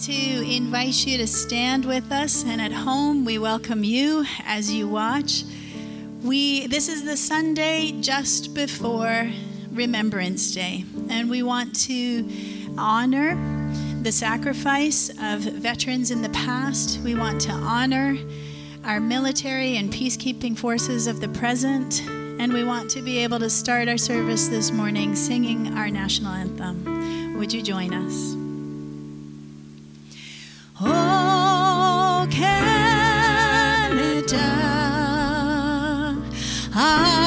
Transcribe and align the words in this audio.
to 0.00 0.12
invite 0.12 1.06
you 1.06 1.18
to 1.18 1.26
stand 1.26 1.84
with 1.84 2.10
us, 2.10 2.42
and 2.42 2.58
at 2.58 2.72
home, 2.72 3.26
we 3.26 3.38
welcome 3.38 3.84
you 3.84 4.24
as 4.46 4.72
you 4.72 4.88
watch. 4.88 5.44
We, 6.22 6.66
this 6.68 6.88
is 6.88 7.04
the 7.04 7.18
Sunday 7.18 7.92
just 8.00 8.54
before 8.54 9.30
Remembrance 9.70 10.54
Day, 10.54 10.86
and 11.10 11.28
we 11.28 11.42
want 11.42 11.78
to 11.80 12.26
honor 12.78 13.36
the 14.00 14.10
sacrifice 14.10 15.10
of 15.20 15.40
veterans 15.40 16.10
in 16.10 16.22
the 16.22 16.30
past. 16.30 17.00
We 17.00 17.14
want 17.14 17.38
to 17.42 17.52
honor 17.52 18.16
our 18.86 19.00
military 19.00 19.76
and 19.76 19.92
peacekeeping 19.92 20.56
forces 20.56 21.08
of 21.08 21.20
the 21.20 21.28
present, 21.28 22.00
and 22.08 22.54
we 22.54 22.64
want 22.64 22.90
to 22.92 23.02
be 23.02 23.18
able 23.18 23.38
to 23.40 23.50
start 23.50 23.86
our 23.86 23.98
service 23.98 24.48
this 24.48 24.70
morning 24.70 25.14
singing 25.14 25.76
our 25.76 25.90
national 25.90 26.32
anthem. 26.32 27.36
Would 27.38 27.52
you 27.52 27.60
join 27.60 27.92
us? 27.92 28.39
Oh, 30.82 32.26
Canada. 32.30 32.70
I 36.74 37.19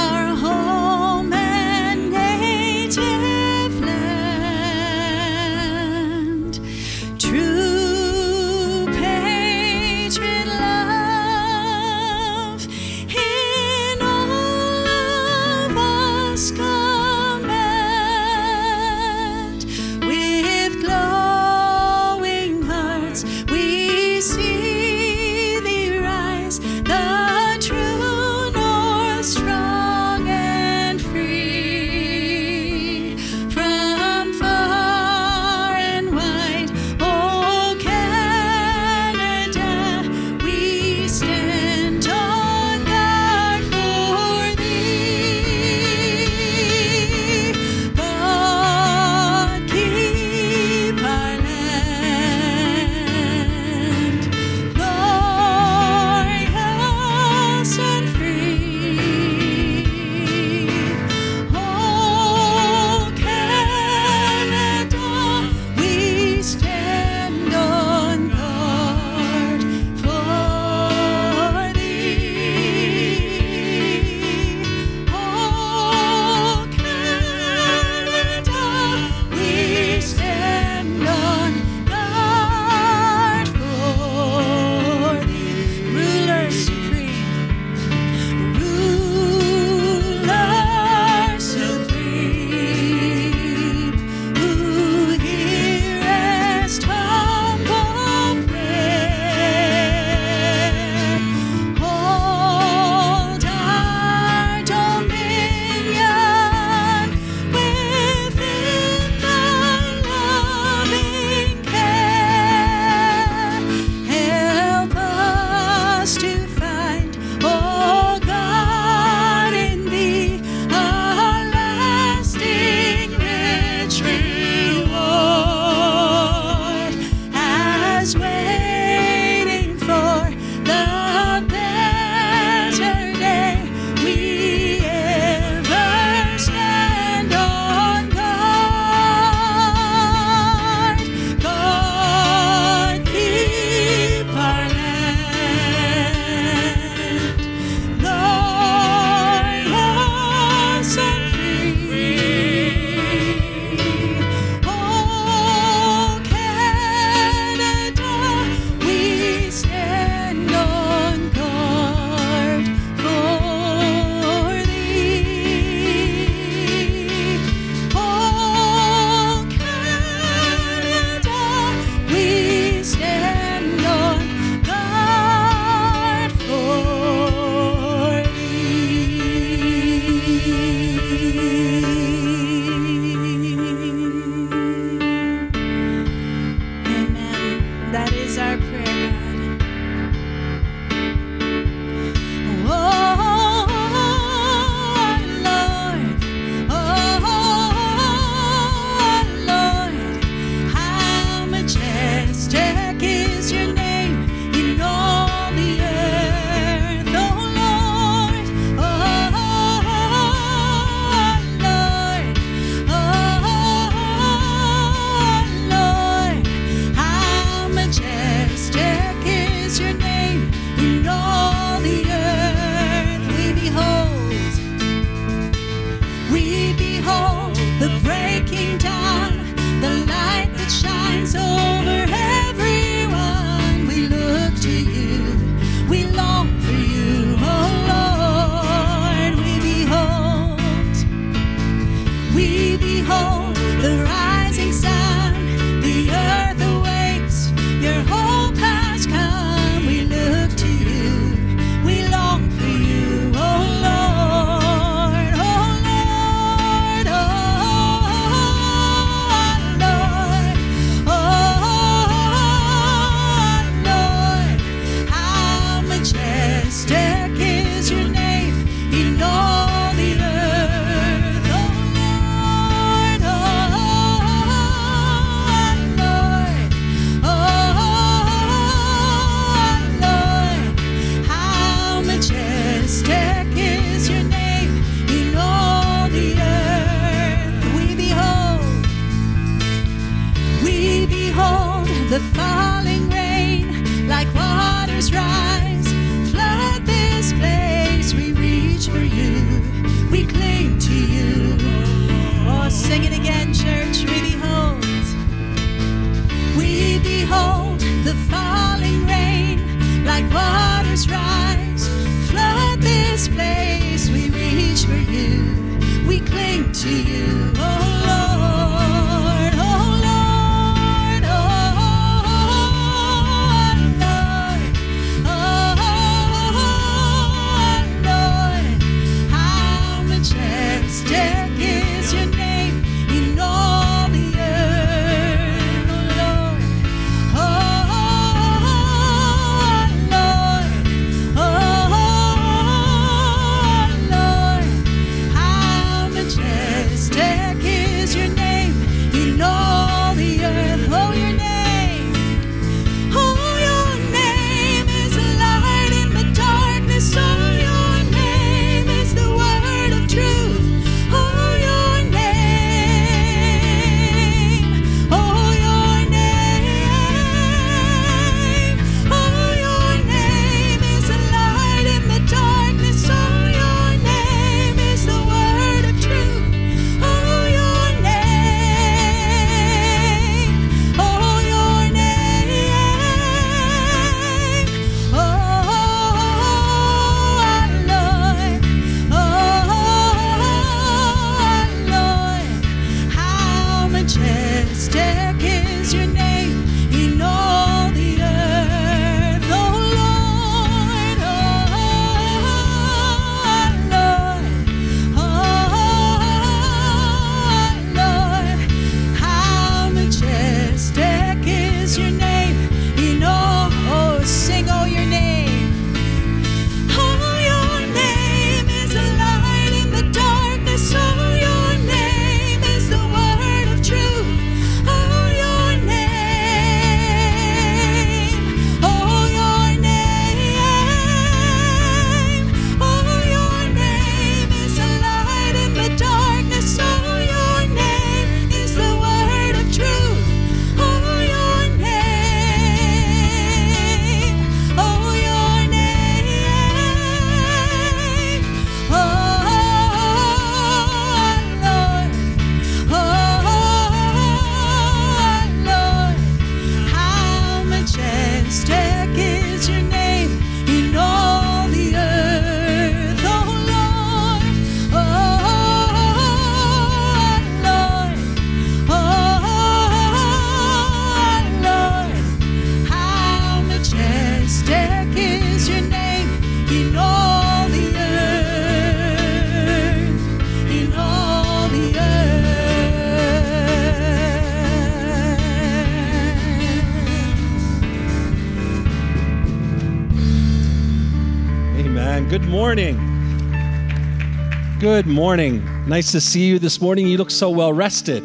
Good 495.04 495.12
morning. 495.12 495.86
Nice 495.86 496.14
to 496.14 496.22
see 496.22 496.46
you 496.46 496.60
this 496.60 496.80
morning. 496.80 497.08
You 497.08 497.18
look 497.18 497.30
so 497.30 497.50
well 497.50 497.74
rested. 497.74 498.24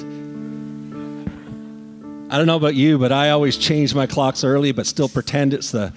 I 2.31 2.39
don't 2.39 2.47
know 2.47 2.55
about 2.55 2.77
you, 2.77 2.99
but 2.99 3.11
I 3.11 3.31
always 3.31 3.57
change 3.57 3.97
my 3.97 4.07
clocks 4.07 4.45
early, 4.45 4.71
but 4.71 4.87
still 4.87 5.09
pretend 5.09 5.55
it's 5.55 5.73
the, 5.73 5.93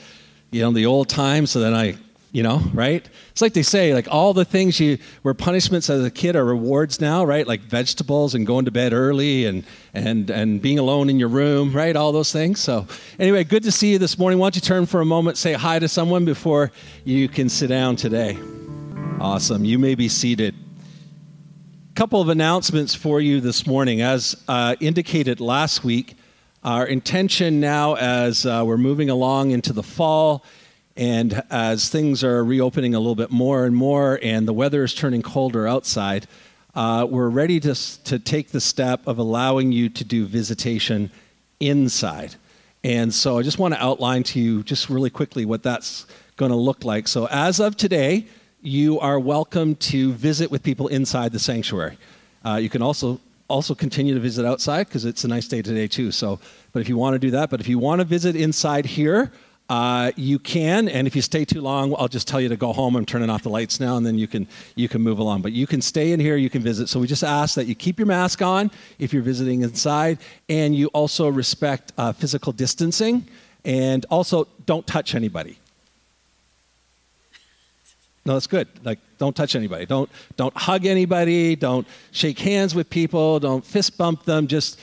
you 0.49 0.61
know, 0.61 0.71
the 0.71 0.87
old 0.87 1.07
time. 1.07 1.45
So 1.45 1.59
then 1.59 1.75
I, 1.75 1.97
you 2.31 2.41
know, 2.41 2.63
right? 2.73 3.07
It's 3.29 3.43
like 3.43 3.53
they 3.53 3.61
say, 3.61 3.93
like 3.93 4.07
all 4.09 4.33
the 4.33 4.43
things 4.43 4.79
you 4.79 4.97
were 5.21 5.35
punishments 5.35 5.87
as 5.87 6.03
a 6.03 6.09
kid 6.09 6.35
are 6.35 6.43
rewards 6.43 6.99
now, 6.99 7.23
right? 7.23 7.45
Like 7.45 7.61
vegetables 7.61 8.33
and 8.33 8.47
going 8.47 8.65
to 8.65 8.71
bed 8.71 8.91
early 8.91 9.45
and 9.45 9.63
and 9.93 10.31
and 10.31 10.63
being 10.63 10.79
alone 10.79 11.11
in 11.11 11.19
your 11.19 11.29
room, 11.29 11.73
right? 11.73 11.95
All 11.95 12.11
those 12.11 12.31
things. 12.31 12.59
So 12.59 12.87
anyway, 13.19 13.43
good 13.43 13.61
to 13.65 13.71
see 13.71 13.91
you 13.91 13.99
this 13.99 14.17
morning. 14.17 14.39
Why 14.39 14.45
don't 14.45 14.55
you 14.55 14.61
turn 14.61 14.87
for 14.87 14.99
a 14.99 15.05
moment, 15.05 15.37
say 15.37 15.53
hi 15.53 15.77
to 15.77 15.87
someone 15.87 16.25
before 16.25 16.71
you 17.05 17.29
can 17.29 17.49
sit 17.49 17.67
down 17.67 17.97
today. 17.97 18.35
Awesome. 19.19 19.63
You 19.63 19.77
may 19.77 19.93
be 19.93 20.09
seated 20.09 20.55
couple 22.01 22.19
of 22.19 22.29
announcements 22.29 22.95
for 22.95 23.21
you 23.21 23.39
this 23.39 23.67
morning. 23.67 24.01
As 24.01 24.35
uh, 24.47 24.75
indicated 24.79 25.39
last 25.39 25.83
week, 25.83 26.15
our 26.63 26.83
intention 26.83 27.59
now, 27.59 27.93
as 27.93 28.43
uh, 28.43 28.63
we're 28.65 28.75
moving 28.75 29.11
along 29.11 29.51
into 29.51 29.71
the 29.71 29.83
fall 29.83 30.43
and 30.97 31.43
as 31.51 31.89
things 31.89 32.23
are 32.23 32.43
reopening 32.43 32.95
a 32.95 32.99
little 32.99 33.13
bit 33.13 33.29
more 33.29 33.65
and 33.65 33.75
more, 33.75 34.17
and 34.23 34.47
the 34.47 34.51
weather 34.51 34.83
is 34.83 34.95
turning 34.95 35.21
colder 35.21 35.67
outside, 35.67 36.25
uh, 36.73 37.05
we're 37.07 37.29
ready 37.29 37.59
to, 37.59 37.75
to 38.05 38.17
take 38.17 38.49
the 38.49 38.61
step 38.61 39.05
of 39.05 39.19
allowing 39.19 39.71
you 39.71 39.87
to 39.87 40.03
do 40.03 40.25
visitation 40.25 41.11
inside. 41.59 42.33
And 42.83 43.13
so 43.13 43.37
I 43.37 43.43
just 43.43 43.59
want 43.59 43.75
to 43.75 43.79
outline 43.79 44.23
to 44.23 44.39
you 44.39 44.63
just 44.63 44.89
really 44.89 45.11
quickly 45.11 45.45
what 45.45 45.61
that's 45.61 46.07
going 46.35 46.49
to 46.51 46.57
look 46.57 46.83
like. 46.83 47.07
So 47.07 47.27
as 47.27 47.59
of 47.59 47.77
today, 47.77 48.25
you 48.61 48.99
are 48.99 49.19
welcome 49.19 49.75
to 49.75 50.13
visit 50.13 50.51
with 50.51 50.61
people 50.61 50.87
inside 50.87 51.31
the 51.31 51.39
sanctuary. 51.39 51.97
Uh, 52.45 52.55
you 52.55 52.69
can 52.69 52.81
also 52.81 53.19
also 53.47 53.75
continue 53.75 54.13
to 54.13 54.19
visit 54.19 54.45
outside 54.45 54.87
because 54.87 55.03
it's 55.03 55.23
a 55.25 55.27
nice 55.27 55.47
day 55.47 55.61
today 55.61 55.87
too. 55.87 56.11
So, 56.11 56.39
but 56.71 56.79
if 56.81 56.87
you 56.87 56.97
want 56.97 57.15
to 57.15 57.19
do 57.19 57.31
that, 57.31 57.49
but 57.49 57.59
if 57.59 57.67
you 57.67 57.79
want 57.79 57.99
to 57.99 58.05
visit 58.05 58.35
inside 58.35 58.85
here, 58.85 59.31
uh, 59.69 60.11
you 60.15 60.39
can. 60.39 60.87
And 60.87 61.07
if 61.07 61.15
you 61.15 61.21
stay 61.21 61.43
too 61.43 61.61
long, 61.61 61.95
I'll 61.97 62.07
just 62.07 62.27
tell 62.27 62.39
you 62.39 62.49
to 62.49 62.55
go 62.55 62.71
home. 62.71 62.95
I'm 62.95 63.05
turning 63.05 63.29
off 63.29 63.43
the 63.43 63.49
lights 63.49 63.79
now, 63.79 63.97
and 63.97 64.05
then 64.05 64.17
you 64.17 64.27
can 64.27 64.47
you 64.75 64.87
can 64.87 65.01
move 65.01 65.19
along. 65.19 65.41
But 65.41 65.53
you 65.53 65.65
can 65.65 65.81
stay 65.81 66.11
in 66.11 66.19
here. 66.19 66.37
You 66.37 66.49
can 66.49 66.61
visit. 66.61 66.87
So 66.87 66.99
we 66.99 67.07
just 67.07 67.23
ask 67.23 67.55
that 67.55 67.65
you 67.65 67.75
keep 67.75 67.97
your 67.97 68.07
mask 68.07 68.41
on 68.41 68.69
if 68.99 69.11
you're 69.11 69.23
visiting 69.23 69.63
inside, 69.63 70.19
and 70.49 70.75
you 70.75 70.87
also 70.87 71.29
respect 71.29 71.93
uh, 71.97 72.13
physical 72.13 72.53
distancing, 72.53 73.25
and 73.65 74.05
also 74.09 74.47
don't 74.65 74.85
touch 74.85 75.15
anybody. 75.15 75.57
No, 78.25 78.33
that's 78.33 78.47
good. 78.47 78.67
Like, 78.83 78.99
don't 79.17 79.35
touch 79.35 79.55
anybody. 79.55 79.85
Don't 79.85 80.09
don't 80.37 80.55
hug 80.55 80.85
anybody. 80.85 81.55
Don't 81.55 81.87
shake 82.11 82.39
hands 82.39 82.75
with 82.75 82.89
people. 82.89 83.39
Don't 83.39 83.65
fist 83.65 83.97
bump 83.97 84.25
them. 84.25 84.47
Just 84.47 84.79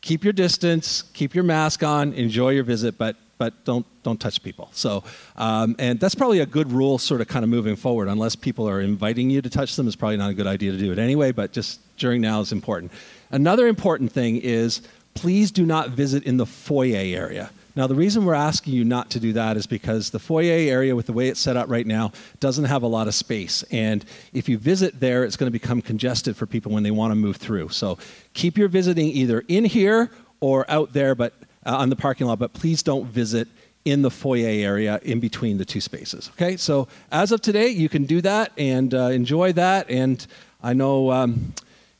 keep 0.00 0.22
your 0.22 0.32
distance, 0.32 1.02
keep 1.12 1.34
your 1.34 1.44
mask 1.44 1.82
on, 1.82 2.12
enjoy 2.12 2.50
your 2.50 2.64
visit, 2.64 2.96
but 2.96 3.16
but 3.38 3.64
don't 3.64 3.84
don't 4.02 4.20
touch 4.20 4.42
people. 4.42 4.70
So, 4.72 5.02
um, 5.34 5.74
and 5.78 5.98
that's 5.98 6.14
probably 6.14 6.40
a 6.40 6.46
good 6.46 6.70
rule, 6.70 6.96
sort 6.96 7.20
of, 7.20 7.28
kind 7.28 7.44
of 7.44 7.48
moving 7.50 7.76
forward. 7.76 8.08
Unless 8.08 8.36
people 8.36 8.68
are 8.68 8.80
inviting 8.80 9.30
you 9.30 9.42
to 9.42 9.50
touch 9.50 9.74
them, 9.74 9.86
it's 9.86 9.96
probably 9.96 10.16
not 10.16 10.30
a 10.30 10.34
good 10.34 10.46
idea 10.46 10.70
to 10.70 10.78
do 10.78 10.92
it 10.92 10.98
anyway. 10.98 11.32
But 11.32 11.52
just 11.52 11.80
during 11.96 12.20
now 12.20 12.40
is 12.40 12.52
important. 12.52 12.92
Another 13.30 13.66
important 13.66 14.12
thing 14.12 14.36
is 14.36 14.82
please 15.14 15.50
do 15.50 15.66
not 15.66 15.90
visit 15.90 16.22
in 16.24 16.36
the 16.36 16.46
foyer 16.46 16.96
area. 16.96 17.50
Now, 17.76 17.86
the 17.86 17.94
reason 17.94 18.24
we're 18.24 18.34
asking 18.34 18.72
you 18.72 18.84
not 18.84 19.10
to 19.10 19.20
do 19.20 19.34
that 19.34 19.58
is 19.58 19.66
because 19.66 20.08
the 20.08 20.18
foyer 20.18 20.50
area, 20.50 20.96
with 20.96 21.04
the 21.04 21.12
way 21.12 21.28
it's 21.28 21.38
set 21.38 21.58
up 21.58 21.68
right 21.68 21.86
now, 21.86 22.10
doesn't 22.40 22.64
have 22.64 22.82
a 22.82 22.86
lot 22.86 23.06
of 23.06 23.14
space. 23.14 23.62
And 23.70 24.02
if 24.32 24.48
you 24.48 24.56
visit 24.56 24.98
there, 24.98 25.24
it's 25.24 25.36
going 25.36 25.48
to 25.48 25.52
become 25.52 25.82
congested 25.82 26.36
for 26.36 26.46
people 26.46 26.72
when 26.72 26.82
they 26.82 26.90
want 26.90 27.10
to 27.10 27.14
move 27.14 27.36
through. 27.36 27.68
So 27.68 27.98
keep 28.32 28.56
your 28.56 28.68
visiting 28.68 29.08
either 29.08 29.44
in 29.48 29.66
here 29.66 30.10
or 30.40 30.64
out 30.70 30.94
there, 30.94 31.14
but 31.14 31.34
uh, 31.66 31.76
on 31.76 31.90
the 31.90 31.96
parking 31.96 32.26
lot. 32.26 32.38
But 32.38 32.54
please 32.54 32.82
don't 32.82 33.06
visit 33.06 33.46
in 33.84 34.00
the 34.02 34.10
foyer 34.10 34.48
area 34.48 34.98
in 35.02 35.20
between 35.20 35.58
the 35.58 35.64
two 35.64 35.80
spaces. 35.80 36.30
Okay, 36.34 36.56
so 36.56 36.88
as 37.12 37.30
of 37.30 37.42
today, 37.42 37.68
you 37.68 37.90
can 37.90 38.04
do 38.04 38.22
that 38.22 38.52
and 38.56 38.94
uh, 38.94 39.08
enjoy 39.08 39.52
that. 39.52 39.88
And 39.90 40.26
I 40.62 40.72
know 40.72 41.12
um, 41.12 41.52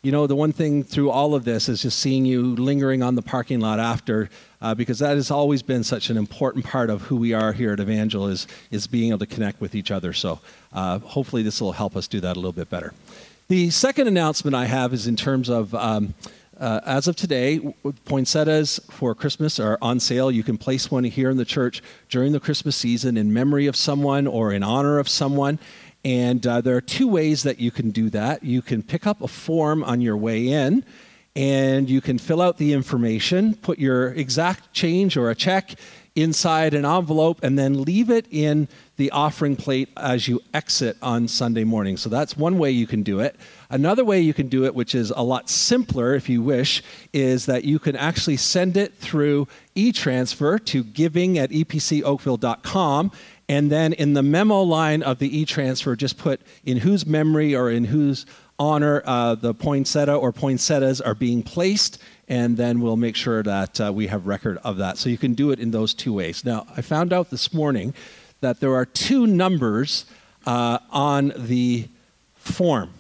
you 0.07 0.13
know, 0.13 0.29
the 0.29 0.37
one 0.37 0.53
thing 0.53 0.85
through 0.85 1.11
all 1.11 1.35
of 1.35 1.45
this 1.45 1.69
is 1.69 1.83
just 1.83 1.99
seeing 1.99 2.25
you 2.25 2.55
lingering 2.55 3.03
on 3.03 3.17
the 3.17 3.23
parking 3.23 3.59
lot 3.59 3.81
after, 3.81 4.31
uh, 4.63 4.73
because 4.73 5.01
that 5.01 5.17
has 5.17 5.33
always 5.33 5.63
been 5.63 5.83
such 5.83 6.11
an 6.11 6.17
important 6.17 6.65
part 6.65 6.91
of 6.91 7.03
who 7.03 7.17
we 7.17 7.33
are 7.33 7.53
here 7.53 7.73
at 7.73 7.81
Evangel 7.81 8.29
is, 8.29 8.47
is 8.71 8.87
being 8.87 9.09
able 9.09 9.19
to 9.19 9.27
connect 9.27 9.61
with 9.61 9.75
each 9.75 9.91
other. 9.91 10.13
So 10.13 10.39
uh, 10.73 11.01
hopefully 11.01 11.43
this 11.43 11.61
will 11.61 11.73
help 11.73 11.97
us 11.97 12.07
do 12.07 12.21
that 12.21 12.37
a 12.37 12.39
little 12.39 12.53
bit 12.53 12.71
better. 12.71 12.95
The 13.49 13.71
second 13.71 14.07
announcement 14.07 14.55
I 14.55 14.67
have 14.67 14.95
is 14.95 15.09
in 15.09 15.17
terms 15.17 15.49
of, 15.49 15.75
um, 15.75 16.15
uh, 16.57 16.83
as 16.87 17.09
of 17.09 17.17
today, 17.17 17.75
poinsettias 18.05 18.79
for 18.89 19.13
Christmas 19.13 19.59
are 19.59 19.77
on 19.83 19.99
sale. 19.99 20.31
You 20.31 20.45
can 20.45 20.57
place 20.57 20.89
one 20.89 21.03
here 21.03 21.31
in 21.31 21.37
the 21.37 21.45
church 21.45 21.83
during 22.11 22.31
the 22.31 22.41
Christmas 22.41 22.77
season 22.77 23.17
in 23.17 23.33
memory 23.33 23.67
of 23.67 23.75
someone 23.75 24.29
or 24.29 24.53
in 24.53 24.63
honor 24.63 25.01
of 25.01 25.09
someone. 25.09 25.59
And 26.07 26.47
uh, 26.47 26.61
there 26.61 26.77
are 26.77 26.81
two 26.81 27.09
ways 27.09 27.43
that 27.43 27.59
you 27.59 27.73
can 27.73 27.91
do 27.91 28.11
that. 28.11 28.45
You 28.45 28.63
can 28.63 28.81
pick 28.85 29.09
up 29.09 29.23
a 29.23 29.27
form 29.27 29.83
on 29.83 30.01
your 30.01 30.17
way 30.17 30.47
in, 30.47 30.85
and 31.35 31.91
you 31.91 32.01
can 32.01 32.21
fill 32.21 32.41
out 32.41 32.59
the 32.59 32.75
information, 32.75 33.55
put 33.57 33.81
your 33.81 34.13
exact 34.13 34.73
change 34.73 35.17
or 35.17 35.31
a 35.31 35.35
check 35.35 35.75
inside 36.15 36.75
an 36.75 36.85
envelope, 36.85 37.41
and 37.43 37.59
then 37.59 37.83
leave 37.83 38.09
it 38.09 38.29
in 38.31 38.69
the 38.99 39.11
offering 39.11 39.57
plate 39.57 39.89
as 39.97 40.29
you 40.29 40.41
exit 40.55 40.97
on 41.03 41.27
Sunday 41.27 41.65
morning. 41.65 41.97
So 41.97 42.09
that's 42.09 42.37
one 42.37 42.57
way 42.57 42.71
you 42.71 42.87
can 42.87 43.03
do 43.03 43.19
it. 43.19 43.35
Another 43.69 44.05
way 44.05 44.21
you 44.21 44.33
can 44.33 44.47
do 44.47 44.65
it, 44.65 44.77
which 44.77 44.95
is 44.95 45.11
a 45.11 45.23
lot 45.23 45.51
simpler 45.51 46.15
if 46.15 46.29
you 46.29 46.41
wish, 46.41 46.85
is 47.13 47.47
that 47.47 47.65
you 47.65 47.81
can 47.81 47.97
actually 47.97 48.37
send 48.37 48.77
it 48.77 48.95
through 48.95 49.49
e 49.75 49.91
transfer 49.91 50.57
to 50.61 50.85
giving 50.85 51.37
at 51.37 51.51
epcoakville.com 51.51 53.11
and 53.49 53.71
then 53.71 53.93
in 53.93 54.15
the 54.15 54.23
memo 54.23 54.63
line 54.63 55.03
of 55.03 55.19
the 55.19 55.39
e-transfer, 55.39 55.95
just 55.97 56.19
put 56.19 56.41
in 56.65 56.79
whose 56.79 57.07
memory 57.07 57.55
or 57.55 57.71
in 57.71 57.85
whose 57.85 58.27
honor 58.59 59.03
uh, 59.05 59.35
the 59.35 59.55
poinsettia 59.55 60.15
or 60.15 60.33
poinsettias 60.33 61.01
are 61.01 61.15
being 61.15 61.43
placed, 61.43 62.03
and 62.29 62.57
then 62.57 62.81
we'll 62.81 62.97
make 62.97 63.15
sure 63.15 63.43
that 63.43 63.81
uh, 63.81 63.93
we 63.93 64.09
have 64.09 64.27
record 64.27 64.59
of 64.65 64.79
that. 64.79 64.99
So 64.99 65.09
you 65.09 65.19
can 65.19 65.35
do 65.35 65.51
it 65.51 65.61
in 65.61 65.71
those 65.71 65.95
two 65.95 66.13
ways. 66.13 66.45
Now, 66.45 66.67
I 66.77 66.83
found 66.83 67.13
out 67.13 67.31
this 67.31 67.53
morning 67.53 67.95
that 68.41 68.61
there 68.61 68.75
are 68.75 68.87
two 68.87 69.27
numbers 69.27 70.07
uh, 70.47 70.79
on 70.91 71.33
the 71.37 71.89
form. 72.37 72.91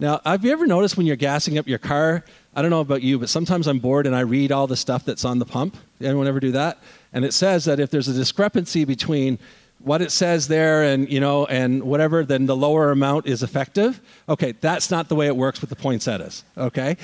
Now, 0.00 0.20
have 0.24 0.44
you 0.44 0.50
ever 0.50 0.66
noticed 0.66 0.96
when 0.96 1.06
you're 1.06 1.16
gassing 1.16 1.58
up 1.58 1.68
your 1.68 1.78
car? 1.78 2.24
I 2.54 2.62
don't 2.62 2.70
know 2.70 2.80
about 2.80 3.02
you, 3.02 3.18
but 3.18 3.28
sometimes 3.28 3.68
I'm 3.68 3.78
bored 3.78 4.06
and 4.06 4.16
I 4.16 4.20
read 4.20 4.50
all 4.50 4.66
the 4.66 4.76
stuff 4.76 5.04
that's 5.04 5.24
on 5.24 5.38
the 5.38 5.44
pump. 5.44 5.76
Anyone 6.00 6.26
ever 6.26 6.40
do 6.40 6.52
that? 6.52 6.78
And 7.12 7.24
it 7.24 7.32
says 7.32 7.64
that 7.66 7.78
if 7.78 7.90
there's 7.90 8.08
a 8.08 8.12
discrepancy 8.12 8.84
between 8.84 9.38
what 9.84 10.02
it 10.02 10.10
says 10.10 10.48
there 10.48 10.82
and 10.82 11.10
you 11.10 11.20
know 11.20 11.46
and 11.46 11.82
whatever 11.82 12.24
then 12.24 12.46
the 12.46 12.56
lower 12.56 12.90
amount 12.90 13.26
is 13.26 13.42
effective. 13.42 14.00
Okay 14.28 14.52
that's 14.52 14.90
not 14.90 15.08
the 15.08 15.14
way 15.14 15.26
it 15.26 15.36
works 15.36 15.60
with 15.60 15.70
the 15.70 15.76
poinsettias 15.76 16.44
okay? 16.56 16.96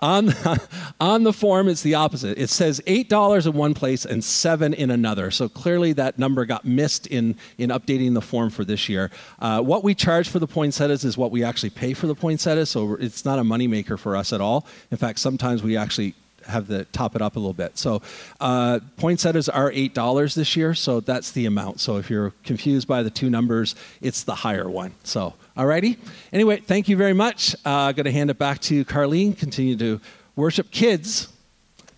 On, 0.00 0.30
on 1.00 1.22
the 1.22 1.32
form 1.32 1.68
it's 1.68 1.82
the 1.82 1.94
opposite. 1.94 2.38
It 2.38 2.50
says 2.50 2.80
$8 2.86 3.46
in 3.46 3.52
one 3.54 3.74
place 3.74 4.04
and 4.04 4.22
7 4.22 4.74
in 4.74 4.90
another. 4.90 5.30
So 5.30 5.48
clearly 5.48 5.94
that 5.94 6.18
number 6.18 6.44
got 6.44 6.64
missed 6.64 7.06
in, 7.06 7.36
in 7.56 7.70
updating 7.70 8.14
the 8.14 8.20
form 8.20 8.50
for 8.50 8.64
this 8.64 8.88
year. 8.88 9.10
Uh, 9.38 9.62
what 9.62 9.84
we 9.84 9.94
charge 9.94 10.28
for 10.28 10.38
the 10.38 10.46
poinsettias 10.46 11.04
is 11.04 11.16
what 11.16 11.30
we 11.30 11.42
actually 11.42 11.70
pay 11.70 11.94
for 11.94 12.06
the 12.06 12.14
poinsettias 12.14 12.70
so 12.70 12.94
it's 12.94 13.24
not 13.24 13.38
a 13.38 13.42
moneymaker 13.42 13.98
for 13.98 14.16
us 14.16 14.32
at 14.32 14.40
all. 14.40 14.66
In 14.90 14.98
fact 14.98 15.18
sometimes 15.18 15.62
we 15.62 15.76
actually 15.76 16.14
have 16.46 16.66
the 16.66 16.84
top 16.86 17.16
it 17.16 17.22
up 17.22 17.36
a 17.36 17.38
little 17.38 17.52
bit. 17.52 17.78
So 17.78 18.02
uh, 18.40 18.80
poinsettias 18.96 19.48
are 19.48 19.70
eight 19.72 19.94
dollars 19.94 20.34
this 20.34 20.56
year, 20.56 20.74
so 20.74 21.00
that's 21.00 21.30
the 21.32 21.46
amount. 21.46 21.80
So 21.80 21.96
if 21.96 22.10
you're 22.10 22.32
confused 22.44 22.88
by 22.88 23.02
the 23.02 23.10
two 23.10 23.30
numbers, 23.30 23.74
it's 24.00 24.22
the 24.22 24.34
higher 24.34 24.68
one. 24.68 24.94
So 25.04 25.34
alrighty. 25.56 25.98
Anyway, 26.32 26.58
thank 26.58 26.88
you 26.88 26.96
very 26.96 27.12
much. 27.12 27.54
Uh, 27.64 27.92
going 27.92 28.04
to 28.04 28.12
hand 28.12 28.30
it 28.30 28.38
back 28.38 28.60
to 28.62 28.84
Carlene. 28.84 29.36
Continue 29.36 29.76
to 29.76 30.00
worship 30.34 30.70
kids. 30.70 31.28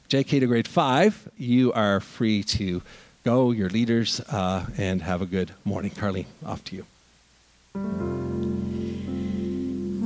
JK 0.08 0.40
to 0.40 0.46
grade 0.46 0.68
five. 0.68 1.28
You 1.36 1.72
are 1.74 2.00
free 2.00 2.42
to 2.44 2.82
go. 3.24 3.50
Your 3.50 3.68
leaders 3.68 4.20
uh, 4.20 4.66
and 4.78 5.02
have 5.02 5.20
a 5.20 5.26
good 5.26 5.52
morning, 5.64 5.90
Carlene. 5.90 6.26
Off 6.46 6.64
to 6.64 6.76
you. 6.76 6.86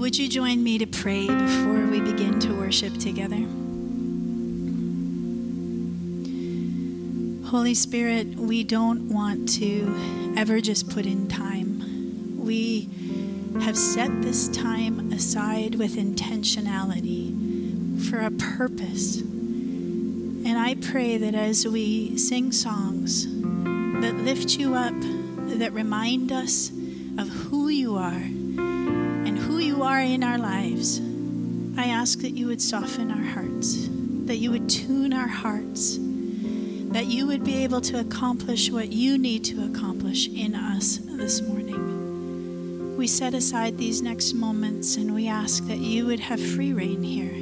Would 0.00 0.18
you 0.18 0.28
join 0.28 0.64
me 0.64 0.78
to 0.78 0.86
pray 0.86 1.28
before 1.28 1.86
we 1.86 2.00
begin 2.00 2.40
to 2.40 2.52
worship 2.54 2.98
together? 2.98 3.46
Holy 7.52 7.74
Spirit, 7.74 8.28
we 8.28 8.64
don't 8.64 9.10
want 9.10 9.46
to 9.46 9.94
ever 10.38 10.58
just 10.58 10.88
put 10.88 11.04
in 11.04 11.28
time. 11.28 12.42
We 12.42 12.88
have 13.60 13.76
set 13.76 14.22
this 14.22 14.48
time 14.48 15.12
aside 15.12 15.74
with 15.74 15.96
intentionality 15.96 18.08
for 18.08 18.20
a 18.20 18.30
purpose. 18.30 19.20
And 19.20 20.56
I 20.56 20.76
pray 20.76 21.18
that 21.18 21.34
as 21.34 21.68
we 21.68 22.16
sing 22.16 22.52
songs 22.52 23.26
that 23.26 24.14
lift 24.24 24.56
you 24.56 24.74
up, 24.74 24.94
that 25.58 25.74
remind 25.74 26.32
us 26.32 26.70
of 27.18 27.28
who 27.28 27.68
you 27.68 27.98
are 27.98 28.14
and 28.14 29.38
who 29.38 29.58
you 29.58 29.82
are 29.82 30.00
in 30.00 30.24
our 30.24 30.38
lives, 30.38 31.02
I 31.76 31.88
ask 31.88 32.20
that 32.20 32.30
you 32.30 32.46
would 32.46 32.62
soften 32.62 33.10
our 33.10 33.34
hearts, 33.34 33.90
that 34.24 34.36
you 34.36 34.50
would 34.52 34.70
tune 34.70 35.12
our 35.12 35.28
hearts 35.28 35.98
that 36.92 37.06
you 37.06 37.26
would 37.26 37.42
be 37.42 37.64
able 37.64 37.80
to 37.80 37.98
accomplish 37.98 38.70
what 38.70 38.92
you 38.92 39.16
need 39.16 39.44
to 39.44 39.64
accomplish 39.64 40.28
in 40.28 40.54
us 40.54 40.98
this 40.98 41.40
morning. 41.40 42.96
We 42.98 43.06
set 43.06 43.32
aside 43.32 43.78
these 43.78 44.02
next 44.02 44.34
moments 44.34 44.96
and 44.96 45.14
we 45.14 45.26
ask 45.26 45.66
that 45.68 45.78
you 45.78 46.04
would 46.06 46.20
have 46.20 46.38
free 46.38 46.74
reign 46.74 47.02
here, 47.02 47.32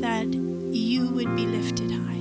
that 0.00 0.26
you 0.74 1.08
would 1.10 1.36
be 1.36 1.46
lifted 1.46 1.92
high. 1.92 2.14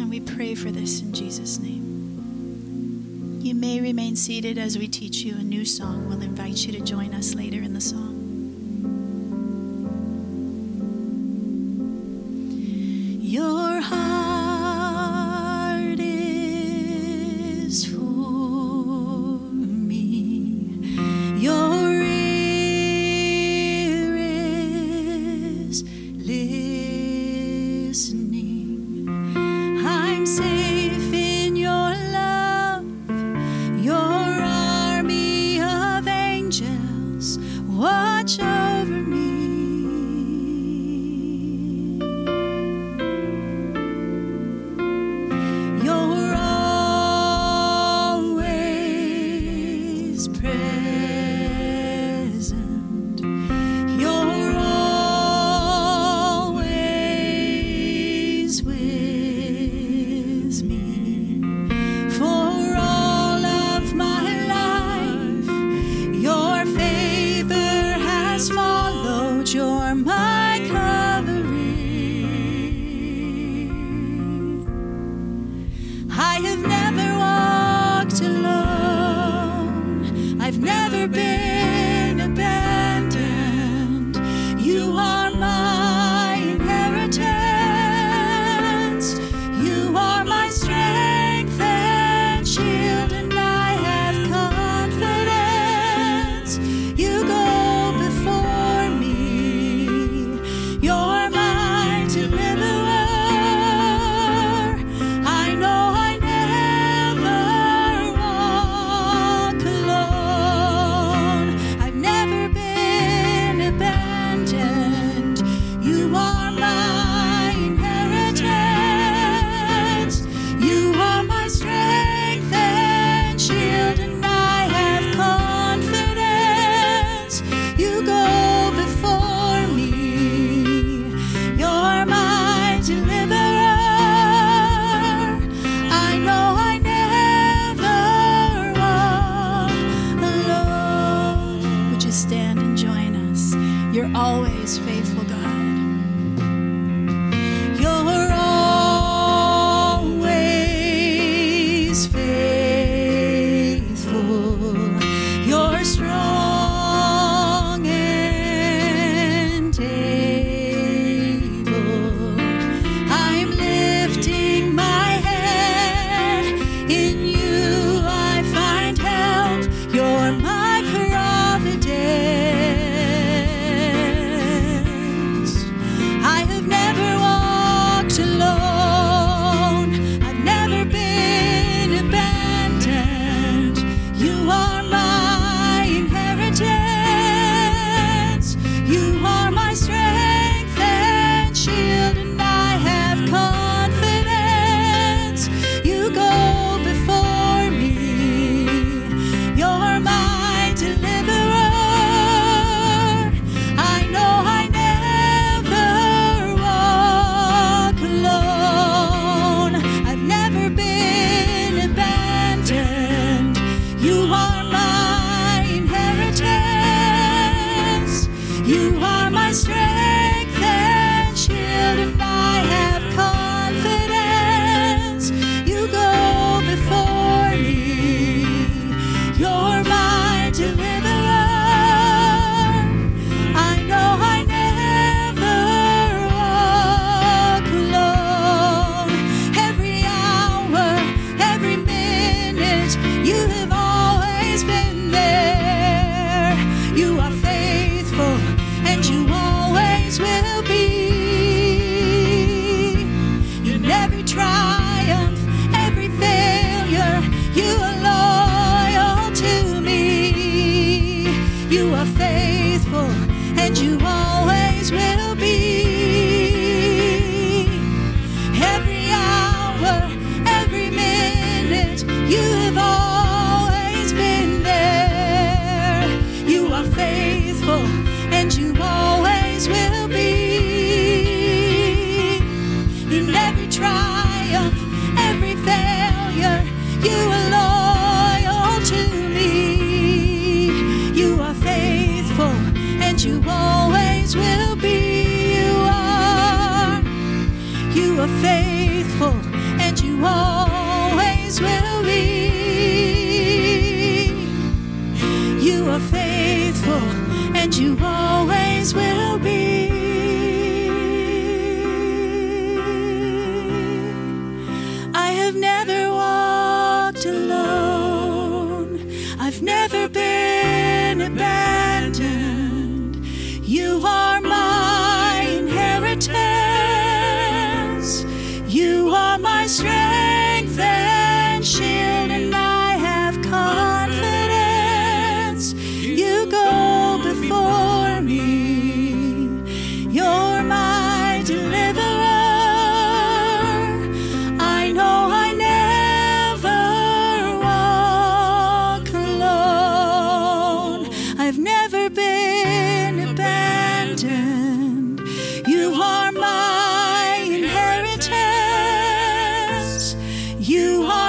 And 0.00 0.10
we 0.10 0.18
pray 0.18 0.56
for 0.56 0.72
this 0.72 1.00
in 1.00 1.12
Jesus' 1.12 1.60
name. 1.60 3.38
You 3.40 3.54
may 3.54 3.80
remain 3.80 4.16
seated 4.16 4.58
as 4.58 4.76
we 4.76 4.88
teach 4.88 5.18
you 5.18 5.36
a 5.36 5.42
new 5.42 5.64
song. 5.64 6.08
We'll 6.08 6.22
invite 6.22 6.66
you 6.66 6.72
to 6.72 6.80
join 6.80 7.14
us 7.14 7.34
later 7.34 7.62
in 7.62 7.72
the 7.72 7.80
song. 7.80 8.09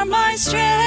Are 0.02 0.06
my 0.06 0.36
strength 0.36 0.81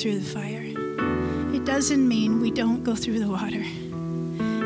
through 0.00 0.18
the 0.18 0.24
fire, 0.24 0.64
it 1.54 1.66
doesn't 1.66 2.08
mean 2.08 2.40
we 2.40 2.50
don't 2.50 2.82
go 2.82 2.94
through 2.94 3.18
the 3.18 3.28
water. 3.28 3.62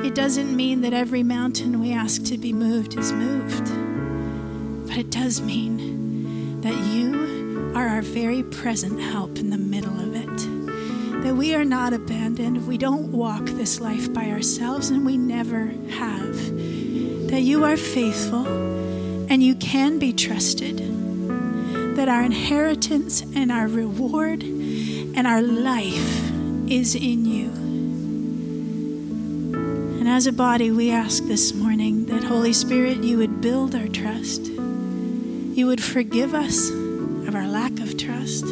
It 0.06 0.14
doesn't 0.14 0.54
mean 0.54 0.82
that 0.82 0.92
every 0.92 1.24
mountain 1.24 1.80
we 1.80 1.92
ask 1.92 2.22
to 2.26 2.38
be 2.38 2.52
moved 2.52 2.96
is 2.96 3.10
moved. 3.10 3.64
But 4.86 4.96
it 4.96 5.10
does 5.10 5.40
mean 5.40 6.60
that 6.60 6.76
you 6.94 7.72
are 7.74 7.88
our 7.88 8.02
very 8.02 8.44
present 8.44 9.00
help 9.00 9.38
in 9.38 9.50
the 9.50 9.58
middle 9.58 9.98
of 9.98 10.14
it. 10.14 11.24
That 11.24 11.34
we 11.34 11.52
are 11.56 11.64
not 11.64 11.92
abandoned. 11.92 12.68
We 12.68 12.78
don't 12.78 13.10
walk 13.10 13.44
this 13.46 13.80
life 13.80 14.12
by 14.14 14.30
ourselves, 14.30 14.90
and 14.90 15.04
we 15.04 15.16
never 15.16 15.66
have. 15.98 16.36
That 17.30 17.40
you 17.40 17.64
are 17.64 17.76
faithful 17.76 18.46
and 19.28 19.42
you 19.42 19.56
can 19.56 19.98
be 19.98 20.12
trusted. 20.12 20.78
That 21.96 22.08
our 22.08 22.22
inheritance 22.22 23.22
and 23.34 23.50
our 23.50 23.66
reward 23.66 24.44
and 25.16 25.26
our 25.26 25.42
life 25.42 26.30
is 26.68 26.94
in 26.94 27.24
you. 27.24 27.50
And 30.00 30.08
as 30.08 30.26
a 30.26 30.32
body, 30.32 30.70
we 30.70 30.90
ask 30.90 31.24
this 31.24 31.54
morning 31.54 32.06
that, 32.06 32.24
Holy 32.24 32.52
Spirit, 32.52 32.98
you 32.98 33.18
would 33.18 33.40
build 33.40 33.74
our 33.74 33.86
trust. 33.88 34.46
You 34.46 35.66
would 35.66 35.82
forgive 35.82 36.34
us 36.34 36.70
of 36.70 37.34
our 37.34 37.46
lack 37.46 37.78
of 37.78 37.96
trust. 37.96 38.44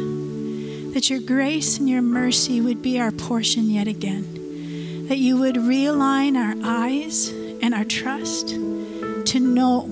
That 0.93 1.09
your 1.09 1.19
grace 1.19 1.79
and 1.79 1.89
your 1.89 2.01
mercy 2.01 2.61
would 2.61 2.81
be 2.81 2.99
our 2.99 3.11
portion 3.11 3.69
yet 3.69 3.87
again. 3.87 5.07
That 5.09 5.17
you 5.17 5.37
would 5.39 5.55
realign 5.55 6.37
our 6.37 6.55
eyes 6.63 7.27
and 7.61 7.73
our 7.73 7.85
trust 7.85 8.49
to 8.49 9.39
know 9.39 9.89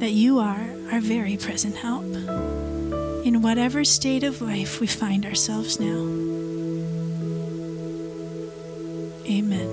that 0.00 0.10
you 0.10 0.38
are 0.38 0.68
our 0.92 1.00
very 1.00 1.36
present 1.36 1.76
help 1.76 2.04
in 3.24 3.40
whatever 3.40 3.82
state 3.84 4.22
of 4.22 4.42
life 4.42 4.80
we 4.80 4.86
find 4.86 5.24
ourselves 5.24 5.80
now. 5.80 5.96
Amen. 9.26 9.68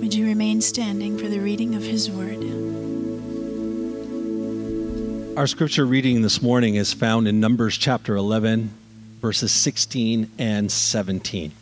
Would 0.00 0.14
you 0.14 0.26
remain 0.26 0.60
standing 0.60 1.16
for 1.16 1.28
the 1.28 1.40
reading 1.40 1.74
of 1.74 1.82
His 1.82 2.10
Word? 2.10 2.44
Our 5.38 5.46
scripture 5.46 5.86
reading 5.86 6.20
this 6.20 6.42
morning 6.42 6.74
is 6.74 6.92
found 6.92 7.26
in 7.26 7.40
Numbers 7.40 7.78
chapter 7.78 8.16
11, 8.16 8.68
verses 9.22 9.50
16 9.50 10.30
and 10.38 10.70
17. 10.70 11.52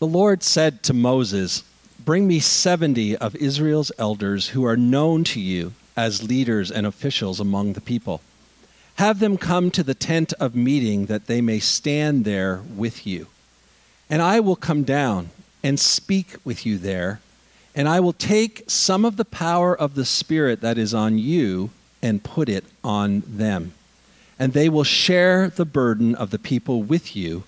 The 0.00 0.06
Lord 0.06 0.42
said 0.42 0.82
to 0.82 0.92
Moses, 0.92 1.62
Bring 2.04 2.26
me 2.26 2.40
70 2.40 3.16
of 3.18 3.36
Israel's 3.36 3.92
elders 3.98 4.48
who 4.48 4.64
are 4.64 4.76
known 4.76 5.22
to 5.24 5.38
you 5.40 5.74
as 5.96 6.28
leaders 6.28 6.72
and 6.72 6.88
officials 6.88 7.38
among 7.38 7.74
the 7.74 7.80
people. 7.80 8.20
Have 8.96 9.18
them 9.18 9.36
come 9.36 9.70
to 9.72 9.82
the 9.82 9.94
tent 9.94 10.32
of 10.34 10.54
meeting 10.54 11.06
that 11.06 11.26
they 11.26 11.40
may 11.40 11.58
stand 11.58 12.24
there 12.24 12.62
with 12.76 13.06
you. 13.06 13.26
And 14.08 14.22
I 14.22 14.40
will 14.40 14.56
come 14.56 14.84
down 14.84 15.30
and 15.62 15.80
speak 15.80 16.36
with 16.44 16.64
you 16.64 16.78
there, 16.78 17.20
and 17.74 17.88
I 17.88 17.98
will 18.00 18.12
take 18.12 18.64
some 18.68 19.04
of 19.04 19.16
the 19.16 19.24
power 19.24 19.76
of 19.76 19.94
the 19.94 20.04
Spirit 20.04 20.60
that 20.60 20.78
is 20.78 20.94
on 20.94 21.18
you 21.18 21.70
and 22.02 22.22
put 22.22 22.48
it 22.48 22.64
on 22.84 23.22
them. 23.26 23.72
And 24.38 24.52
they 24.52 24.68
will 24.68 24.84
share 24.84 25.48
the 25.48 25.64
burden 25.64 26.14
of 26.14 26.30
the 26.30 26.38
people 26.38 26.82
with 26.82 27.16
you 27.16 27.44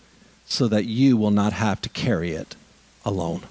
so 0.47 0.67
that 0.69 0.87
you 0.87 1.17
will 1.17 1.31
not 1.31 1.53
have 1.53 1.81
to 1.83 1.89
carry 1.91 2.33
it 2.33 2.57
alone. 3.05 3.43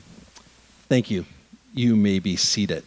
Thank 0.90 1.12
you. 1.12 1.26
You 1.74 1.96
may 1.96 2.20
be 2.20 2.36
seated. 2.36 2.84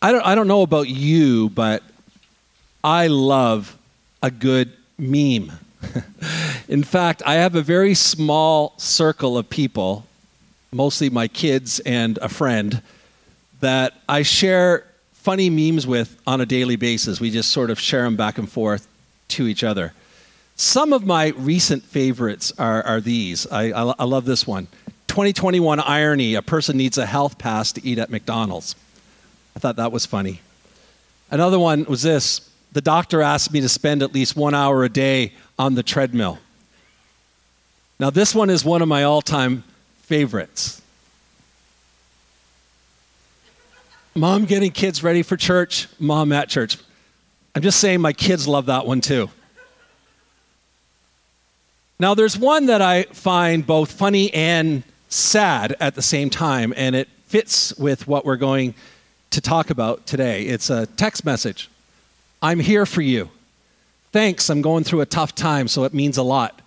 I 0.00 0.12
don't, 0.12 0.24
I 0.24 0.34
don't 0.34 0.46
know 0.46 0.62
about 0.62 0.88
you, 0.88 1.50
but 1.50 1.82
I 2.84 3.08
love 3.08 3.76
a 4.22 4.30
good 4.30 4.72
meme. 4.96 5.52
In 6.68 6.84
fact, 6.84 7.22
I 7.26 7.34
have 7.34 7.54
a 7.56 7.62
very 7.62 7.94
small 7.94 8.74
circle 8.76 9.36
of 9.36 9.50
people, 9.50 10.06
mostly 10.70 11.10
my 11.10 11.26
kids 11.26 11.80
and 11.80 12.18
a 12.18 12.28
friend, 12.28 12.80
that 13.60 13.94
I 14.08 14.22
share 14.22 14.84
funny 15.14 15.50
memes 15.50 15.86
with 15.86 16.16
on 16.26 16.40
a 16.40 16.46
daily 16.46 16.76
basis. 16.76 17.20
We 17.20 17.30
just 17.30 17.50
sort 17.50 17.70
of 17.70 17.80
share 17.80 18.02
them 18.04 18.16
back 18.16 18.38
and 18.38 18.48
forth 18.48 18.86
to 19.28 19.48
each 19.48 19.64
other. 19.64 19.92
Some 20.54 20.92
of 20.92 21.04
my 21.04 21.28
recent 21.36 21.82
favorites 21.82 22.52
are, 22.58 22.82
are 22.84 23.00
these. 23.00 23.46
I, 23.48 23.70
I, 23.70 23.94
I 23.98 24.04
love 24.04 24.24
this 24.24 24.46
one 24.46 24.68
2021 25.08 25.80
irony 25.80 26.34
a 26.34 26.42
person 26.42 26.76
needs 26.76 26.98
a 26.98 27.06
health 27.06 27.38
pass 27.38 27.72
to 27.72 27.84
eat 27.84 27.98
at 27.98 28.10
McDonald's. 28.10 28.76
I 29.58 29.60
thought 29.60 29.74
that 29.74 29.90
was 29.90 30.06
funny. 30.06 30.40
Another 31.32 31.58
one 31.58 31.84
was 31.86 32.02
this 32.02 32.48
the 32.70 32.80
doctor 32.80 33.20
asked 33.22 33.52
me 33.52 33.60
to 33.60 33.68
spend 33.68 34.04
at 34.04 34.14
least 34.14 34.36
one 34.36 34.54
hour 34.54 34.84
a 34.84 34.88
day 34.88 35.32
on 35.58 35.74
the 35.74 35.82
treadmill. 35.82 36.38
Now, 37.98 38.10
this 38.10 38.36
one 38.36 38.50
is 38.50 38.64
one 38.64 38.82
of 38.82 38.88
my 38.88 39.02
all 39.02 39.20
time 39.20 39.64
favorites. 40.02 40.80
Mom 44.14 44.44
getting 44.44 44.70
kids 44.70 45.02
ready 45.02 45.24
for 45.24 45.36
church, 45.36 45.88
mom 45.98 46.30
at 46.30 46.48
church. 46.48 46.76
I'm 47.56 47.62
just 47.62 47.80
saying 47.80 48.00
my 48.00 48.12
kids 48.12 48.46
love 48.46 48.66
that 48.66 48.86
one 48.86 49.00
too. 49.00 49.28
Now, 51.98 52.14
there's 52.14 52.38
one 52.38 52.66
that 52.66 52.80
I 52.80 53.02
find 53.12 53.66
both 53.66 53.90
funny 53.90 54.32
and 54.32 54.84
sad 55.08 55.74
at 55.80 55.96
the 55.96 56.02
same 56.02 56.30
time, 56.30 56.72
and 56.76 56.94
it 56.94 57.08
fits 57.26 57.76
with 57.76 58.06
what 58.06 58.24
we're 58.24 58.36
going 58.36 58.76
to 59.30 59.40
talk 59.40 59.70
about 59.70 60.06
today. 60.06 60.42
It's 60.42 60.70
a 60.70 60.86
text 60.86 61.24
message 61.24 61.68
I'm 62.40 62.60
here 62.60 62.86
for 62.86 63.02
you. 63.02 63.30
Thanks, 64.12 64.48
I'm 64.48 64.62
going 64.62 64.84
through 64.84 65.00
a 65.00 65.06
tough 65.06 65.34
time, 65.34 65.68
so 65.68 65.84
it 65.84 65.92
means 65.92 66.16
a 66.16 66.22
lot. 66.22 66.62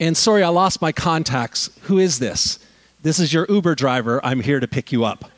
And 0.00 0.16
sorry, 0.16 0.42
I 0.42 0.48
lost 0.48 0.80
my 0.80 0.92
contacts. 0.92 1.70
Who 1.82 1.98
is 1.98 2.18
this? 2.18 2.60
This 3.02 3.18
is 3.18 3.32
your 3.32 3.46
Uber 3.48 3.74
driver. 3.74 4.24
I'm 4.24 4.40
here 4.40 4.60
to 4.60 4.68
pick 4.68 4.92
you 4.92 5.04
up. 5.04 5.30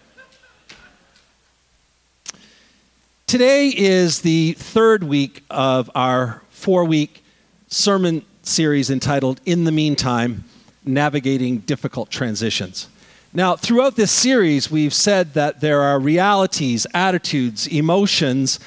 Today 3.27 3.69
is 3.69 4.23
the 4.23 4.53
third 4.55 5.05
week 5.05 5.45
of 5.51 5.91
our 5.95 6.43
four 6.51 6.85
week 6.85 7.23
sermon 7.69 8.25
series 8.43 8.91
entitled 8.91 9.41
In 9.47 9.65
the 9.65 9.73
Meantime 9.73 10.45
Navigating 10.85 11.59
Difficult 11.59 12.11
Transitions. 12.11 12.89
Now, 13.33 13.55
throughout 13.55 13.95
this 13.95 14.11
series, 14.11 14.73
we've 14.73 14.93
said 14.93 15.35
that 15.35 15.61
there 15.61 15.83
are 15.83 16.01
realities, 16.01 16.85
attitudes, 16.95 17.69
emotions 17.69 18.59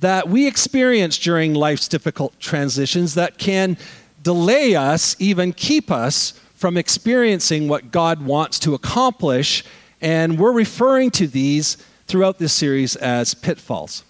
that 0.00 0.26
we 0.26 0.46
experience 0.46 1.18
during 1.18 1.52
life's 1.52 1.86
difficult 1.86 2.38
transitions 2.40 3.14
that 3.14 3.36
can 3.36 3.76
delay 4.22 4.74
us, 4.74 5.16
even 5.18 5.52
keep 5.52 5.90
us 5.90 6.32
from 6.54 6.78
experiencing 6.78 7.68
what 7.68 7.90
God 7.92 8.24
wants 8.24 8.58
to 8.60 8.72
accomplish. 8.72 9.64
And 10.00 10.38
we're 10.38 10.52
referring 10.52 11.10
to 11.12 11.26
these 11.26 11.76
throughout 12.06 12.38
this 12.38 12.54
series 12.54 12.96
as 12.96 13.34
pitfalls. 13.34 14.02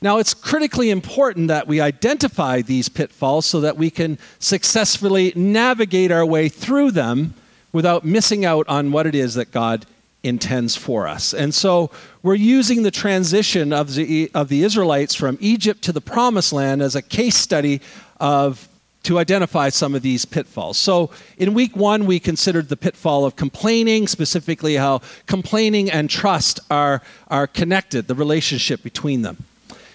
Now, 0.00 0.18
it's 0.18 0.34
critically 0.34 0.90
important 0.90 1.48
that 1.48 1.66
we 1.66 1.80
identify 1.80 2.62
these 2.62 2.88
pitfalls 2.88 3.46
so 3.46 3.60
that 3.60 3.76
we 3.76 3.90
can 3.90 4.18
successfully 4.38 5.32
navigate 5.34 6.12
our 6.12 6.26
way 6.26 6.48
through 6.48 6.92
them 6.92 7.34
without 7.72 8.04
missing 8.04 8.44
out 8.44 8.68
on 8.68 8.92
what 8.92 9.06
it 9.06 9.14
is 9.14 9.34
that 9.34 9.50
God 9.50 9.86
intends 10.22 10.76
for 10.76 11.08
us. 11.08 11.34
And 11.34 11.54
so 11.54 11.90
we're 12.22 12.34
using 12.34 12.82
the 12.82 12.90
transition 12.90 13.72
of 13.72 13.94
the, 13.94 14.30
of 14.34 14.48
the 14.48 14.62
Israelites 14.62 15.14
from 15.14 15.36
Egypt 15.40 15.82
to 15.82 15.92
the 15.92 16.00
promised 16.00 16.52
land 16.52 16.80
as 16.80 16.94
a 16.94 17.02
case 17.02 17.36
study 17.36 17.80
of 18.20 18.68
to 19.02 19.18
identify 19.18 19.68
some 19.68 19.96
of 19.96 20.02
these 20.02 20.24
pitfalls. 20.24 20.78
So, 20.78 21.10
in 21.36 21.54
week 21.54 21.74
one, 21.74 22.06
we 22.06 22.20
considered 22.20 22.68
the 22.68 22.76
pitfall 22.76 23.24
of 23.24 23.34
complaining, 23.34 24.06
specifically 24.06 24.76
how 24.76 25.00
complaining 25.26 25.90
and 25.90 26.08
trust 26.08 26.60
are, 26.70 27.02
are 27.28 27.48
connected, 27.48 28.06
the 28.06 28.14
relationship 28.14 28.80
between 28.84 29.22
them. 29.22 29.44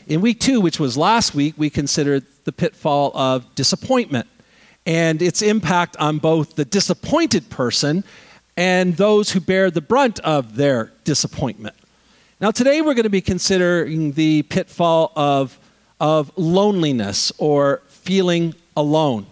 In 0.07 0.19
week 0.19 0.41
two, 0.41 0.59
which 0.59 0.77
was 0.77 0.97
last 0.97 1.33
week, 1.33 1.53
we 1.57 1.69
considered 1.69 2.25
the 2.43 2.51
pitfall 2.51 3.11
of 3.15 3.45
disappointment 3.55 4.27
and 4.87 5.21
its 5.21 5.41
impact 5.41 5.97
on 5.97 6.17
both 6.17 6.55
the 6.55 6.63
disappointed 6.63 7.47
person 7.49 8.05
and 8.55 8.95
those 8.95 9.29
who 9.29 9.41
bear 9.41 9.69
the 9.69 9.81
brunt 9.81 10.19
of 10.21 10.55
their 10.55 10.93
disappointment. 11.03 11.75
Now, 12.39 12.51
today 12.51 12.81
we're 12.81 12.93
going 12.93 13.03
to 13.03 13.09
be 13.09 13.21
considering 13.21 14.13
the 14.13 14.43
pitfall 14.43 15.11
of, 15.15 15.59
of 15.99 16.31
loneliness 16.37 17.33
or 17.37 17.81
feeling 17.89 18.55
alone. 18.77 19.25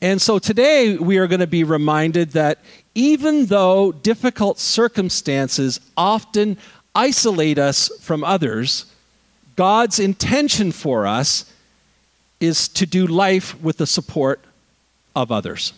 And 0.00 0.20
so 0.20 0.38
today 0.38 0.96
we 0.96 1.18
are 1.18 1.26
going 1.26 1.40
to 1.40 1.46
be 1.46 1.64
reminded 1.64 2.30
that 2.30 2.58
even 2.94 3.46
though 3.46 3.92
difficult 3.92 4.58
circumstances 4.58 5.80
often 5.98 6.56
isolate 6.94 7.58
us 7.58 7.90
from 8.00 8.24
others, 8.24 8.86
God's 9.54 9.98
intention 9.98 10.72
for 10.72 11.06
us 11.06 11.52
is 12.40 12.68
to 12.68 12.86
do 12.86 13.06
life 13.06 13.60
with 13.60 13.76
the 13.76 13.86
support 13.86 14.40
of 15.14 15.30
others. 15.32 15.72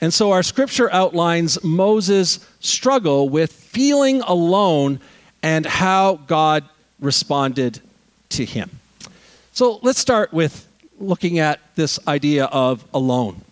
And 0.00 0.12
so 0.12 0.32
our 0.32 0.42
scripture 0.42 0.92
outlines 0.92 1.62
Moses' 1.62 2.44
struggle 2.60 3.28
with 3.28 3.52
feeling 3.52 4.20
alone 4.22 5.00
and 5.42 5.64
how 5.64 6.16
God 6.26 6.64
responded 7.00 7.80
to 8.30 8.44
him. 8.44 8.70
So 9.52 9.78
let's 9.82 9.98
start 9.98 10.32
with 10.32 10.66
looking 10.98 11.38
at 11.38 11.60
this 11.76 11.98
idea 12.06 12.46
of 12.46 12.84
alone. 12.94 13.42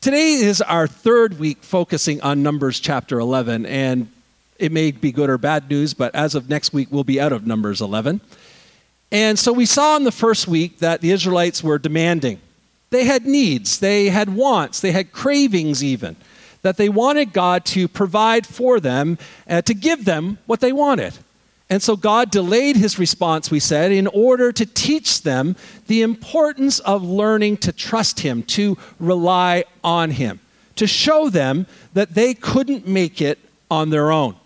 Today 0.00 0.34
is 0.34 0.60
our 0.60 0.86
third 0.86 1.38
week 1.38 1.62
focusing 1.62 2.20
on 2.20 2.42
Numbers 2.42 2.78
chapter 2.78 3.18
11, 3.18 3.64
and 3.66 4.10
it 4.58 4.70
may 4.70 4.90
be 4.90 5.12
good 5.12 5.30
or 5.30 5.38
bad 5.38 5.68
news, 5.70 5.94
but 5.94 6.14
as 6.14 6.34
of 6.34 6.48
next 6.48 6.72
week, 6.72 6.88
we'll 6.90 7.04
be 7.04 7.20
out 7.20 7.32
of 7.32 7.46
Numbers 7.46 7.80
11. 7.80 8.20
And 9.10 9.38
so 9.38 9.52
we 9.52 9.66
saw 9.66 9.96
in 9.96 10.04
the 10.04 10.12
first 10.12 10.46
week 10.46 10.78
that 10.78 11.00
the 11.00 11.10
Israelites 11.10 11.62
were 11.62 11.78
demanding. 11.78 12.38
They 12.94 13.06
had 13.06 13.26
needs, 13.26 13.80
they 13.80 14.08
had 14.08 14.32
wants, 14.36 14.78
they 14.78 14.92
had 14.92 15.10
cravings, 15.10 15.82
even, 15.82 16.14
that 16.62 16.76
they 16.76 16.88
wanted 16.88 17.32
God 17.32 17.64
to 17.64 17.88
provide 17.88 18.46
for 18.46 18.78
them, 18.78 19.18
uh, 19.50 19.62
to 19.62 19.74
give 19.74 20.04
them 20.04 20.38
what 20.46 20.60
they 20.60 20.72
wanted. 20.72 21.12
And 21.68 21.82
so 21.82 21.96
God 21.96 22.30
delayed 22.30 22.76
his 22.76 22.96
response, 22.96 23.50
we 23.50 23.58
said, 23.58 23.90
in 23.90 24.06
order 24.06 24.52
to 24.52 24.64
teach 24.64 25.22
them 25.22 25.56
the 25.88 26.02
importance 26.02 26.78
of 26.78 27.02
learning 27.02 27.56
to 27.66 27.72
trust 27.72 28.20
him, 28.20 28.44
to 28.44 28.78
rely 29.00 29.64
on 29.82 30.12
him, 30.12 30.38
to 30.76 30.86
show 30.86 31.28
them 31.28 31.66
that 31.94 32.14
they 32.14 32.32
couldn't 32.32 32.86
make 32.86 33.20
it 33.20 33.40
on 33.72 33.90
their 33.90 34.12
own. 34.12 34.36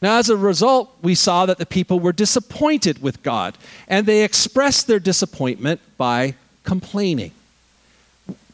Now, 0.00 0.16
as 0.16 0.30
a 0.30 0.36
result, 0.38 0.96
we 1.02 1.14
saw 1.14 1.44
that 1.44 1.58
the 1.58 1.66
people 1.66 2.00
were 2.00 2.14
disappointed 2.14 3.02
with 3.02 3.22
God, 3.22 3.58
and 3.86 4.06
they 4.06 4.24
expressed 4.24 4.86
their 4.86 4.98
disappointment 4.98 5.82
by 5.98 6.36
complaining 6.64 7.32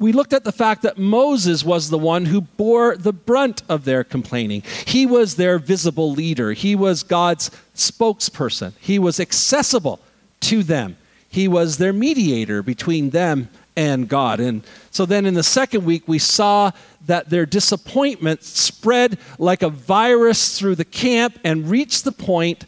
we 0.02 0.12
looked 0.12 0.32
at 0.32 0.42
the 0.42 0.52
fact 0.52 0.82
that 0.82 0.98
Moses 0.98 1.64
was 1.64 1.88
the 1.88 1.98
one 1.98 2.24
who 2.24 2.40
bore 2.40 2.96
the 2.96 3.12
brunt 3.12 3.62
of 3.68 3.84
their 3.84 4.02
complaining. 4.02 4.64
He 4.84 5.06
was 5.06 5.36
their 5.36 5.60
visible 5.60 6.10
leader, 6.10 6.52
he 6.52 6.74
was 6.74 7.04
God's 7.04 7.50
spokesperson, 7.76 8.72
he 8.80 8.98
was 8.98 9.20
accessible 9.20 10.00
to 10.40 10.64
them, 10.64 10.96
he 11.28 11.46
was 11.46 11.78
their 11.78 11.92
mediator 11.92 12.64
between 12.64 13.10
them 13.10 13.48
and 13.76 14.08
God. 14.08 14.40
And 14.40 14.64
so 14.90 15.06
then 15.06 15.24
in 15.24 15.34
the 15.34 15.42
second 15.44 15.84
week, 15.84 16.02
we 16.08 16.18
saw 16.18 16.72
that 17.06 17.30
their 17.30 17.46
disappointment 17.46 18.42
spread 18.42 19.18
like 19.38 19.62
a 19.62 19.70
virus 19.70 20.58
through 20.58 20.74
the 20.74 20.84
camp 20.84 21.38
and 21.44 21.70
reached 21.70 22.02
the 22.02 22.12
point 22.12 22.66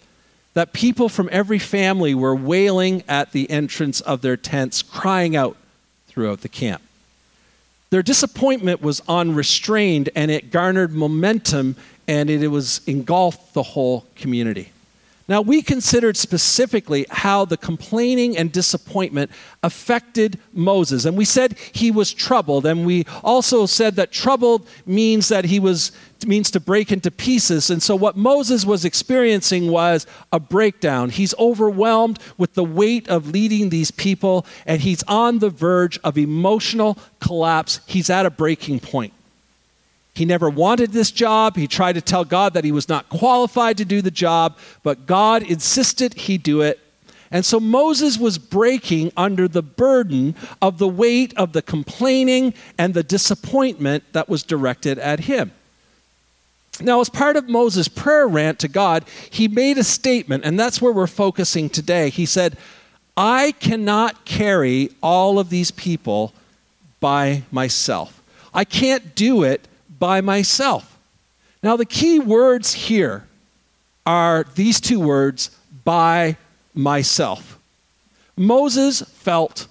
that 0.55 0.73
people 0.73 1.09
from 1.09 1.29
every 1.33 1.59
family 1.59 2.15
were 2.15 2.37
wailing 2.37 3.03
at 3.09 3.33
the 3.33 3.51
entrance 3.51 4.01
of 4.01 4.23
their 4.23 4.37
tents, 4.37 4.83
crying 4.83 5.35
out 5.35 5.57
throughout 6.07 6.43
the 6.43 6.49
camp. 6.49 6.81
Their 7.95 8.03
disappointment 8.03 8.83
was 8.83 9.01
unrestrained 9.07 10.11
and 10.17 10.29
it 10.29 10.51
garnered 10.51 10.93
momentum 10.93 11.77
and 12.09 12.29
it, 12.29 12.49
was 12.49 12.81
engulfed 12.89 13.55
the 13.55 13.63
whole 13.63 14.05
community. 14.17 14.73
Now, 15.29 15.43
we 15.43 15.63
considered 15.63 16.17
specifically 16.17 17.07
how 17.09 17.45
the 17.45 17.57
complaining 17.57 18.37
and 18.37 18.51
disappointment 18.51 19.31
affected 19.63 20.41
Moses. 20.53 21.05
And 21.05 21.17
we 21.17 21.25
said 21.25 21.57
he 21.73 21.93
was 21.93 22.13
troubled. 22.13 22.67
And 22.67 22.85
we 22.85 23.07
also 23.23 23.65
said 23.65 23.95
that 23.95 24.11
troubled 24.11 24.67
means 24.87 25.29
that 25.29 25.45
he 25.45 25.61
was, 25.61 25.93
means 26.27 26.51
to 26.53 26.61
break 26.61 26.93
into 26.93 27.11
pieces. 27.11 27.71
And 27.71 27.83
so 27.83 27.97
what 27.97 28.17
Moses 28.17 28.65
was 28.65 28.85
experiencing 28.85 29.71
was 29.71 30.07
a 30.33 30.41
breakdown. 30.41 31.11
He's 31.11 31.35
overwhelmed 31.39 32.19
with 32.39 32.55
the 32.55 32.65
weight 32.65 33.09
of 33.09 33.29
leading 33.29 33.71
these 33.71 33.91
people, 33.91 34.47
and 34.67 34.81
he's 34.81 35.03
on 35.05 35.39
the 35.39 35.51
verge 35.51 35.99
of 36.05 36.19
emotional 36.19 36.99
collapse. 37.21 37.81
He's 37.87 38.11
at 38.11 38.27
a 38.27 38.31
breaking 38.31 38.81
point. 38.81 39.13
He 40.15 40.25
never 40.25 40.49
wanted 40.49 40.93
this 40.93 41.11
job. 41.11 41.57
He 41.57 41.67
tried 41.67 41.95
to 41.95 42.01
tell 42.01 42.25
God 42.25 42.55
that 42.55 42.65
he 42.65 42.71
was 42.71 42.89
not 42.89 43.09
qualified 43.09 43.79
to 43.79 43.85
do 43.85 44.01
the 44.01 44.13
job, 44.13 44.57
but 44.85 45.07
God 45.07 45.43
insisted 45.43 46.15
he 46.15 46.39
do 46.39 46.61
it. 46.61 46.79
And 47.33 47.45
so 47.45 47.59
Moses 47.59 48.17
was 48.17 48.39
breaking 48.39 49.11
under 49.17 49.49
the 49.49 49.63
burden 49.63 50.37
of 50.63 50.79
the 50.79 50.87
weight 50.87 51.35
of 51.37 51.53
the 51.53 51.63
complaining 51.63 52.55
and 52.79 52.95
the 52.95 53.03
disappointment 53.03 54.05
that 54.13 54.29
was 54.29 54.45
directed 54.45 55.01
at 55.01 55.19
him. 55.19 55.51
Now, 56.81 57.01
as 57.01 57.09
part 57.09 57.37
of 57.37 57.49
Moses' 57.49 57.89
prayer 57.89 58.27
rant 58.27 58.59
to 58.61 58.69
God, 58.69 59.05
he 59.31 59.47
made 59.49 59.79
a 59.79 59.85
statement, 59.85 60.45
and 60.45 60.59
that's 60.59 60.83
where 60.83 60.93
we're 60.93 61.07
focusing 61.07 61.71
today. 61.71 62.11
He 62.11 62.27
said, 62.27 62.57
I 63.17 63.53
cannot 63.53 64.25
carry 64.25 64.91
all 65.01 65.39
of 65.39 65.51
these 65.51 65.71
people 65.71 66.33
by 66.99 67.43
myself. 67.53 68.23
I 68.53 68.65
can't 68.65 69.15
do 69.15 69.45
it 69.45 69.69
by 69.99 70.21
myself. 70.21 70.99
Now, 71.63 71.77
the 71.77 71.87
key 71.87 72.19
words 72.19 72.73
here 72.75 73.25
are 74.05 74.45
these 74.55 74.81
two 74.81 75.01
words 75.01 75.51
by 75.85 76.37
myself. 76.75 77.59
Moses 78.37 79.01
felt 79.01 79.69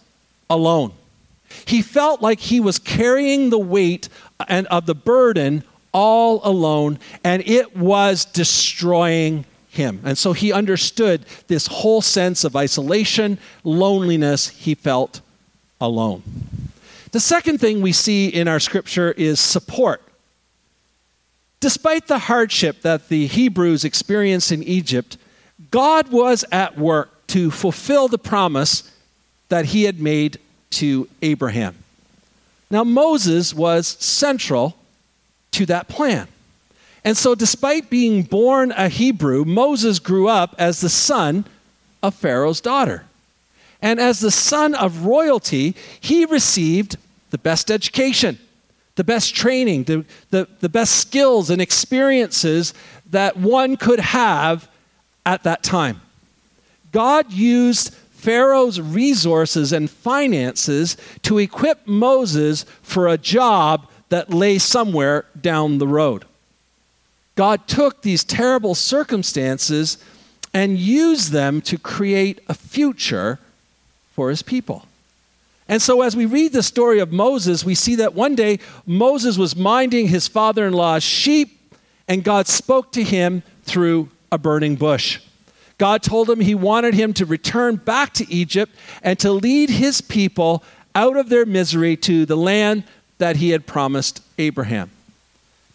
alone. 0.50 0.94
He 1.66 1.82
felt 1.82 2.22
like 2.22 2.40
he 2.40 2.60
was 2.60 2.80
carrying 2.80 3.50
the 3.50 3.60
weight 3.60 4.10
and 4.48 4.66
of 4.68 4.86
the 4.86 4.96
burden 4.96 5.64
all 5.94 6.42
alone, 6.44 7.00
and 7.24 7.48
it 7.48 7.78
was 7.78 8.26
destroying 8.26 9.46
him. 9.70 10.02
And 10.04 10.18
so 10.18 10.34
he 10.34 10.52
understood 10.52 11.26
this 11.48 11.68
whole 11.68 12.02
sense 12.02 12.44
of 12.44 12.56
isolation, 12.56 13.38
loneliness. 13.64 14.50
He 14.50 14.76
felt 14.76 15.22
alone. 15.82 16.24
The 17.12 17.20
second 17.20 17.60
thing 17.60 17.82
we 17.82 17.92
see 17.92 18.28
in 18.28 18.48
our 18.48 18.60
scripture 18.60 19.12
is 19.12 19.40
support. 19.40 20.02
Despite 21.60 22.08
the 22.08 22.20
hardship 22.20 22.82
that 22.82 23.08
the 23.08 23.28
Hebrews 23.28 23.86
experienced 23.86 24.52
in 24.52 24.64
Egypt, 24.64 25.18
God 25.72 26.12
was 26.12 26.44
at 26.52 26.78
work 26.78 27.26
to 27.28 27.52
fulfill 27.52 28.08
the 28.08 28.18
promise 28.18 28.92
that 29.50 29.66
he 29.66 29.84
had 29.84 30.00
made 30.00 30.40
to 30.72 31.08
Abraham. 31.22 31.76
Now, 32.70 32.84
Moses 32.84 33.54
was 33.54 33.88
central 33.88 34.76
to 35.54 35.66
that 35.68 35.88
plan. 35.88 36.28
And 37.06 37.18
so, 37.18 37.36
despite 37.36 37.90
being 37.90 38.24
born 38.24 38.72
a 38.72 38.88
Hebrew, 38.90 39.44
Moses 39.44 40.00
grew 40.00 40.28
up 40.28 40.56
as 40.58 40.82
the 40.82 40.90
son 40.90 41.46
of 42.02 42.16
Pharaoh's 42.16 42.62
daughter. 42.62 43.04
And 43.82 44.00
as 44.00 44.22
the 44.22 44.32
son 44.32 44.74
of 44.76 45.06
royalty, 45.06 45.76
he 46.00 46.26
received 46.26 46.96
the 47.32 47.38
best 47.38 47.70
education 47.70 48.40
the 48.96 49.04
best 49.04 49.34
training, 49.34 49.84
the, 49.84 50.06
the, 50.30 50.48
the 50.60 50.70
best 50.70 50.98
skills 50.98 51.50
and 51.50 51.62
experiences 51.62 52.74
that 53.10 53.38
one 53.38 53.76
could 53.76 54.00
have 54.00 54.70
at 55.26 55.44
that 55.44 55.64
time. 55.64 56.02
God 56.92 57.32
used 57.32 57.94
Pharaoh's 57.94 58.80
resources 58.80 59.74
and 59.74 59.90
finances 59.90 60.96
to 61.24 61.40
equip 61.40 61.88
Moses 61.88 62.66
for 62.84 63.08
a 63.08 63.18
job 63.18 63.90
that 64.14 64.32
lay 64.32 64.60
somewhere 64.60 65.26
down 65.42 65.80
the 65.80 65.88
road. 65.88 66.24
God 67.34 67.68
took 67.68 68.04
these 68.04 68.24
terrible 68.24 68.76
circumstances 68.76 69.98
and 70.54 70.78
used 70.78 71.32
them 71.32 71.62
to 71.62 71.80
create 71.80 72.40
a 72.48 72.54
future 72.54 73.40
for 74.14 74.30
his 74.30 74.44
people. 74.44 74.86
And 75.68 75.82
so, 75.82 76.04
as 76.04 76.16
we 76.16 76.28
read 76.28 76.54
the 76.54 76.62
story 76.62 77.00
of 77.00 77.12
Moses, 77.12 77.66
we 77.66 77.74
see 77.74 77.96
that 77.96 78.14
one 78.14 78.36
day 78.36 78.60
Moses 78.86 79.36
was 79.36 79.56
minding 79.56 80.10
his 80.10 80.28
father 80.28 80.68
in 80.68 80.74
law's 80.74 81.02
sheep, 81.02 81.60
and 82.08 82.24
God 82.24 82.46
spoke 82.46 82.92
to 82.92 83.04
him 83.04 83.42
through 83.64 84.12
a 84.32 84.38
burning 84.38 84.76
bush. 84.76 85.22
God 85.80 86.04
told 86.04 86.30
him 86.30 86.40
he 86.40 86.54
wanted 86.54 86.94
him 86.94 87.14
to 87.14 87.26
return 87.26 87.78
back 87.78 88.14
to 88.14 88.32
Egypt 88.32 88.76
and 89.02 89.18
to 89.18 89.32
lead 89.32 89.72
his 89.72 90.02
people 90.02 90.64
out 90.94 91.18
of 91.18 91.30
their 91.30 91.48
misery 91.48 91.98
to 91.98 92.28
the 92.28 92.38
land 92.38 92.84
that 93.24 93.38
he 93.38 93.52
had 93.52 93.66
promised 93.66 94.22
Abraham. 94.38 94.92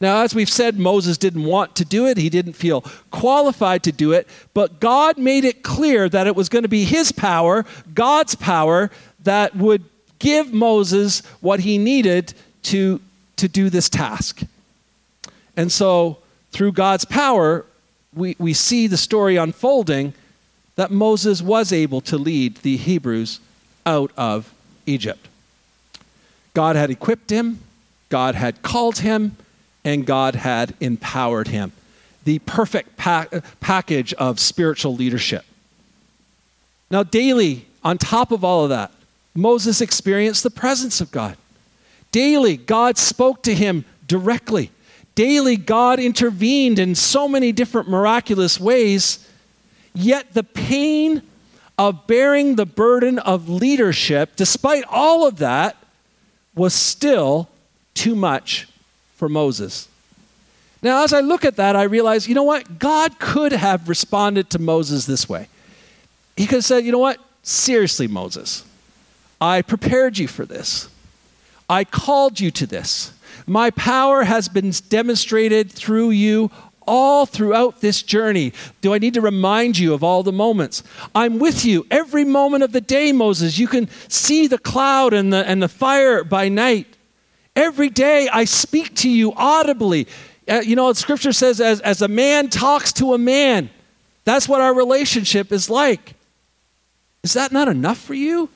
Now, 0.03 0.22
as 0.22 0.34
we've 0.34 0.51
said, 0.51 0.78
Moses 0.78 1.16
didn't 1.16 1.44
want 1.44 1.76
to 1.76 1.84
do 1.86 2.07
it. 2.07 2.18
He 2.18 2.28
didn't 2.28 2.53
feel 2.53 2.82
qualified 3.11 3.84
to 3.84 3.90
do 3.90 4.12
it. 4.12 4.28
But 4.53 4.80
God 4.80 5.16
made 5.16 5.46
it 5.46 5.62
clear 5.62 6.11
that 6.11 6.26
it 6.26 6.36
was 6.36 6.51
going 6.51 6.64
to 6.64 6.68
be 6.68 6.84
his 6.84 7.11
power, 7.11 7.64
God's 7.94 8.34
power, 8.34 8.90
that 9.24 9.57
would 9.57 9.82
give 10.18 10.53
Moses 10.53 11.22
what 11.40 11.61
he 11.61 11.78
needed 11.78 12.34
to, 12.64 13.01
to 13.36 13.49
do 13.49 13.70
this 13.70 13.88
task. 13.88 14.42
And 15.57 15.72
so, 15.72 16.18
through 16.53 16.72
God's 16.72 17.07
power, 17.07 17.64
we, 18.14 18.36
we 18.38 18.53
see 18.53 18.88
the 18.88 18.99
story 18.99 19.36
unfolding 19.36 20.12
that 20.76 20.90
Moses 20.90 21.40
was 21.40 21.72
able 21.72 22.03
to 22.03 22.18
lead 22.18 22.59
the 22.59 22.76
Hebrews 22.76 23.40
out 23.86 24.12
of 24.18 24.53
Egypt. 24.84 25.28
God 26.59 26.75
had 26.75 26.91
equipped 26.91 27.31
him, 27.31 27.61
God 28.09 28.35
had 28.35 28.63
called 28.63 28.99
him, 28.99 29.37
and 29.85 30.05
God 30.05 30.35
had 30.35 30.75
empowered 30.81 31.47
him. 31.47 31.71
The 32.25 32.41
perfect 32.41 32.97
pa- 32.97 33.29
package 33.61 34.13
of 34.15 34.41
spiritual 34.41 34.97
leadership. 34.97 35.45
Now, 36.91 37.05
daily, 37.05 37.67
on 37.85 37.97
top 37.97 38.33
of 38.33 38.43
all 38.43 38.65
of 38.65 38.71
that, 38.71 38.91
Moses 39.37 39.81
experienced 39.81 40.43
the 40.43 40.51
presence 40.51 41.01
of 41.01 41.13
God. 41.13 41.37
Daily, 42.11 42.57
God 42.57 42.99
spoke 42.99 43.45
to 43.45 43.55
him 43.55 43.85
directly. 44.09 44.73
Daily, 45.15 45.57
God 45.57 46.01
intervened 46.01 46.81
in 46.81 46.97
so 46.97 47.29
many 47.29 47.53
different 47.53 47.89
miraculous 47.89 48.59
ways. 48.59 49.25
Yet 49.95 50.35
the 50.35 50.43
pain 50.43 51.23
of 51.79 52.09
bearing 52.09 52.57
the 52.57 52.67
burden 52.67 53.21
of 53.21 53.49
leadership, 53.49 54.35
despite 54.35 54.83
all 54.91 55.25
of 55.25 55.37
that, 55.37 55.77
was 56.59 56.75
still 56.75 57.49
too 57.95 58.15
much 58.15 58.69
for 59.17 59.29
Moses. 59.29 59.89
Now, 60.83 61.03
as 61.05 61.13
I 61.13 61.21
look 61.21 61.45
at 61.45 61.57
that, 61.57 61.75
I 61.75 61.85
realize, 61.85 62.29
you 62.29 62.35
know 62.35 62.43
what? 62.43 62.79
God 62.79 63.19
could 63.19 63.53
have 63.53 63.89
responded 63.89 64.51
to 64.51 64.59
Moses 64.59 65.07
this 65.07 65.29
way. 65.29 65.49
He 66.37 66.47
could 66.47 66.57
have 66.57 66.65
said, 66.65 66.85
you 66.85 66.93
know 66.93 66.99
what? 66.99 67.19
Seriously, 67.43 68.07
Moses, 68.07 68.65
I 69.41 69.63
prepared 69.63 70.19
you 70.19 70.29
for 70.29 70.45
this. 70.45 70.89
I 71.69 71.85
called 71.85 72.39
you 72.39 72.51
to 72.53 72.67
this. 72.67 73.13
My 73.47 73.71
power 73.71 74.25
has 74.25 74.49
been 74.49 74.73
demonstrated 74.89 75.73
through 75.73 76.11
you 76.11 76.51
all 76.89 77.26
throughout 77.26 77.80
this 77.80 78.03
journey. 78.03 78.53
Do 78.80 78.95
I 78.95 78.99
need 78.99 79.14
to 79.14 79.20
remind 79.20 79.78
you 79.78 79.95
of 79.95 80.03
all 80.03 80.22
the 80.22 80.32
moments? 80.32 80.82
I'm 81.14 81.39
with 81.39 81.64
you 81.64 81.86
every 81.91 82.24
moment 82.24 82.64
of 82.64 82.72
the 82.72 82.80
day, 82.80 83.12
Moses. 83.12 83.59
You 83.59 83.68
can 83.68 83.89
see 84.09 84.47
the 84.47 84.59
cloud 84.59 85.12
and 85.12 85.32
the, 85.32 85.47
and 85.47 85.62
the 85.62 85.68
fire 85.68 86.24
by 86.24 86.49
night. 86.49 86.86
Every 87.55 87.91
day 87.91 88.28
I 88.28 88.45
speak 88.45 88.95
to 88.97 89.11
you 89.11 89.32
audibly. 89.34 90.09
Uh, 90.49 90.62
you 90.64 90.74
know, 90.74 90.93
scripture 90.95 91.32
says, 91.32 91.61
as, 91.61 91.80
as 91.82 92.03
a 92.03 92.09
man 92.09 92.49
talks 92.49 92.93
to 92.95 93.12
a 93.12 93.18
man, 93.18 93.68
that's 94.24 94.49
what 94.49 94.61
our 94.61 94.74
relationship 94.74 95.53
is 95.53 95.68
like. 95.68 96.14
Is 97.22 97.34
that 97.34 97.53
not 97.53 97.68
enough 97.68 97.99
for 97.99 98.14
you? 98.14 98.49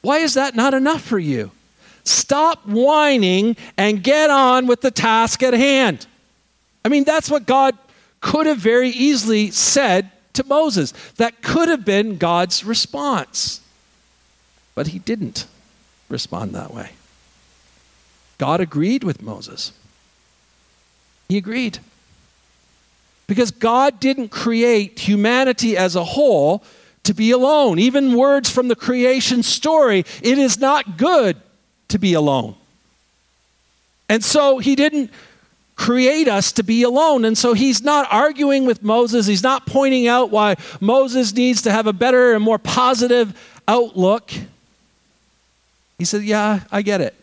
Why 0.00 0.18
is 0.18 0.34
that 0.34 0.56
not 0.56 0.74
enough 0.74 1.02
for 1.02 1.18
you? 1.18 1.52
Stop 2.04 2.66
whining 2.66 3.56
and 3.76 4.02
get 4.02 4.30
on 4.30 4.66
with 4.66 4.80
the 4.80 4.90
task 4.90 5.42
at 5.42 5.54
hand. 5.54 6.06
I 6.84 6.88
mean, 6.88 7.04
that's 7.04 7.30
what 7.30 7.46
God 7.46 7.76
could 8.20 8.46
have 8.46 8.58
very 8.58 8.90
easily 8.90 9.50
said 9.50 10.10
to 10.34 10.44
Moses. 10.44 10.92
That 11.16 11.42
could 11.42 11.68
have 11.68 11.84
been 11.84 12.16
God's 12.16 12.64
response. 12.64 13.60
But 14.74 14.88
he 14.88 14.98
didn't 14.98 15.46
respond 16.08 16.54
that 16.54 16.72
way. 16.72 16.90
God 18.38 18.60
agreed 18.60 19.04
with 19.04 19.22
Moses. 19.22 19.72
He 21.28 21.36
agreed. 21.36 21.78
Because 23.26 23.50
God 23.50 24.00
didn't 24.00 24.28
create 24.28 24.98
humanity 24.98 25.76
as 25.76 25.94
a 25.96 26.04
whole 26.04 26.64
to 27.04 27.14
be 27.14 27.30
alone. 27.30 27.78
Even 27.78 28.14
words 28.14 28.50
from 28.50 28.68
the 28.68 28.76
creation 28.76 29.42
story 29.42 30.00
it 30.22 30.38
is 30.38 30.58
not 30.58 30.96
good 30.96 31.36
to 31.88 31.98
be 31.98 32.14
alone. 32.14 32.54
And 34.08 34.22
so 34.22 34.58
he 34.58 34.74
didn't 34.74 35.10
create 35.74 36.28
us 36.28 36.52
to 36.52 36.62
be 36.62 36.82
alone. 36.82 37.24
And 37.24 37.36
so 37.36 37.54
he's 37.54 37.82
not 37.82 38.06
arguing 38.10 38.66
with 38.66 38.82
Moses. 38.82 39.26
He's 39.26 39.42
not 39.42 39.66
pointing 39.66 40.06
out 40.06 40.30
why 40.30 40.56
Moses 40.80 41.32
needs 41.34 41.62
to 41.62 41.72
have 41.72 41.86
a 41.86 41.92
better 41.92 42.34
and 42.34 42.42
more 42.42 42.58
positive 42.58 43.38
outlook. 43.66 44.30
He 45.98 46.04
said, 46.04 46.22
Yeah, 46.22 46.60
I 46.70 46.82
get 46.82 47.00
it. 47.00 47.14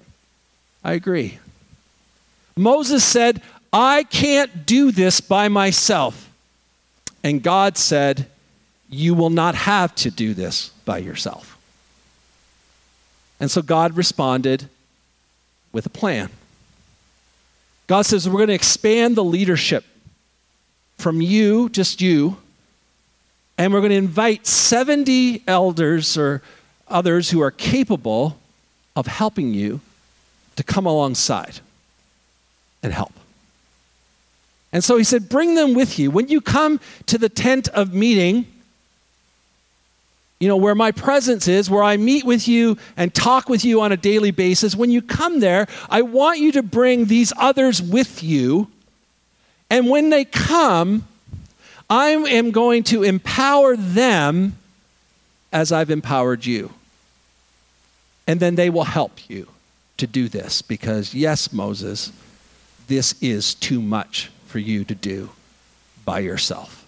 I 0.84 0.94
agree. 0.94 1.40
Moses 2.56 3.04
said, 3.04 3.42
I 3.72 4.04
can't 4.04 4.66
do 4.66 4.92
this 4.92 5.22
by 5.22 5.48
myself. 5.48 6.30
And 7.24 7.44
God 7.44 7.78
said, 7.78 8.28
You 8.90 9.14
will 9.14 9.30
not 9.30 9.56
have 9.56 9.94
to 9.96 10.12
do 10.12 10.34
this 10.34 10.70
by 10.86 10.98
yourself. 11.00 11.58
And 13.40 13.50
so 13.50 13.62
God 13.62 13.96
responded 13.96 14.70
with 15.72 15.86
a 15.86 15.90
plan. 15.90 16.30
God 17.90 18.04
says, 18.04 18.30
We're 18.30 18.38
going 18.38 18.50
to 18.50 18.54
expand 18.54 19.16
the 19.16 19.24
leadership 19.24 19.84
from 21.00 21.22
you, 21.22 21.70
just 21.70 22.02
you, 22.02 22.38
and 23.58 23.74
we're 23.74 23.80
going 23.80 23.90
to 23.90 23.96
invite 23.96 24.46
70 24.46 25.42
elders 25.48 26.16
or 26.16 26.44
others 26.88 27.32
who 27.32 27.42
are 27.42 27.50
capable 27.50 28.38
of 28.96 29.08
helping 29.08 29.56
you 29.56 29.82
to 30.56 30.64
come 30.64 30.86
alongside 30.86 31.62
and 32.84 32.94
help. 32.94 33.14
And 34.72 34.84
so 34.84 34.96
he 34.96 35.04
said, 35.04 35.28
Bring 35.28 35.56
them 35.56 35.74
with 35.74 35.98
you. 35.98 36.12
When 36.12 36.28
you 36.28 36.42
come 36.42 36.80
to 37.08 37.18
the 37.18 37.28
tent 37.28 37.70
of 37.70 37.92
meeting, 37.92 38.46
you 40.40 40.48
know, 40.48 40.58
where 40.58 40.76
my 40.76 40.92
presence 40.92 41.48
is, 41.48 41.70
where 41.70 41.84
I 41.84 41.98
meet 41.98 42.24
with 42.24 42.48
you 42.48 42.78
and 42.96 43.14
talk 43.14 43.50
with 43.50 43.66
you 43.66 43.82
on 43.82 43.92
a 43.92 43.98
daily 43.98 44.32
basis, 44.32 44.76
when 44.76 44.90
you 44.90 45.02
come 45.02 45.42
there, 45.42 45.68
I 45.90 46.02
want 46.02 46.40
you 46.40 46.54
to 46.54 46.64
bring 46.64 47.06
these 47.06 47.34
others 47.38 47.82
with 47.82 48.24
you. 48.24 48.70
And 49.70 49.90
when 49.90 50.10
they 50.10 50.24
come, 50.24 51.06
I 51.90 52.10
am 52.10 52.52
going 52.52 52.84
to 52.86 53.04
empower 53.04 53.76
them 53.76 54.58
as 55.52 55.72
I've 55.72 55.90
empowered 55.90 56.46
you. 56.46 56.72
And 58.26 58.40
then 58.40 58.56
they 58.56 58.70
will 58.70 58.86
help 58.86 59.30
you 59.30 59.48
to 59.98 60.08
do 60.08 60.30
this 60.30 60.62
because, 60.62 61.14
yes, 61.14 61.52
Moses, 61.52 62.14
this 62.88 63.16
is 63.22 63.56
too 63.56 63.82
much 63.82 64.32
for 64.46 64.60
you 64.60 64.86
to 64.86 64.96
do 64.96 65.30
by 66.06 66.20
yourself. 66.20 66.79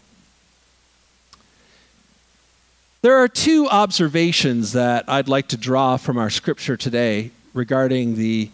There 3.03 3.17
are 3.17 3.27
two 3.27 3.67
observations 3.67 4.73
that 4.73 5.05
I'd 5.09 5.27
like 5.27 5.47
to 5.47 5.57
draw 5.57 5.97
from 5.97 6.19
our 6.19 6.29
scripture 6.29 6.77
today 6.77 7.31
regarding 7.51 8.15
the 8.15 8.51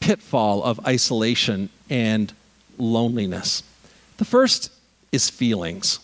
pitfall 0.00 0.62
of 0.62 0.80
isolation 0.86 1.68
and 1.90 2.32
loneliness. 2.78 3.62
The 4.16 4.24
first 4.24 4.72
is 5.12 5.28
feelings. 5.28 5.98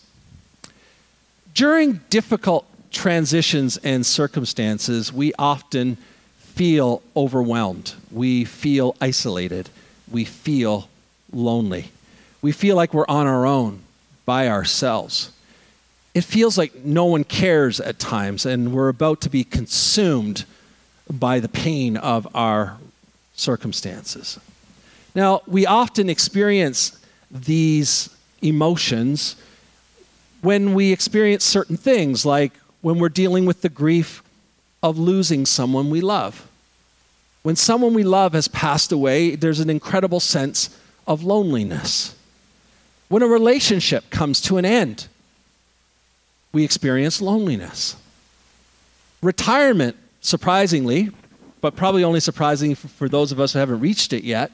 During 1.55 2.01
difficult 2.11 2.67
transitions 2.91 3.77
and 3.77 4.05
circumstances, 4.05 5.11
we 5.11 5.33
often 5.39 5.97
feel 6.37 7.01
overwhelmed. 7.17 7.95
We 8.11 8.45
feel 8.45 8.95
isolated. 9.01 9.67
We 10.11 10.25
feel 10.25 10.87
lonely. 11.33 11.89
We 12.43 12.51
feel 12.51 12.75
like 12.75 12.93
we're 12.93 13.07
on 13.07 13.25
our 13.25 13.47
own 13.47 13.79
by 14.27 14.47
ourselves 14.47 15.31
it 16.13 16.23
feels 16.23 16.57
like 16.57 16.83
no 16.83 17.05
one 17.05 17.23
cares 17.23 17.79
at 17.79 17.99
times, 17.99 18.45
and 18.45 18.73
we're 18.73 18.89
about 18.89 19.21
to 19.21 19.29
be 19.29 19.43
consumed 19.43 20.45
by 21.09 21.39
the 21.39 21.49
pain 21.49 21.97
of 21.97 22.27
our 22.35 22.77
circumstances. 23.35 24.39
Now, 25.15 25.41
we 25.47 25.65
often 25.65 26.09
experience 26.09 26.99
these 27.31 28.09
emotions 28.41 29.35
when 30.41 30.73
we 30.73 30.91
experience 30.91 31.43
certain 31.43 31.77
things, 31.77 32.25
like 32.25 32.53
when 32.81 32.99
we're 32.99 33.09
dealing 33.09 33.45
with 33.45 33.61
the 33.61 33.69
grief 33.69 34.23
of 34.81 34.97
losing 34.97 35.45
someone 35.45 35.89
we 35.89 36.01
love. 36.01 36.47
When 37.43 37.55
someone 37.55 37.93
we 37.93 38.03
love 38.03 38.33
has 38.33 38.47
passed 38.47 38.91
away, 38.91 39.35
there's 39.35 39.59
an 39.59 39.69
incredible 39.69 40.19
sense 40.19 40.77
of 41.07 41.23
loneliness. 41.23 42.15
When 43.09 43.23
a 43.23 43.27
relationship 43.27 44.09
comes 44.09 44.39
to 44.41 44.57
an 44.57 44.65
end, 44.65 45.07
we 46.51 46.63
experience 46.63 47.21
loneliness. 47.21 47.95
Retirement, 49.21 49.95
surprisingly, 50.21 51.09
but 51.61 51.75
probably 51.75 52.03
only 52.03 52.19
surprising 52.19 52.75
for 52.75 53.09
those 53.09 53.31
of 53.31 53.39
us 53.39 53.53
who 53.53 53.59
haven't 53.59 53.79
reached 53.79 54.13
it 54.13 54.23
yet, 54.23 54.51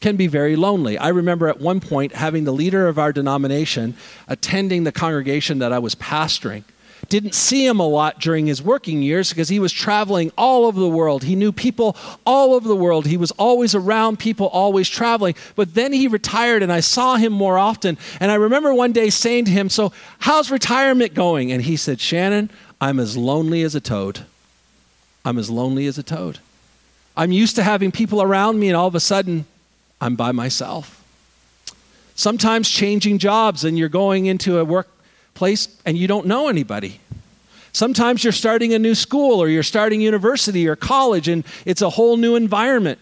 can 0.00 0.16
be 0.16 0.26
very 0.26 0.54
lonely. 0.54 0.96
I 0.96 1.08
remember 1.08 1.48
at 1.48 1.60
one 1.60 1.80
point 1.80 2.14
having 2.14 2.44
the 2.44 2.52
leader 2.52 2.86
of 2.86 2.98
our 2.98 3.12
denomination 3.12 3.96
attending 4.28 4.84
the 4.84 4.92
congregation 4.92 5.58
that 5.58 5.72
I 5.72 5.80
was 5.80 5.94
pastoring 5.96 6.64
didn't 7.08 7.34
see 7.34 7.66
him 7.66 7.80
a 7.80 7.86
lot 7.86 8.20
during 8.20 8.46
his 8.46 8.62
working 8.62 9.00
years 9.02 9.30
because 9.30 9.48
he 9.48 9.60
was 9.60 9.72
traveling 9.72 10.30
all 10.36 10.66
over 10.66 10.78
the 10.78 10.88
world. 10.88 11.24
He 11.24 11.36
knew 11.36 11.52
people 11.52 11.96
all 12.26 12.54
over 12.54 12.68
the 12.68 12.76
world. 12.76 13.06
He 13.06 13.16
was 13.16 13.30
always 13.32 13.74
around 13.74 14.18
people, 14.18 14.48
always 14.48 14.88
traveling. 14.88 15.34
But 15.56 15.74
then 15.74 15.92
he 15.92 16.06
retired 16.06 16.62
and 16.62 16.72
I 16.72 16.80
saw 16.80 17.16
him 17.16 17.32
more 17.32 17.58
often. 17.58 17.96
And 18.20 18.30
I 18.30 18.34
remember 18.34 18.74
one 18.74 18.92
day 18.92 19.08
saying 19.10 19.46
to 19.46 19.50
him, 19.50 19.70
So, 19.70 19.92
how's 20.18 20.50
retirement 20.50 21.14
going? 21.14 21.50
And 21.50 21.62
he 21.62 21.76
said, 21.76 22.00
Shannon, 22.00 22.50
I'm 22.80 23.00
as 23.00 23.16
lonely 23.16 23.62
as 23.62 23.74
a 23.74 23.80
toad. 23.80 24.26
I'm 25.24 25.38
as 25.38 25.50
lonely 25.50 25.86
as 25.86 25.98
a 25.98 26.02
toad. 26.02 26.38
I'm 27.16 27.32
used 27.32 27.56
to 27.56 27.62
having 27.62 27.90
people 27.90 28.22
around 28.22 28.60
me, 28.60 28.68
and 28.68 28.76
all 28.76 28.86
of 28.86 28.94
a 28.94 29.00
sudden, 29.00 29.44
I'm 30.00 30.14
by 30.14 30.30
myself. 30.30 30.94
Sometimes 32.14 32.68
changing 32.68 33.18
jobs 33.18 33.64
and 33.64 33.78
you're 33.78 33.88
going 33.88 34.26
into 34.26 34.58
a 34.58 34.64
work 34.64 34.88
place 35.38 35.68
and 35.86 35.96
you 35.96 36.06
don't 36.06 36.26
know 36.26 36.48
anybody. 36.48 37.00
Sometimes 37.72 38.24
you're 38.24 38.32
starting 38.32 38.74
a 38.74 38.78
new 38.78 38.94
school 38.94 39.40
or 39.40 39.48
you're 39.48 39.62
starting 39.62 40.00
university 40.00 40.66
or 40.66 40.74
college 40.74 41.28
and 41.28 41.44
it's 41.64 41.80
a 41.80 41.88
whole 41.88 42.16
new 42.16 42.34
environment. 42.34 42.98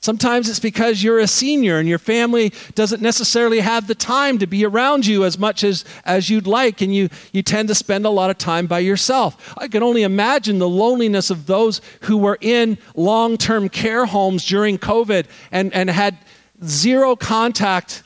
Sometimes 0.00 0.48
it's 0.48 0.60
because 0.60 1.02
you're 1.02 1.18
a 1.18 1.26
senior 1.26 1.78
and 1.78 1.88
your 1.88 1.98
family 1.98 2.52
doesn't 2.74 3.02
necessarily 3.02 3.60
have 3.60 3.88
the 3.88 3.96
time 3.96 4.38
to 4.38 4.46
be 4.46 4.64
around 4.64 5.04
you 5.04 5.24
as 5.24 5.38
much 5.38 5.64
as, 5.64 5.84
as 6.04 6.30
you'd 6.30 6.46
like, 6.46 6.80
and 6.80 6.94
you, 6.94 7.08
you 7.32 7.42
tend 7.42 7.66
to 7.68 7.74
spend 7.74 8.06
a 8.06 8.10
lot 8.10 8.30
of 8.30 8.38
time 8.38 8.66
by 8.66 8.78
yourself. 8.78 9.54
I 9.58 9.66
can 9.66 9.82
only 9.82 10.04
imagine 10.04 10.60
the 10.60 10.68
loneliness 10.68 11.30
of 11.30 11.46
those 11.46 11.80
who 12.02 12.16
were 12.16 12.38
in 12.40 12.78
long 12.94 13.36
term 13.36 13.68
care 13.68 14.06
homes 14.06 14.46
during 14.46 14.78
COVID 14.78 15.26
and, 15.50 15.74
and 15.74 15.90
had 15.90 16.16
zero 16.64 17.16
contact 17.16 18.04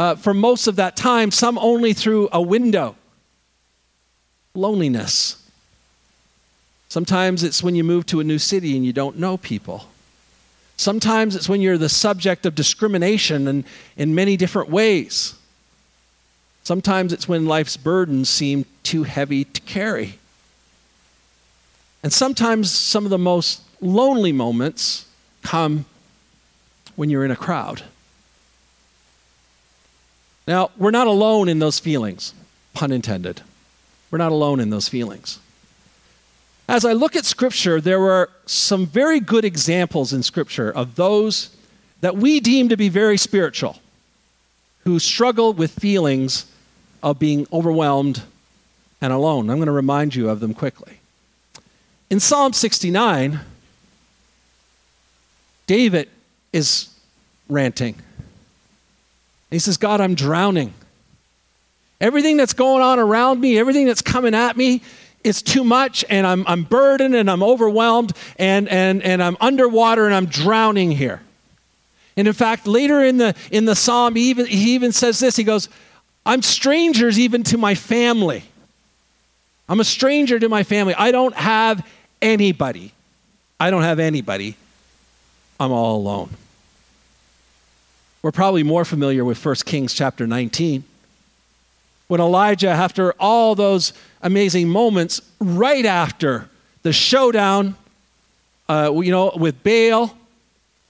uh, 0.00 0.14
for 0.14 0.32
most 0.32 0.66
of 0.66 0.76
that 0.76 0.96
time, 0.96 1.30
some 1.30 1.58
only 1.58 1.92
through 1.92 2.30
a 2.32 2.40
window. 2.40 2.96
Loneliness. 4.54 5.46
Sometimes 6.88 7.44
it's 7.44 7.62
when 7.62 7.74
you 7.74 7.84
move 7.84 8.06
to 8.06 8.18
a 8.18 8.24
new 8.24 8.38
city 8.38 8.76
and 8.76 8.86
you 8.86 8.94
don't 8.94 9.18
know 9.18 9.36
people. 9.36 9.84
Sometimes 10.78 11.36
it's 11.36 11.50
when 11.50 11.60
you're 11.60 11.76
the 11.76 11.90
subject 11.90 12.46
of 12.46 12.54
discrimination 12.54 13.46
and 13.46 13.62
in 13.94 14.14
many 14.14 14.38
different 14.38 14.70
ways. 14.70 15.34
Sometimes 16.64 17.12
it's 17.12 17.28
when 17.28 17.44
life's 17.44 17.76
burdens 17.76 18.30
seem 18.30 18.64
too 18.82 19.02
heavy 19.02 19.44
to 19.44 19.60
carry. 19.60 20.18
And 22.02 22.10
sometimes 22.10 22.70
some 22.70 23.04
of 23.04 23.10
the 23.10 23.18
most 23.18 23.60
lonely 23.82 24.32
moments 24.32 25.04
come 25.42 25.84
when 26.96 27.10
you're 27.10 27.26
in 27.26 27.30
a 27.30 27.36
crowd. 27.36 27.82
Now, 30.46 30.70
we're 30.76 30.90
not 30.90 31.06
alone 31.06 31.48
in 31.48 31.58
those 31.58 31.78
feelings, 31.78 32.34
pun 32.74 32.92
intended. 32.92 33.42
We're 34.10 34.18
not 34.18 34.32
alone 34.32 34.60
in 34.60 34.70
those 34.70 34.88
feelings. 34.88 35.38
As 36.68 36.84
I 36.84 36.92
look 36.92 37.16
at 37.16 37.24
Scripture, 37.24 37.80
there 37.80 38.00
were 38.00 38.30
some 38.46 38.86
very 38.86 39.20
good 39.20 39.44
examples 39.44 40.12
in 40.12 40.22
Scripture 40.22 40.70
of 40.72 40.96
those 40.96 41.54
that 42.00 42.16
we 42.16 42.40
deem 42.40 42.68
to 42.68 42.76
be 42.76 42.88
very 42.88 43.16
spiritual 43.16 43.78
who 44.84 44.98
struggle 44.98 45.52
with 45.52 45.72
feelings 45.72 46.46
of 47.02 47.18
being 47.18 47.46
overwhelmed 47.52 48.22
and 49.00 49.12
alone. 49.12 49.50
I'm 49.50 49.56
going 49.56 49.66
to 49.66 49.72
remind 49.72 50.14
you 50.14 50.28
of 50.28 50.40
them 50.40 50.54
quickly. 50.54 51.00
In 52.08 52.20
Psalm 52.20 52.52
69, 52.52 53.40
David 55.66 56.08
is 56.52 56.88
ranting. 57.48 57.96
He 59.50 59.58
says, 59.58 59.76
God, 59.76 60.00
I'm 60.00 60.14
drowning. 60.14 60.72
Everything 62.00 62.36
that's 62.36 62.52
going 62.52 62.82
on 62.82 62.98
around 62.98 63.40
me, 63.40 63.58
everything 63.58 63.86
that's 63.86 64.02
coming 64.02 64.34
at 64.34 64.56
me, 64.56 64.82
it's 65.22 65.42
too 65.42 65.64
much 65.64 66.04
and 66.08 66.26
I'm, 66.26 66.46
I'm 66.46 66.62
burdened 66.62 67.14
and 67.14 67.30
I'm 67.30 67.42
overwhelmed 67.42 68.12
and, 68.38 68.68
and, 68.68 69.02
and 69.02 69.22
I'm 69.22 69.36
underwater 69.40 70.06
and 70.06 70.14
I'm 70.14 70.26
drowning 70.26 70.90
here. 70.90 71.20
And 72.16 72.26
in 72.26 72.34
fact, 72.34 72.66
later 72.66 73.04
in 73.04 73.18
the, 73.18 73.34
in 73.50 73.66
the 73.66 73.74
psalm, 73.74 74.14
he 74.14 74.30
even, 74.30 74.46
he 74.46 74.74
even 74.74 74.92
says 74.92 75.18
this 75.18 75.36
He 75.36 75.44
goes, 75.44 75.68
I'm 76.24 76.42
strangers 76.42 77.18
even 77.18 77.42
to 77.44 77.58
my 77.58 77.74
family. 77.74 78.44
I'm 79.68 79.80
a 79.80 79.84
stranger 79.84 80.38
to 80.38 80.48
my 80.48 80.62
family. 80.62 80.94
I 80.94 81.12
don't 81.12 81.34
have 81.34 81.86
anybody. 82.20 82.92
I 83.58 83.70
don't 83.70 83.82
have 83.82 83.98
anybody. 83.98 84.56
I'm 85.58 85.70
all 85.70 85.96
alone. 85.96 86.30
We're 88.22 88.32
probably 88.32 88.62
more 88.62 88.84
familiar 88.84 89.24
with 89.24 89.42
1 89.44 89.54
Kings 89.64 89.94
chapter 89.94 90.26
19 90.26 90.84
when 92.08 92.20
Elijah, 92.20 92.68
after 92.68 93.12
all 93.20 93.54
those 93.54 93.92
amazing 94.20 94.68
moments, 94.68 95.22
right 95.40 95.86
after 95.86 96.48
the 96.82 96.92
showdown, 96.92 97.76
uh, 98.68 98.92
you 98.96 99.12
know, 99.12 99.32
with 99.36 99.62
Baal 99.62 100.14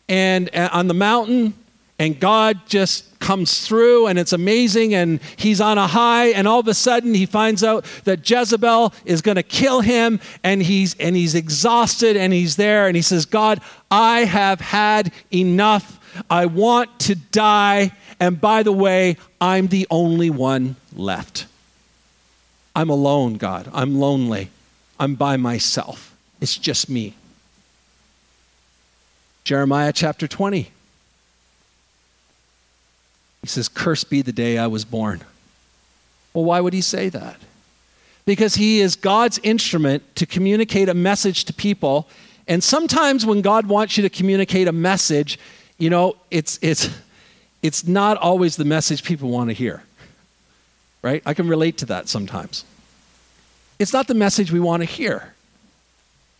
and 0.08 0.48
uh, 0.56 0.70
on 0.72 0.88
the 0.88 0.94
mountain, 0.94 1.54
and 2.00 2.18
God 2.18 2.58
just 2.66 3.20
comes 3.20 3.66
through 3.66 4.06
and 4.06 4.18
it's 4.18 4.32
amazing 4.32 4.94
and 4.94 5.20
he's 5.36 5.60
on 5.60 5.76
a 5.76 5.86
high 5.86 6.28
and 6.28 6.48
all 6.48 6.58
of 6.58 6.66
a 6.66 6.74
sudden 6.74 7.12
he 7.12 7.26
finds 7.26 7.62
out 7.62 7.84
that 8.04 8.28
Jezebel 8.28 8.94
is 9.04 9.20
going 9.20 9.36
to 9.36 9.42
kill 9.42 9.82
him 9.82 10.18
and 10.42 10.62
he's 10.62 10.94
and 10.94 11.14
he's 11.14 11.34
exhausted 11.34 12.16
and 12.16 12.32
he's 12.32 12.56
there 12.56 12.86
and 12.86 12.96
he 12.96 13.02
says 13.02 13.26
God 13.26 13.60
I 13.90 14.20
have 14.20 14.62
had 14.62 15.12
enough 15.30 15.99
I 16.28 16.46
want 16.46 17.00
to 17.00 17.14
die 17.14 17.92
and 18.18 18.40
by 18.40 18.62
the 18.62 18.72
way 18.72 19.16
I'm 19.40 19.68
the 19.68 19.86
only 19.90 20.30
one 20.30 20.76
left. 20.94 21.46
I'm 22.74 22.90
alone, 22.90 23.34
God. 23.34 23.68
I'm 23.72 23.98
lonely. 23.98 24.50
I'm 24.98 25.14
by 25.14 25.36
myself. 25.36 26.14
It's 26.40 26.56
just 26.56 26.88
me. 26.88 27.14
Jeremiah 29.44 29.92
chapter 29.92 30.28
20. 30.28 30.70
He 33.40 33.46
says, 33.46 33.68
Cursed 33.68 34.10
be 34.10 34.22
the 34.22 34.32
day 34.32 34.58
I 34.58 34.66
was 34.66 34.84
born. 34.84 35.22
Well, 36.32 36.44
why 36.44 36.60
would 36.60 36.72
he 36.72 36.82
say 36.82 37.08
that? 37.08 37.36
Because 38.26 38.54
he 38.54 38.80
is 38.80 38.96
God's 38.96 39.40
instrument 39.42 40.14
to 40.16 40.26
communicate 40.26 40.88
a 40.88 40.94
message 40.94 41.46
to 41.46 41.52
people. 41.52 42.06
And 42.46 42.62
sometimes 42.62 43.24
when 43.24 43.40
God 43.40 43.66
wants 43.66 43.96
you 43.96 44.02
to 44.02 44.10
communicate 44.10 44.68
a 44.68 44.72
message, 44.72 45.38
you 45.80 45.90
know, 45.90 46.16
it's, 46.30 46.58
it's, 46.62 46.88
it's 47.62 47.86
not 47.86 48.16
always 48.18 48.56
the 48.56 48.64
message 48.64 49.02
people 49.02 49.30
want 49.30 49.50
to 49.50 49.54
hear 49.54 49.82
right? 51.02 51.22
I 51.24 51.34
can 51.34 51.48
relate 51.48 51.78
to 51.78 51.86
that 51.86 52.08
sometimes. 52.08 52.64
It's 53.78 53.92
not 53.92 54.06
the 54.06 54.14
message 54.14 54.52
we 54.52 54.60
want 54.60 54.82
to 54.82 54.86
hear. 54.86 55.32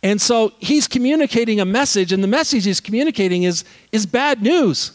And 0.03 0.21
so 0.21 0.53
he's 0.59 0.87
communicating 0.87 1.59
a 1.59 1.65
message, 1.65 2.11
and 2.11 2.23
the 2.23 2.27
message 2.27 2.65
he's 2.65 2.79
communicating 2.79 3.43
is, 3.43 3.63
is 3.91 4.05
bad 4.05 4.41
news. 4.41 4.91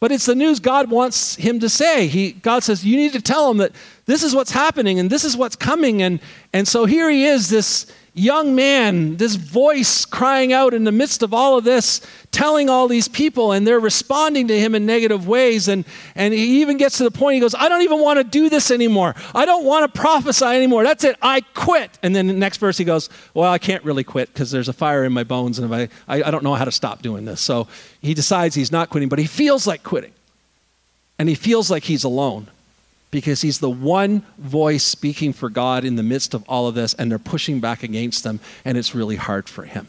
But 0.00 0.12
it's 0.12 0.26
the 0.26 0.34
news 0.34 0.60
God 0.60 0.90
wants 0.90 1.36
him 1.36 1.60
to 1.60 1.68
say. 1.68 2.06
He, 2.08 2.32
God 2.32 2.62
says, 2.62 2.84
You 2.84 2.96
need 2.96 3.12
to 3.12 3.22
tell 3.22 3.50
him 3.50 3.58
that 3.58 3.72
this 4.06 4.22
is 4.22 4.34
what's 4.34 4.50
happening 4.50 4.98
and 4.98 5.08
this 5.08 5.24
is 5.24 5.36
what's 5.36 5.56
coming. 5.56 6.02
And, 6.02 6.20
and 6.52 6.68
so 6.68 6.84
here 6.84 7.08
he 7.08 7.24
is, 7.24 7.48
this 7.48 7.90
young 8.14 8.54
man, 8.54 9.16
this 9.16 9.34
voice 9.34 10.04
crying 10.04 10.52
out 10.52 10.72
in 10.72 10.84
the 10.84 10.92
midst 10.92 11.22
of 11.22 11.34
all 11.34 11.58
of 11.58 11.64
this, 11.64 12.00
telling 12.30 12.70
all 12.70 12.86
these 12.86 13.08
people, 13.08 13.52
and 13.52 13.66
they're 13.66 13.80
responding 13.80 14.48
to 14.48 14.58
him 14.58 14.74
in 14.74 14.86
negative 14.86 15.26
ways. 15.26 15.66
And, 15.66 15.84
and 16.14 16.32
he 16.32 16.60
even 16.62 16.76
gets 16.76 16.98
to 16.98 17.04
the 17.04 17.10
point, 17.10 17.34
he 17.34 17.40
goes, 17.40 17.54
I 17.54 17.68
don't 17.68 17.82
even 17.82 18.00
want 18.00 18.18
to 18.18 18.24
do 18.24 18.48
this 18.48 18.70
anymore. 18.70 19.14
I 19.34 19.44
don't 19.44 19.64
want 19.64 19.92
to 19.92 20.00
prophesy 20.00 20.44
anymore. 20.44 20.84
That's 20.84 21.02
it. 21.02 21.16
I 21.20 21.40
quit. 21.40 21.98
And 22.02 22.14
then 22.14 22.28
the 22.28 22.32
next 22.32 22.58
verse, 22.58 22.78
he 22.78 22.84
goes, 22.84 23.10
Well, 23.34 23.50
I 23.50 23.58
can't 23.58 23.84
really 23.84 24.04
quit 24.04 24.32
because 24.32 24.50
there's 24.50 24.68
a 24.68 24.72
fire 24.72 25.04
in 25.04 25.12
my 25.12 25.24
bones, 25.24 25.58
and 25.58 25.74
I, 25.74 25.88
I, 26.06 26.22
I 26.22 26.30
don't 26.30 26.44
know 26.44 26.54
how 26.54 26.64
to 26.64 26.72
stop 26.72 27.02
doing 27.02 27.24
this. 27.24 27.40
So 27.40 27.66
he 28.00 28.14
decides 28.14 28.54
he's 28.54 28.72
not 28.72 28.90
quitting, 28.90 29.08
but 29.08 29.18
he 29.18 29.26
feels 29.26 29.66
like 29.66 29.82
quitting. 29.82 30.12
And 31.18 31.28
he 31.28 31.34
feels 31.34 31.70
like 31.70 31.84
he's 31.84 32.04
alone 32.04 32.48
because 33.14 33.42
he's 33.42 33.60
the 33.60 33.70
one 33.70 34.22
voice 34.38 34.82
speaking 34.82 35.32
for 35.32 35.48
God 35.48 35.84
in 35.84 35.94
the 35.94 36.02
midst 36.02 36.34
of 36.34 36.44
all 36.48 36.66
of 36.66 36.74
this, 36.74 36.94
and 36.94 37.08
they're 37.08 37.18
pushing 37.20 37.60
back 37.60 37.84
against 37.84 38.26
him, 38.26 38.40
and 38.64 38.76
it's 38.76 38.92
really 38.92 39.14
hard 39.14 39.48
for 39.48 39.62
him. 39.62 39.86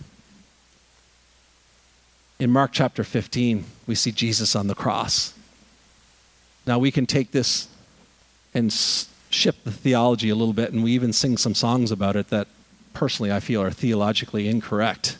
In 2.37 2.51
Mark 2.51 2.69
chapter 2.71 3.03
15, 3.03 3.65
we 3.87 3.95
see 3.95 4.11
Jesus 4.11 4.55
on 4.55 4.67
the 4.67 4.75
cross. 4.75 5.33
Now, 6.67 6.77
we 6.77 6.91
can 6.91 7.07
take 7.07 7.31
this 7.31 7.67
and 8.53 8.71
shift 8.71 9.63
the 9.63 9.71
theology 9.71 10.29
a 10.29 10.35
little 10.35 10.53
bit, 10.53 10.71
and 10.71 10.83
we 10.83 10.91
even 10.91 11.11
sing 11.11 11.35
some 11.35 11.55
songs 11.55 11.91
about 11.91 12.15
it 12.15 12.29
that 12.29 12.47
personally 12.93 13.31
I 13.31 13.39
feel 13.39 13.59
are 13.59 13.71
theologically 13.71 14.47
incorrect. 14.47 15.17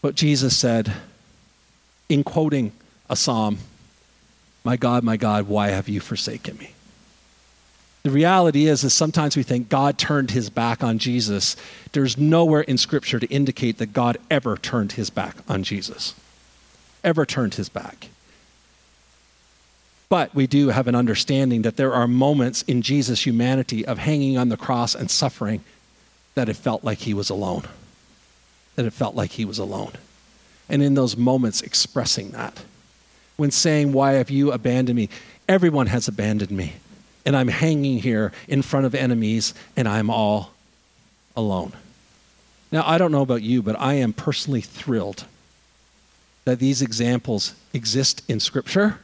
But 0.00 0.14
Jesus 0.14 0.56
said, 0.56 0.90
in 2.08 2.24
quoting 2.24 2.72
a 3.10 3.14
psalm, 3.14 3.58
my 4.64 4.76
God, 4.76 5.04
my 5.04 5.16
God, 5.16 5.46
why 5.46 5.68
have 5.68 5.88
you 5.88 6.00
forsaken 6.00 6.56
me? 6.56 6.70
The 8.02 8.10
reality 8.10 8.66
is, 8.66 8.84
is 8.84 8.92
sometimes 8.92 9.36
we 9.36 9.42
think 9.42 9.68
God 9.68 9.96
turned 9.96 10.30
his 10.30 10.50
back 10.50 10.82
on 10.82 10.98
Jesus. 10.98 11.56
There's 11.92 12.18
nowhere 12.18 12.60
in 12.62 12.76
Scripture 12.76 13.18
to 13.18 13.26
indicate 13.28 13.78
that 13.78 13.92
God 13.92 14.18
ever 14.30 14.56
turned 14.56 14.92
his 14.92 15.08
back 15.08 15.36
on 15.48 15.62
Jesus. 15.62 16.14
Ever 17.02 17.24
turned 17.24 17.54
his 17.54 17.68
back. 17.68 18.08
But 20.10 20.34
we 20.34 20.46
do 20.46 20.68
have 20.68 20.86
an 20.86 20.94
understanding 20.94 21.62
that 21.62 21.76
there 21.76 21.94
are 21.94 22.06
moments 22.06 22.60
in 22.62 22.82
Jesus' 22.82 23.24
humanity 23.24 23.86
of 23.86 23.98
hanging 23.98 24.36
on 24.36 24.50
the 24.50 24.56
cross 24.58 24.94
and 24.94 25.10
suffering 25.10 25.64
that 26.34 26.48
it 26.48 26.56
felt 26.56 26.84
like 26.84 26.98
he 26.98 27.14
was 27.14 27.30
alone. 27.30 27.62
That 28.76 28.84
it 28.84 28.92
felt 28.92 29.14
like 29.14 29.32
he 29.32 29.46
was 29.46 29.58
alone. 29.58 29.92
And 30.68 30.82
in 30.82 30.94
those 30.94 31.16
moments, 31.16 31.62
expressing 31.62 32.32
that 32.32 32.64
when 33.36 33.50
saying, 33.50 33.92
Why 33.92 34.12
have 34.12 34.30
you 34.30 34.52
abandoned 34.52 34.96
me? 34.96 35.08
Everyone 35.48 35.86
has 35.88 36.08
abandoned 36.08 36.50
me. 36.50 36.74
And 37.26 37.36
I'm 37.36 37.48
hanging 37.48 37.98
here 37.98 38.32
in 38.48 38.62
front 38.62 38.86
of 38.86 38.94
enemies, 38.94 39.54
and 39.76 39.88
I'm 39.88 40.10
all 40.10 40.52
alone. 41.36 41.72
Now, 42.70 42.82
I 42.86 42.98
don't 42.98 43.12
know 43.12 43.22
about 43.22 43.42
you, 43.42 43.62
but 43.62 43.80
I 43.80 43.94
am 43.94 44.12
personally 44.12 44.60
thrilled 44.60 45.24
that 46.44 46.58
these 46.58 46.82
examples 46.82 47.54
exist 47.72 48.22
in 48.28 48.40
Scripture 48.40 48.98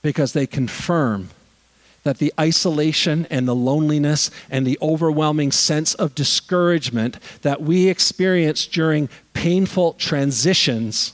because 0.00 0.32
they 0.32 0.46
confirm 0.46 1.28
that 2.04 2.18
the 2.18 2.32
isolation 2.40 3.26
and 3.30 3.46
the 3.46 3.54
loneliness 3.54 4.30
and 4.48 4.66
the 4.66 4.78
overwhelming 4.80 5.52
sense 5.52 5.94
of 5.94 6.14
discouragement 6.14 7.18
that 7.42 7.60
we 7.60 7.88
experience 7.88 8.66
during 8.66 9.08
painful 9.34 9.92
transitions 9.94 11.12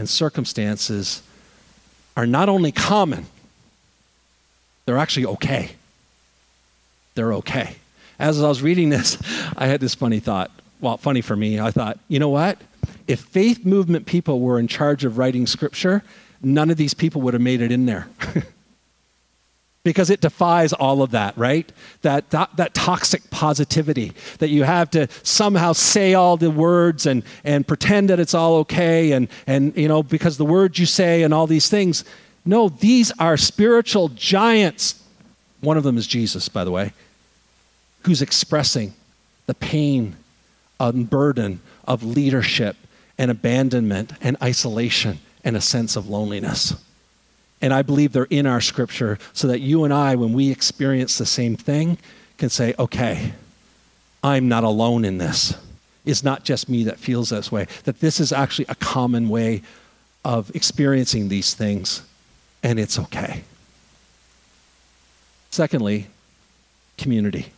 and 0.00 0.08
circumstances 0.08 1.22
are 2.16 2.26
not 2.26 2.48
only 2.48 2.72
common, 2.72 3.26
they're 4.86 4.98
actually 4.98 5.26
okay. 5.26 5.70
They're 7.14 7.34
okay. 7.34 7.76
As 8.18 8.42
I 8.42 8.48
was 8.48 8.62
reading 8.62 8.88
this, 8.88 9.18
I 9.56 9.66
had 9.66 9.80
this 9.80 9.94
funny 9.94 10.18
thought. 10.18 10.50
Well, 10.80 10.96
funny 10.96 11.20
for 11.20 11.36
me, 11.36 11.60
I 11.60 11.70
thought, 11.70 11.98
you 12.08 12.18
know 12.18 12.30
what? 12.30 12.58
If 13.06 13.20
faith 13.20 13.66
movement 13.66 14.06
people 14.06 14.40
were 14.40 14.58
in 14.58 14.66
charge 14.66 15.04
of 15.04 15.18
writing 15.18 15.46
scripture, 15.46 16.02
none 16.42 16.70
of 16.70 16.78
these 16.78 16.94
people 16.94 17.20
would 17.20 17.34
have 17.34 17.42
made 17.42 17.60
it 17.60 17.70
in 17.70 17.84
there. 17.84 18.08
because 19.82 20.10
it 20.10 20.20
defies 20.20 20.72
all 20.74 21.02
of 21.02 21.12
that, 21.12 21.36
right? 21.38 21.72
That, 22.02 22.30
that, 22.30 22.54
that 22.56 22.74
toxic 22.74 23.30
positivity 23.30 24.12
that 24.38 24.50
you 24.50 24.64
have 24.64 24.90
to 24.90 25.08
somehow 25.22 25.72
say 25.72 26.12
all 26.12 26.36
the 26.36 26.50
words 26.50 27.06
and, 27.06 27.22
and 27.44 27.66
pretend 27.66 28.10
that 28.10 28.20
it's 28.20 28.34
all 28.34 28.56
okay 28.56 29.12
and, 29.12 29.28
and, 29.46 29.74
you 29.76 29.88
know, 29.88 30.02
because 30.02 30.36
the 30.36 30.44
words 30.44 30.78
you 30.78 30.86
say 30.86 31.22
and 31.22 31.32
all 31.32 31.46
these 31.46 31.68
things. 31.68 32.04
No, 32.44 32.68
these 32.68 33.10
are 33.18 33.36
spiritual 33.36 34.10
giants. 34.10 35.02
One 35.60 35.78
of 35.78 35.82
them 35.82 35.96
is 35.96 36.06
Jesus, 36.06 36.48
by 36.48 36.64
the 36.64 36.70
way, 36.70 36.92
who's 38.02 38.20
expressing 38.20 38.94
the 39.46 39.54
pain 39.54 40.16
and 40.78 41.08
burden 41.08 41.60
of 41.86 42.02
leadership 42.02 42.76
and 43.16 43.30
abandonment 43.30 44.12
and 44.20 44.36
isolation 44.42 45.20
and 45.42 45.56
a 45.56 45.60
sense 45.60 45.96
of 45.96 46.08
loneliness. 46.08 46.74
And 47.62 47.74
I 47.74 47.82
believe 47.82 48.12
they're 48.12 48.24
in 48.24 48.46
our 48.46 48.60
scripture 48.60 49.18
so 49.32 49.48
that 49.48 49.60
you 49.60 49.84
and 49.84 49.92
I, 49.92 50.14
when 50.14 50.32
we 50.32 50.50
experience 50.50 51.18
the 51.18 51.26
same 51.26 51.56
thing, 51.56 51.98
can 52.38 52.48
say, 52.48 52.74
okay, 52.78 53.32
I'm 54.24 54.48
not 54.48 54.64
alone 54.64 55.04
in 55.04 55.18
this. 55.18 55.54
It's 56.06 56.24
not 56.24 56.44
just 56.44 56.68
me 56.68 56.84
that 56.84 56.98
feels 56.98 57.28
this 57.28 57.52
way, 57.52 57.66
that 57.84 58.00
this 58.00 58.18
is 58.20 58.32
actually 58.32 58.66
a 58.68 58.74
common 58.74 59.28
way 59.28 59.62
of 60.24 60.54
experiencing 60.54 61.28
these 61.28 61.54
things, 61.54 62.02
and 62.62 62.78
it's 62.80 62.98
okay. 62.98 63.44
Secondly, 65.50 66.06
community. 66.96 67.52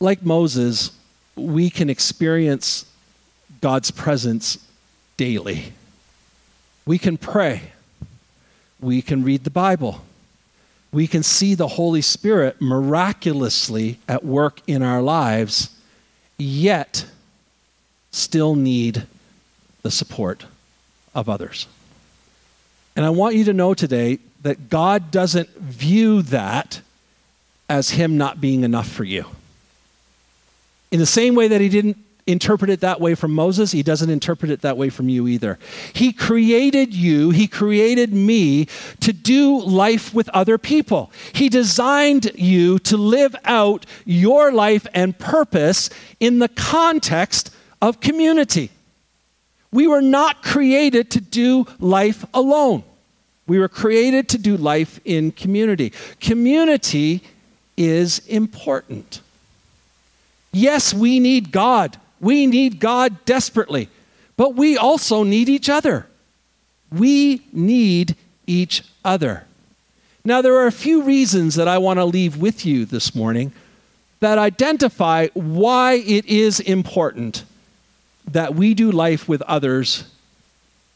Like 0.00 0.22
Moses, 0.22 0.92
we 1.36 1.70
can 1.70 1.88
experience 1.88 2.84
God's 3.60 3.90
presence 3.90 4.58
daily. 5.16 5.72
We 6.84 6.98
can 6.98 7.16
pray 7.16 7.72
we 8.80 9.02
can 9.02 9.24
read 9.24 9.44
the 9.44 9.50
Bible. 9.50 10.04
We 10.92 11.06
can 11.06 11.22
see 11.22 11.54
the 11.54 11.68
Holy 11.68 12.02
Spirit 12.02 12.60
miraculously 12.60 13.98
at 14.08 14.24
work 14.24 14.60
in 14.66 14.82
our 14.82 15.02
lives, 15.02 15.70
yet 16.38 17.04
still 18.10 18.54
need 18.54 19.06
the 19.82 19.90
support 19.90 20.46
of 21.14 21.28
others. 21.28 21.66
And 22.96 23.04
I 23.04 23.10
want 23.10 23.34
you 23.34 23.44
to 23.44 23.52
know 23.52 23.74
today 23.74 24.18
that 24.42 24.70
God 24.70 25.10
doesn't 25.10 25.50
view 25.56 26.22
that 26.22 26.80
as 27.68 27.90
Him 27.90 28.16
not 28.16 28.40
being 28.40 28.64
enough 28.64 28.88
for 28.88 29.04
you. 29.04 29.26
In 30.90 30.98
the 30.98 31.06
same 31.06 31.34
way 31.34 31.48
that 31.48 31.60
He 31.60 31.68
didn't 31.68 31.98
interpret 32.28 32.70
it 32.70 32.80
that 32.80 33.00
way 33.00 33.14
from 33.14 33.32
Moses, 33.32 33.72
he 33.72 33.82
doesn't 33.82 34.10
interpret 34.10 34.50
it 34.50 34.60
that 34.60 34.76
way 34.76 34.90
from 34.90 35.08
you 35.08 35.26
either. 35.26 35.58
He 35.94 36.12
created 36.12 36.94
you, 36.94 37.30
he 37.30 37.48
created 37.48 38.12
me 38.12 38.66
to 39.00 39.12
do 39.12 39.60
life 39.60 40.12
with 40.12 40.28
other 40.28 40.58
people. 40.58 41.10
He 41.32 41.48
designed 41.48 42.30
you 42.34 42.78
to 42.80 42.96
live 42.96 43.34
out 43.44 43.86
your 44.04 44.52
life 44.52 44.86
and 44.92 45.18
purpose 45.18 45.88
in 46.20 46.38
the 46.38 46.48
context 46.48 47.50
of 47.80 48.00
community. 48.00 48.70
We 49.72 49.86
were 49.86 50.02
not 50.02 50.42
created 50.42 51.10
to 51.12 51.20
do 51.20 51.66
life 51.78 52.24
alone. 52.34 52.84
We 53.46 53.58
were 53.58 53.68
created 53.68 54.28
to 54.30 54.38
do 54.38 54.58
life 54.58 55.00
in 55.06 55.32
community. 55.32 55.94
Community 56.20 57.22
is 57.76 58.18
important. 58.26 59.22
Yes, 60.52 60.92
we 60.92 61.20
need 61.20 61.52
God 61.52 61.98
we 62.20 62.46
need 62.46 62.80
God 62.80 63.24
desperately, 63.24 63.88
but 64.36 64.54
we 64.54 64.76
also 64.76 65.22
need 65.22 65.48
each 65.48 65.68
other. 65.68 66.06
We 66.90 67.42
need 67.52 68.16
each 68.46 68.82
other. 69.04 69.44
Now, 70.24 70.42
there 70.42 70.56
are 70.56 70.66
a 70.66 70.72
few 70.72 71.02
reasons 71.02 71.54
that 71.54 71.68
I 71.68 71.78
want 71.78 71.98
to 71.98 72.04
leave 72.04 72.36
with 72.36 72.66
you 72.66 72.84
this 72.84 73.14
morning 73.14 73.52
that 74.20 74.38
identify 74.38 75.28
why 75.34 75.94
it 75.94 76.26
is 76.26 76.60
important 76.60 77.44
that 78.32 78.54
we 78.54 78.74
do 78.74 78.90
life 78.90 79.28
with 79.28 79.42
others 79.42 80.04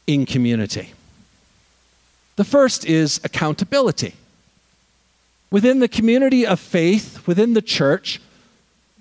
in 0.05 0.25
community. 0.25 0.93
The 2.35 2.43
first 2.43 2.85
is 2.85 3.19
accountability. 3.23 4.15
Within 5.51 5.79
the 5.79 5.87
community 5.87 6.45
of 6.45 6.59
faith, 6.59 7.25
within 7.27 7.53
the 7.53 7.61
church, 7.61 8.19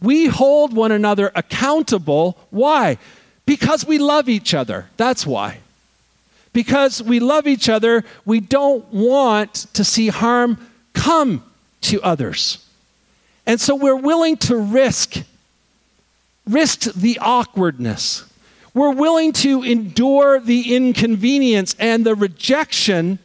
we 0.03 0.27
hold 0.27 0.75
one 0.75 0.93
another 0.93 1.31
accountable. 1.35 2.37
Why? 2.51 2.99
Because 3.47 3.87
we 3.87 3.99
love 3.99 4.29
each 4.29 4.53
other. 4.53 4.89
That's 4.97 5.27
why. 5.27 5.59
Because 6.53 7.03
we 7.03 7.21
love 7.21 7.47
each 7.47 7.69
other, 7.69 8.05
we 8.25 8.41
don't 8.41 8.85
want 8.93 9.55
to 9.75 9.85
see 9.85 10.09
harm 10.09 10.59
come 10.93 11.43
to 11.83 12.03
others. 12.03 12.67
And 13.47 13.61
so 13.61 13.75
we're 13.75 13.97
willing 13.97 14.37
to 14.39 14.57
risk 14.57 15.23
risk 16.47 16.93
the 16.95 17.19
awkwardness. 17.21 18.25
We're 18.75 18.93
willing 18.93 19.33
to 19.35 19.63
endure 19.63 20.41
the 20.41 20.75
inconvenience 20.75 21.77
and 21.79 22.05
the 22.05 22.15
rejection 22.15 23.19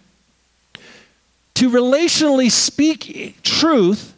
to 1.55 1.69
relationally 1.69 2.51
speak 2.51 3.37
truth 3.41 4.13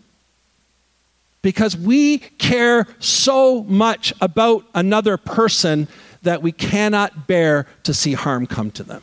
because 1.42 1.76
we 1.76 2.18
care 2.18 2.88
so 3.00 3.64
much 3.64 4.14
about 4.22 4.66
another 4.76 5.18
person 5.18 5.88
that 6.24 6.42
we 6.42 6.52
cannot 6.52 7.28
bear 7.28 7.66
to 7.84 7.94
see 7.94 8.14
harm 8.14 8.46
come 8.46 8.72
to 8.72 8.84
them. 8.84 9.02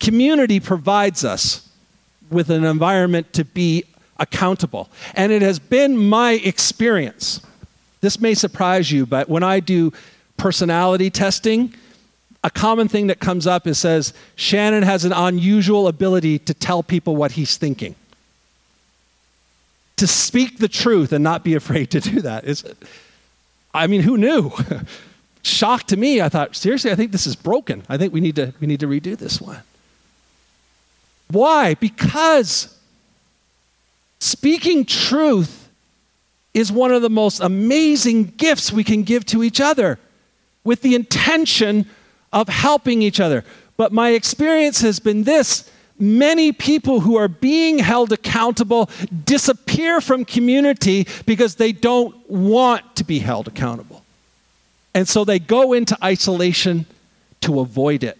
Community 0.00 0.58
provides 0.58 1.24
us 1.24 1.68
with 2.30 2.50
an 2.50 2.64
environment 2.64 3.32
to 3.32 3.44
be 3.44 3.84
accountable. 4.18 4.90
And 5.14 5.30
it 5.30 5.42
has 5.42 5.58
been 5.58 5.96
my 5.96 6.32
experience. 6.32 7.40
This 8.00 8.20
may 8.20 8.34
surprise 8.34 8.90
you, 8.90 9.06
but 9.06 9.28
when 9.28 9.42
I 9.42 9.60
do 9.60 9.92
personality 10.36 11.10
testing, 11.10 11.74
a 12.42 12.50
common 12.50 12.88
thing 12.88 13.06
that 13.06 13.20
comes 13.20 13.46
up 13.46 13.66
is 13.66 13.78
says 13.78 14.12
Shannon 14.36 14.82
has 14.82 15.04
an 15.04 15.12
unusual 15.12 15.88
ability 15.88 16.40
to 16.40 16.54
tell 16.54 16.82
people 16.82 17.16
what 17.16 17.32
he's 17.32 17.56
thinking 17.56 17.94
to 19.96 20.06
speak 20.06 20.58
the 20.58 20.68
truth 20.68 21.12
and 21.12 21.22
not 21.22 21.44
be 21.44 21.54
afraid 21.54 21.90
to 21.92 22.00
do 22.00 22.20
that. 22.22 22.44
Is, 22.44 22.64
I 23.72 23.86
mean, 23.86 24.02
who 24.02 24.16
knew? 24.16 24.50
Shock 25.42 25.84
to 25.84 25.96
me. 25.96 26.20
I 26.20 26.28
thought, 26.28 26.56
seriously, 26.56 26.90
I 26.90 26.94
think 26.94 27.12
this 27.12 27.26
is 27.26 27.36
broken. 27.36 27.84
I 27.88 27.98
think 27.98 28.12
we 28.12 28.20
need 28.20 28.36
to, 28.36 28.54
we 28.60 28.66
need 28.66 28.80
to 28.80 28.86
redo 28.86 29.16
this 29.16 29.40
one. 29.40 29.62
Why? 31.30 31.74
Because 31.74 32.76
speaking 34.20 34.84
truth 34.84 35.68
is 36.54 36.70
one 36.70 36.92
of 36.92 37.02
the 37.02 37.10
most 37.10 37.40
amazing 37.40 38.24
gifts 38.36 38.72
we 38.72 38.84
can 38.84 39.02
give 39.02 39.26
to 39.26 39.42
each 39.42 39.60
other 39.60 39.98
with 40.62 40.82
the 40.82 40.94
intention 40.94 41.86
of 42.32 42.48
helping 42.48 43.02
each 43.02 43.20
other. 43.20 43.44
But 43.76 43.92
my 43.92 44.10
experience 44.10 44.80
has 44.80 45.00
been 45.00 45.24
this 45.24 45.70
many 45.98 46.52
people 46.52 47.00
who 47.00 47.16
are 47.16 47.28
being 47.28 47.78
held 47.78 48.12
accountable 48.12 48.90
disappear 49.24 50.00
from 50.00 50.24
community 50.24 51.06
because 51.26 51.54
they 51.54 51.72
don't 51.72 52.14
want 52.28 52.96
to 52.96 53.04
be 53.04 53.18
held 53.18 53.48
accountable. 53.48 54.02
And 54.94 55.08
so 55.08 55.24
they 55.24 55.38
go 55.38 55.72
into 55.72 55.96
isolation 56.02 56.86
to 57.42 57.60
avoid 57.60 58.04
it. 58.04 58.18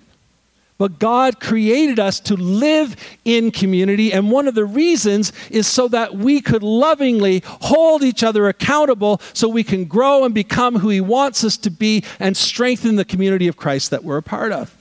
But 0.77 0.99
God 0.99 1.39
created 1.39 2.01
us 2.01 2.19
to 2.21 2.35
live 2.35 2.97
in 3.25 3.53
community, 3.53 4.13
and 4.13 4.31
one 4.31 4.49
of 4.49 4.57
the 4.57 4.65
reasons 4.65 5.33
is 5.49 5.69
so 5.69 5.87
that 5.89 6.17
we 6.17 6.41
could 6.41 6.65
lovingly 6.65 7.45
hold 7.47 8.03
each 8.03 8.25
other 8.25 8.49
accountable 8.49 9.21
so 9.35 9.49
we 9.49 9.63
can 9.63 9.85
grow 9.85 10.25
and 10.25 10.35
become 10.35 10.77
who 10.77 10.89
He 10.89 11.01
wants 11.01 11.45
us 11.45 11.57
to 11.59 11.71
be 11.71 12.03
and 12.19 12.37
strengthen 12.37 12.97
the 12.97 13.05
community 13.05 13.47
of 13.47 13.57
Christ 13.57 13.93
that 13.93 14.03
we're 14.03 14.17
a 14.17 14.23
part 14.23 14.51
of. 14.51 14.75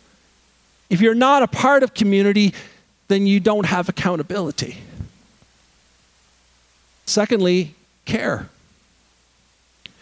If 0.89 0.99
you're 0.99 1.13
not 1.13 1.43
a 1.43 1.47
part 1.47 1.83
of 1.83 1.93
community, 1.93 2.55
then 3.08 3.28
you 3.28 3.39
don't 3.39 3.66
have 3.66 3.89
accountability. 3.89 4.78
Secondly, 7.06 7.76
care. 8.06 8.49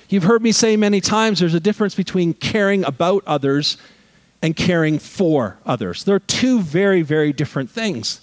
You've 0.10 0.24
heard 0.24 0.41
me 0.41 0.52
say 0.52 0.76
many 0.76 1.02
times 1.02 1.39
there's 1.39 1.54
a 1.54 1.60
difference 1.60 1.95
between 1.95 2.34
caring 2.34 2.84
about 2.84 3.24
others 3.26 3.78
and 4.41 4.56
caring 4.56 4.99
for 4.99 5.58
others. 5.66 6.04
They're 6.04 6.20
two 6.20 6.62
very, 6.62 7.02
very 7.02 7.32
different 7.32 7.70
things. 7.70 8.22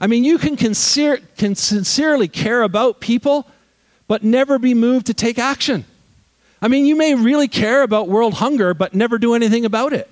I 0.00 0.08
mean, 0.08 0.24
you 0.24 0.36
can, 0.36 0.56
can 0.56 0.74
sincerely 0.74 2.28
care 2.28 2.62
about 2.62 3.00
people, 3.00 3.46
but 4.08 4.24
never 4.24 4.58
be 4.58 4.74
moved 4.74 5.06
to 5.06 5.14
take 5.14 5.38
action. 5.38 5.84
I 6.60 6.68
mean, 6.68 6.86
you 6.86 6.96
may 6.96 7.14
really 7.14 7.48
care 7.48 7.82
about 7.82 8.08
world 8.08 8.34
hunger, 8.34 8.74
but 8.74 8.94
never 8.94 9.18
do 9.18 9.34
anything 9.34 9.64
about 9.64 9.92
it. 9.92 10.10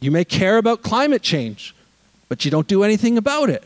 You 0.00 0.10
may 0.10 0.24
care 0.24 0.58
about 0.58 0.82
climate 0.82 1.22
change, 1.22 1.74
but 2.34 2.44
you 2.44 2.50
don't 2.50 2.66
do 2.66 2.82
anything 2.82 3.16
about 3.16 3.48
it. 3.48 3.62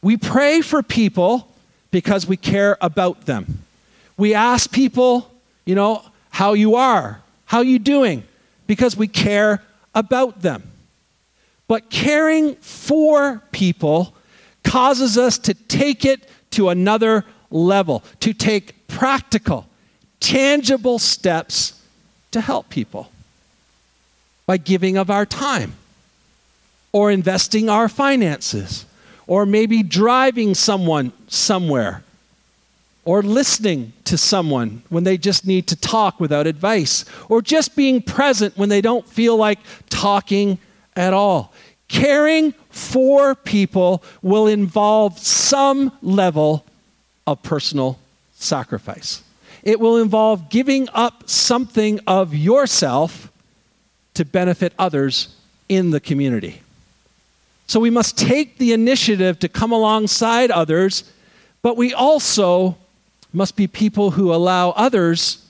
We 0.00 0.16
pray 0.16 0.60
for 0.60 0.80
people 0.80 1.48
because 1.90 2.24
we 2.24 2.36
care 2.36 2.78
about 2.80 3.26
them. 3.26 3.64
We 4.16 4.32
ask 4.32 4.70
people, 4.70 5.28
you 5.64 5.74
know, 5.74 6.04
how 6.30 6.52
you 6.52 6.76
are, 6.76 7.20
how 7.46 7.62
you 7.62 7.80
doing, 7.80 8.22
because 8.68 8.96
we 8.96 9.08
care 9.08 9.60
about 9.92 10.40
them. 10.40 10.62
But 11.66 11.90
caring 11.90 12.54
for 12.54 13.42
people 13.50 14.14
causes 14.62 15.18
us 15.18 15.36
to 15.38 15.54
take 15.54 16.04
it 16.04 16.28
to 16.52 16.68
another 16.68 17.24
level, 17.50 18.04
to 18.20 18.32
take 18.32 18.86
practical, 18.86 19.66
tangible 20.20 21.00
steps 21.00 21.82
to 22.30 22.40
help 22.40 22.68
people 22.68 23.10
by 24.46 24.58
giving 24.58 24.96
of 24.96 25.10
our 25.10 25.26
time 25.26 25.72
or 26.94 27.10
investing 27.10 27.68
our 27.68 27.88
finances 27.88 28.86
or 29.26 29.44
maybe 29.44 29.82
driving 29.82 30.54
someone 30.54 31.12
somewhere 31.26 32.04
or 33.04 33.20
listening 33.20 33.92
to 34.04 34.16
someone 34.16 34.80
when 34.90 35.02
they 35.02 35.18
just 35.18 35.44
need 35.44 35.66
to 35.66 35.74
talk 35.74 36.20
without 36.20 36.46
advice, 36.46 37.04
or 37.28 37.42
just 37.42 37.76
being 37.76 38.00
present 38.00 38.56
when 38.56 38.68
they 38.68 38.80
don't 38.80 39.06
feel 39.06 39.36
like 39.36 39.58
talking 39.90 40.56
at 40.94 41.12
all. 41.12 41.52
Caring 41.88 42.52
for 42.70 43.34
people 43.34 44.02
will 44.22 44.46
involve 44.46 45.18
some 45.18 45.92
level 46.00 46.64
of 47.26 47.42
personal 47.42 47.98
sacrifice. 48.36 49.22
It 49.64 49.80
will 49.80 49.98
involve 49.98 50.48
giving 50.48 50.88
up 50.94 51.28
something 51.28 52.00
of 52.06 52.34
yourself 52.34 53.30
to 54.14 54.24
benefit 54.24 54.72
others 54.78 55.34
in 55.68 55.90
the 55.90 56.00
community. 56.00 56.60
So 57.74 57.80
we 57.80 57.90
must 57.90 58.16
take 58.16 58.58
the 58.58 58.72
initiative 58.72 59.40
to 59.40 59.48
come 59.48 59.72
alongside 59.72 60.52
others, 60.52 61.10
but 61.60 61.76
we 61.76 61.92
also 61.92 62.78
must 63.32 63.56
be 63.56 63.66
people 63.66 64.12
who 64.12 64.32
allow 64.32 64.70
others 64.70 65.44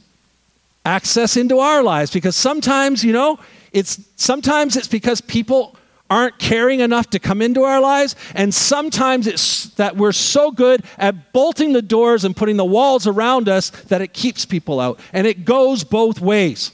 access 0.86 1.36
into 1.36 1.58
our 1.58 1.82
lives. 1.82 2.10
Because 2.10 2.34
sometimes, 2.34 3.04
you 3.04 3.12
know, 3.12 3.38
it's 3.72 4.00
sometimes 4.16 4.74
it's 4.74 4.88
because 4.88 5.20
people 5.20 5.76
aren't 6.08 6.38
caring 6.38 6.80
enough 6.80 7.10
to 7.10 7.18
come 7.18 7.42
into 7.42 7.62
our 7.64 7.82
lives 7.82 8.16
and 8.34 8.54
sometimes 8.54 9.26
it's 9.26 9.66
that 9.74 9.94
we're 9.94 10.12
so 10.12 10.50
good 10.50 10.82
at 10.96 11.34
bolting 11.34 11.74
the 11.74 11.82
doors 11.82 12.24
and 12.24 12.34
putting 12.34 12.56
the 12.56 12.64
walls 12.64 13.06
around 13.06 13.50
us 13.50 13.68
that 13.88 14.00
it 14.00 14.14
keeps 14.14 14.46
people 14.46 14.80
out. 14.80 14.98
And 15.12 15.26
it 15.26 15.44
goes 15.44 15.84
both 15.84 16.22
ways 16.22 16.72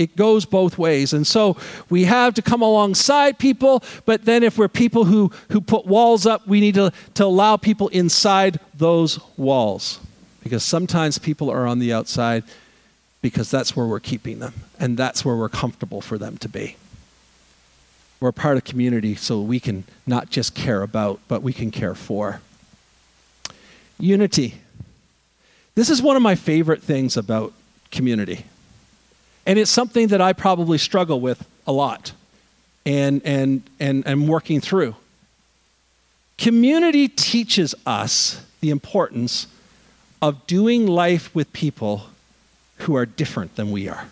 it 0.00 0.16
goes 0.16 0.44
both 0.44 0.78
ways 0.78 1.12
and 1.12 1.26
so 1.26 1.56
we 1.90 2.04
have 2.04 2.32
to 2.34 2.42
come 2.42 2.62
alongside 2.62 3.38
people 3.38 3.82
but 4.06 4.24
then 4.24 4.42
if 4.42 4.56
we're 4.58 4.68
people 4.68 5.04
who 5.04 5.30
who 5.50 5.60
put 5.60 5.86
walls 5.86 6.26
up 6.26 6.46
we 6.46 6.60
need 6.60 6.74
to, 6.74 6.90
to 7.14 7.24
allow 7.24 7.56
people 7.56 7.88
inside 7.88 8.58
those 8.74 9.20
walls 9.36 10.00
because 10.42 10.64
sometimes 10.64 11.18
people 11.18 11.50
are 11.50 11.66
on 11.66 11.78
the 11.78 11.92
outside 11.92 12.42
because 13.22 13.50
that's 13.50 13.76
where 13.76 13.86
we're 13.86 14.00
keeping 14.00 14.38
them 14.38 14.54
and 14.78 14.96
that's 14.96 15.24
where 15.24 15.36
we're 15.36 15.48
comfortable 15.48 16.00
for 16.00 16.18
them 16.18 16.36
to 16.38 16.48
be. 16.48 16.76
We're 18.18 18.32
part 18.32 18.56
of 18.56 18.64
community 18.64 19.14
so 19.14 19.40
we 19.40 19.60
can 19.60 19.84
not 20.06 20.30
just 20.30 20.54
care 20.54 20.82
about, 20.82 21.20
but 21.28 21.42
we 21.42 21.52
can 21.52 21.70
care 21.70 21.94
for. 21.94 22.40
Unity. 23.98 24.56
This 25.74 25.88
is 25.88 26.02
one 26.02 26.16
of 26.16 26.22
my 26.22 26.34
favorite 26.34 26.82
things 26.82 27.16
about 27.16 27.52
community. 27.90 28.44
And 29.46 29.58
it's 29.58 29.70
something 29.70 30.08
that 30.08 30.20
I 30.20 30.32
probably 30.32 30.78
struggle 30.78 31.20
with 31.20 31.46
a 31.66 31.72
lot 31.72 32.12
and, 32.84 33.22
and, 33.24 33.62
and, 33.78 34.06
and 34.06 34.28
working 34.28 34.60
through. 34.60 34.94
Community 36.38 37.08
teaches 37.08 37.74
us 37.84 38.44
the 38.60 38.70
importance 38.70 39.46
of 40.22 40.46
doing 40.46 40.86
life 40.86 41.34
with 41.34 41.52
people 41.52 42.06
who 42.78 42.96
are 42.96 43.06
different 43.06 43.56
than 43.56 43.70
we 43.70 43.88
are. 43.88 44.06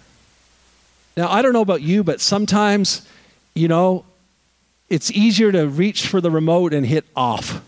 Now, 1.16 1.30
I 1.30 1.42
don't 1.42 1.52
know 1.52 1.62
about 1.62 1.82
you, 1.82 2.04
but 2.04 2.20
sometimes, 2.20 3.06
you 3.54 3.68
know, 3.68 4.04
it's 4.88 5.10
easier 5.10 5.52
to 5.52 5.66
reach 5.66 6.06
for 6.06 6.20
the 6.20 6.30
remote 6.30 6.72
and 6.72 6.86
hit 6.86 7.04
off. 7.16 7.62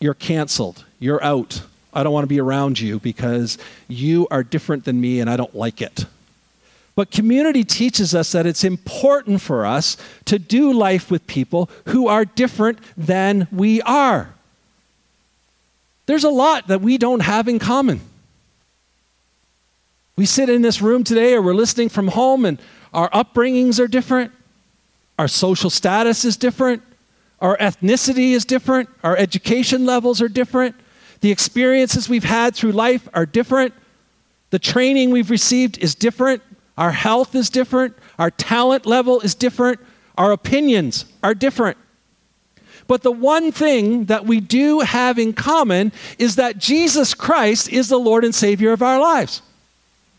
You're 0.00 0.14
canceled. 0.14 0.84
You're 0.98 1.22
out. 1.22 1.62
I 1.92 2.02
don't 2.02 2.12
want 2.12 2.24
to 2.24 2.28
be 2.28 2.40
around 2.40 2.80
you 2.80 2.98
because 3.00 3.58
you 3.88 4.26
are 4.30 4.42
different 4.42 4.84
than 4.84 5.00
me 5.00 5.20
and 5.20 5.28
I 5.28 5.36
don't 5.36 5.54
like 5.54 5.82
it. 5.82 6.06
But 6.94 7.10
community 7.10 7.64
teaches 7.64 8.14
us 8.14 8.32
that 8.32 8.46
it's 8.46 8.64
important 8.64 9.40
for 9.40 9.64
us 9.64 9.96
to 10.26 10.38
do 10.38 10.72
life 10.72 11.10
with 11.10 11.26
people 11.26 11.70
who 11.86 12.08
are 12.08 12.24
different 12.24 12.78
than 12.96 13.48
we 13.50 13.80
are. 13.82 14.34
There's 16.06 16.24
a 16.24 16.30
lot 16.30 16.68
that 16.68 16.80
we 16.80 16.98
don't 16.98 17.20
have 17.20 17.48
in 17.48 17.58
common. 17.58 18.00
We 20.16 20.26
sit 20.26 20.50
in 20.50 20.60
this 20.60 20.82
room 20.82 21.04
today 21.04 21.34
or 21.34 21.40
we're 21.40 21.54
listening 21.54 21.88
from 21.88 22.08
home 22.08 22.44
and 22.44 22.60
our 22.92 23.08
upbringings 23.10 23.80
are 23.80 23.88
different, 23.88 24.30
our 25.18 25.28
social 25.28 25.70
status 25.70 26.26
is 26.26 26.36
different, 26.36 26.82
our 27.40 27.56
ethnicity 27.56 28.32
is 28.32 28.44
different, 28.44 28.90
our 29.02 29.16
education 29.16 29.86
levels 29.86 30.20
are 30.20 30.28
different, 30.28 30.76
the 31.22 31.30
experiences 31.30 32.08
we've 32.08 32.24
had 32.24 32.54
through 32.54 32.72
life 32.72 33.08
are 33.14 33.24
different, 33.24 33.72
the 34.50 34.58
training 34.58 35.10
we've 35.10 35.30
received 35.30 35.78
is 35.78 35.94
different, 35.94 36.42
our 36.76 36.90
health 36.90 37.34
is 37.34 37.48
different, 37.48 37.96
our 38.18 38.30
talent 38.30 38.86
level 38.86 39.20
is 39.20 39.34
different, 39.34 39.80
our 40.18 40.32
opinions 40.32 41.06
are 41.22 41.34
different. 41.34 41.78
But 42.88 43.02
the 43.02 43.12
one 43.12 43.52
thing 43.52 44.06
that 44.06 44.26
we 44.26 44.40
do 44.40 44.80
have 44.80 45.18
in 45.18 45.32
common 45.32 45.92
is 46.18 46.36
that 46.36 46.58
Jesus 46.58 47.14
Christ 47.14 47.70
is 47.70 47.88
the 47.88 47.98
Lord 47.98 48.24
and 48.24 48.34
Savior 48.34 48.72
of 48.72 48.82
our 48.82 49.00
lives. 49.00 49.42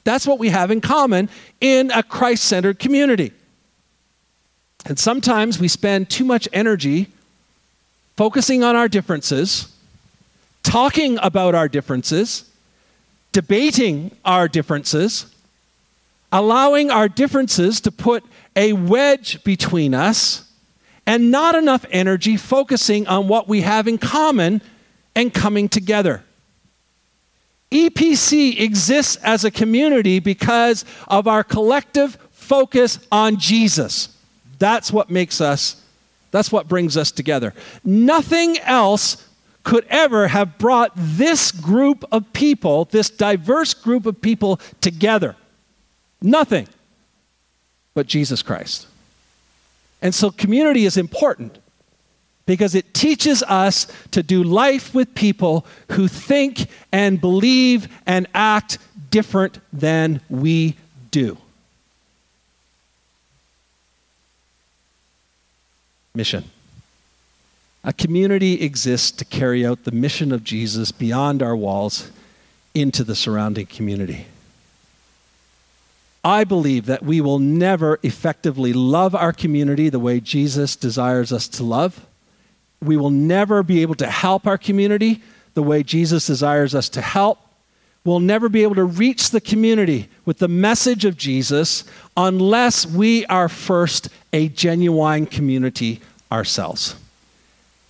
That's 0.05 0.25
what 0.25 0.39
we 0.39 0.49
have 0.49 0.71
in 0.71 0.81
common 0.81 1.29
in 1.61 1.91
a 1.91 2.01
Christ 2.01 2.45
centered 2.45 2.79
community. 2.79 3.33
And 4.85 4.97
sometimes 4.97 5.59
we 5.59 5.67
spend 5.67 6.09
too 6.09 6.25
much 6.25 6.47
energy 6.53 7.07
focusing 8.15 8.63
on 8.63 8.75
our 8.75 8.87
differences, 8.87 9.72
talking 10.63 11.19
about 11.21 11.53
our 11.53 11.67
differences, 11.67 12.49
debating 13.31 14.15
our 14.25 14.47
differences, 14.47 15.27
allowing 16.31 16.89
our 16.89 17.07
differences 17.07 17.81
to 17.81 17.91
put 17.91 18.23
a 18.55 18.73
wedge 18.73 19.43
between 19.43 19.93
us 19.93 20.49
and 21.05 21.31
not 21.31 21.53
enough 21.55 21.85
energy 21.91 22.37
focusing 22.37 23.07
on 23.07 23.27
what 23.27 23.47
we 23.47 23.61
have 23.61 23.87
in 23.87 23.97
common 23.97 24.61
and 25.15 25.33
coming 25.33 25.67
together. 25.69 26.23
EPC 27.71 28.59
exists 28.59 29.15
as 29.17 29.43
a 29.43 29.51
community 29.51 30.19
because 30.19 30.85
of 31.07 31.27
our 31.27 31.43
collective 31.43 32.17
focus 32.31 32.99
on 33.11 33.37
Jesus. 33.37 34.15
That's 34.59 34.93
what 34.93 35.09
makes 35.09 35.41
us, 35.41 35.81
that's 36.31 36.51
what 36.51 36.67
brings 36.67 36.95
us 36.95 37.11
together. 37.11 37.53
Nothing 37.83 38.59
else 38.59 39.27
could 39.63 39.85
ever 39.89 40.27
have 40.27 40.57
brought 40.57 40.91
this 40.95 41.51
group 41.51 42.03
of 42.11 42.31
people, 42.33 42.85
this 42.85 43.09
diverse 43.09 43.73
group 43.73 44.05
of 44.05 44.21
people 44.21 44.59
together. 44.81 45.35
Nothing 46.21 46.67
but 47.93 48.07
Jesus 48.07 48.41
Christ. 48.41 48.87
And 50.01 50.13
so 50.13 50.31
community 50.31 50.85
is 50.85 50.97
important 50.97 51.59
because 52.45 52.75
it 52.75 52.93
teaches 52.93 53.41
us 53.43 53.87
to 54.11 54.21
do 54.21 54.43
life 54.43 54.93
with 54.93 55.15
people 55.15 55.65
who 55.91 56.07
think 56.09 56.67
and 56.91 57.21
believe 57.21 57.87
and 58.05 58.27
act 58.33 58.79
different 59.11 59.59
than 59.71 60.19
we 60.29 60.75
do. 61.11 61.37
Mission. 66.13 66.43
A 67.83 67.91
community 67.91 68.61
exists 68.61 69.11
to 69.11 69.25
carry 69.25 69.65
out 69.65 69.83
the 69.83 69.91
mission 69.91 70.31
of 70.31 70.43
Jesus 70.43 70.91
beyond 70.91 71.43
our 71.43 71.55
walls 71.55 72.11
into 72.73 73.03
the 73.03 73.15
surrounding 73.15 73.65
community. 73.65 74.25
I 76.23 76.45
believe 76.45 76.85
that 76.85 77.03
we 77.03 77.19
will 77.19 77.39
never 77.39 77.99
effectively 78.01 78.71
love 78.71 79.13
our 79.13 79.33
community 79.33 79.89
the 79.89 79.99
way 79.99 80.21
Jesus 80.21 80.77
desires 80.77 81.33
us 81.33 81.49
to 81.49 81.63
love. 81.63 82.05
We 82.81 82.95
will 82.95 83.09
never 83.09 83.61
be 83.61 83.81
able 83.81 83.95
to 83.95 84.07
help 84.07 84.47
our 84.47 84.57
community 84.57 85.21
the 85.53 85.63
way 85.63 85.83
Jesus 85.83 86.25
desires 86.25 86.73
us 86.73 86.87
to 86.89 87.01
help. 87.01 87.39
We'll 88.05 88.21
never 88.21 88.47
be 88.47 88.63
able 88.63 88.75
to 88.75 88.85
reach 88.85 89.31
the 89.31 89.41
community 89.41 90.09
with 90.25 90.39
the 90.39 90.47
message 90.47 91.03
of 91.03 91.17
Jesus 91.17 91.83
unless 92.15 92.85
we 92.85 93.25
are 93.25 93.49
first 93.49 94.07
a 94.31 94.47
genuine 94.47 95.25
community 95.25 95.99
ourselves. 96.31 96.95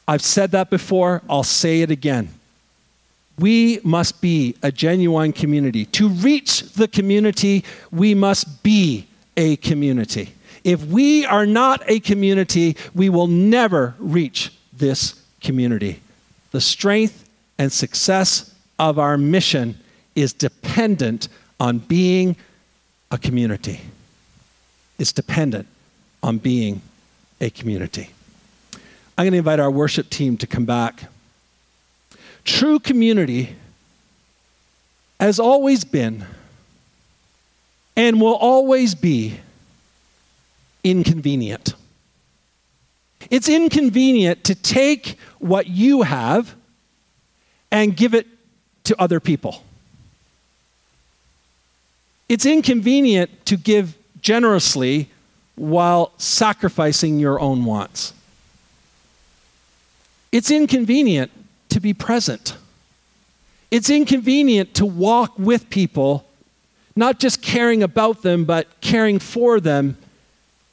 I've 0.08 0.22
said 0.22 0.52
that 0.52 0.70
before, 0.70 1.22
I'll 1.30 1.44
say 1.44 1.82
it 1.82 1.92
again. 1.92 2.30
We 3.40 3.80
must 3.84 4.22
be 4.22 4.56
a 4.62 4.72
genuine 4.72 5.34
community. 5.34 5.86
To 5.86 6.10
reach 6.10 6.62
the 6.74 6.88
community, 6.88 7.64
we 7.92 8.14
must 8.14 8.64
be 8.64 9.08
a 9.38 9.56
community. 9.58 10.34
If 10.64 10.86
we 10.86 11.26
are 11.26 11.46
not 11.46 11.84
a 11.88 12.00
community, 12.00 12.78
we 12.94 13.10
will 13.10 13.28
never 13.28 13.96
reach 13.98 14.54
this 14.72 15.22
community. 15.42 16.00
The 16.52 16.62
strength 16.62 17.28
and 17.58 17.72
success 17.72 18.54
of 18.80 19.00
our 19.00 19.18
mission 19.18 19.78
is 20.16 20.34
dependent 20.34 21.28
on 21.60 21.80
being 21.80 22.36
a 23.12 23.18
community. 23.18 23.82
It's 25.00 25.12
dependent 25.12 25.68
on 26.22 26.38
being 26.38 26.82
a 27.42 27.50
community. 27.50 28.10
I'm 29.18 29.26
going 29.26 29.34
to 29.34 29.38
invite 29.38 29.60
our 29.60 29.70
worship 29.70 30.10
team 30.10 30.38
to 30.38 30.48
come 30.48 30.66
back. 30.66 31.04
True 32.44 32.80
community 32.80 33.56
has 35.20 35.40
always 35.40 35.84
been 35.84 36.26
and 37.96 38.20
will 38.20 38.36
always 38.36 38.96
be 38.96 39.40
inconvenient. 40.84 41.76
It's 43.30 43.48
inconvenient 43.48 44.44
to 44.46 44.56
take 44.56 45.18
what 45.40 45.68
you 45.68 46.02
have 46.02 46.56
and 47.72 47.96
give 47.96 48.14
it 48.14 48.28
to 48.86 49.00
other 49.02 49.20
people. 49.20 49.64
It's 52.28 52.46
inconvenient 52.46 53.46
to 53.46 53.58
give 53.58 53.96
generously 54.22 55.10
while 55.56 56.12
sacrificing 56.18 57.20
your 57.20 57.40
own 57.40 57.64
wants. 57.64 58.14
It's 60.34 60.50
inconvenient 60.50 61.32
to 61.70 61.80
be 61.80 61.94
present. 61.94 62.58
It's 63.70 63.92
inconvenient 63.92 64.74
to 64.74 64.86
walk 64.86 65.38
with 65.38 65.70
people, 65.70 66.26
not 66.96 67.20
just 67.20 67.44
caring 67.44 67.84
about 67.84 68.24
them, 68.24 68.44
but 68.44 68.82
caring 68.82 69.20
for 69.20 69.60
them 69.60 69.96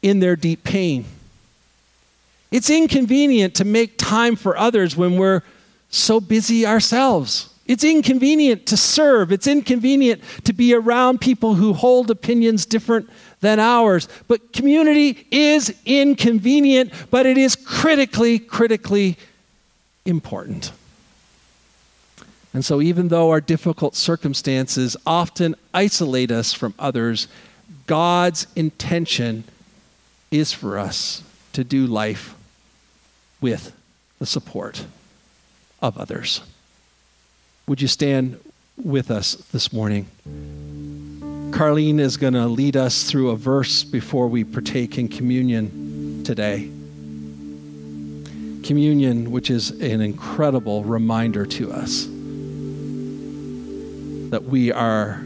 in 0.01 0.19
their 0.19 0.35
deep 0.35 0.65
pain. 0.65 1.05
It's 2.51 2.71
inconvenient 2.71 3.55
to 3.57 3.67
make 3.67 3.99
time 3.99 4.35
for 4.35 4.57
others 4.57 4.97
when 4.97 5.19
we're 5.19 5.43
so 5.91 6.21
busy 6.21 6.67
ourselves. 6.67 7.53
It's 7.67 7.85
inconvenient 7.85 8.65
to 8.67 8.79
serve. 8.79 9.31
It's 9.31 9.47
inconvenient 9.47 10.23
to 10.45 10.55
be 10.55 10.73
around 10.75 11.21
people 11.21 11.55
who 11.55 11.75
hold 11.75 12.11
opinions 12.11 12.65
different 12.65 13.11
than 13.41 13.61
ours. 13.61 14.09
But 14.27 14.55
community 14.55 15.27
is 15.31 15.75
inconvenient, 15.85 16.93
but 17.11 17.27
it 17.27 17.37
is 17.37 17.57
critically, 17.57 18.39
critically 18.39 19.19
important. 20.05 20.73
And 22.53 22.65
so, 22.65 22.81
even 22.81 23.09
though 23.09 23.31
our 23.31 23.41
difficult 23.41 23.95
circumstances 23.95 24.97
often 25.07 25.55
isolate 25.73 26.31
us 26.31 26.53
from 26.53 26.75
others, 26.79 27.29
God's 27.87 28.47
intention 28.57 29.45
is 30.31 30.53
for 30.53 30.79
us 30.79 31.23
to 31.53 31.65
do 31.65 31.87
life 31.87 32.35
with 33.41 33.73
the 34.19 34.27
support 34.27 34.85
of 35.81 35.97
others. 35.97 36.41
Would 37.67 37.81
you 37.81 37.89
stand 37.89 38.39
with 38.77 39.11
us 39.11 39.35
this 39.53 39.73
morning? 39.73 40.07
Carlene 41.53 42.01
is 42.01 42.17
going 42.17 42.35
to 42.35 42.47
lead 42.47 42.77
us 42.77 43.05
through 43.05 43.31
a 43.31 43.37
verse 43.37 43.85
before 43.85 44.29
we 44.29 44.45
partake 44.45 44.99
in 44.99 45.09
communion 45.09 46.23
today. 46.25 46.71
Communion, 48.65 49.31
which 49.31 49.51
is 49.51 49.71
an 49.71 50.01
incredible 50.01 50.85
reminder 50.85 51.47
to 51.47 51.73
us 51.73 52.07
that 54.31 54.45
we 54.45 54.71
are 54.71 55.23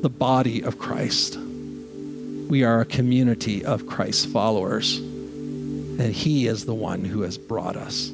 the 0.00 0.08
body 0.08 0.62
of 0.62 0.78
Christ. 0.78 1.36
We 1.36 2.62
are 2.64 2.80
a 2.80 2.84
community 2.84 3.64
of 3.64 3.86
Christ's 3.86 4.26
followers. 4.26 4.98
And 4.98 6.12
He 6.14 6.46
is 6.46 6.64
the 6.64 6.74
one 6.74 7.04
who 7.04 7.22
has 7.22 7.38
brought 7.38 7.76
us 7.76 8.10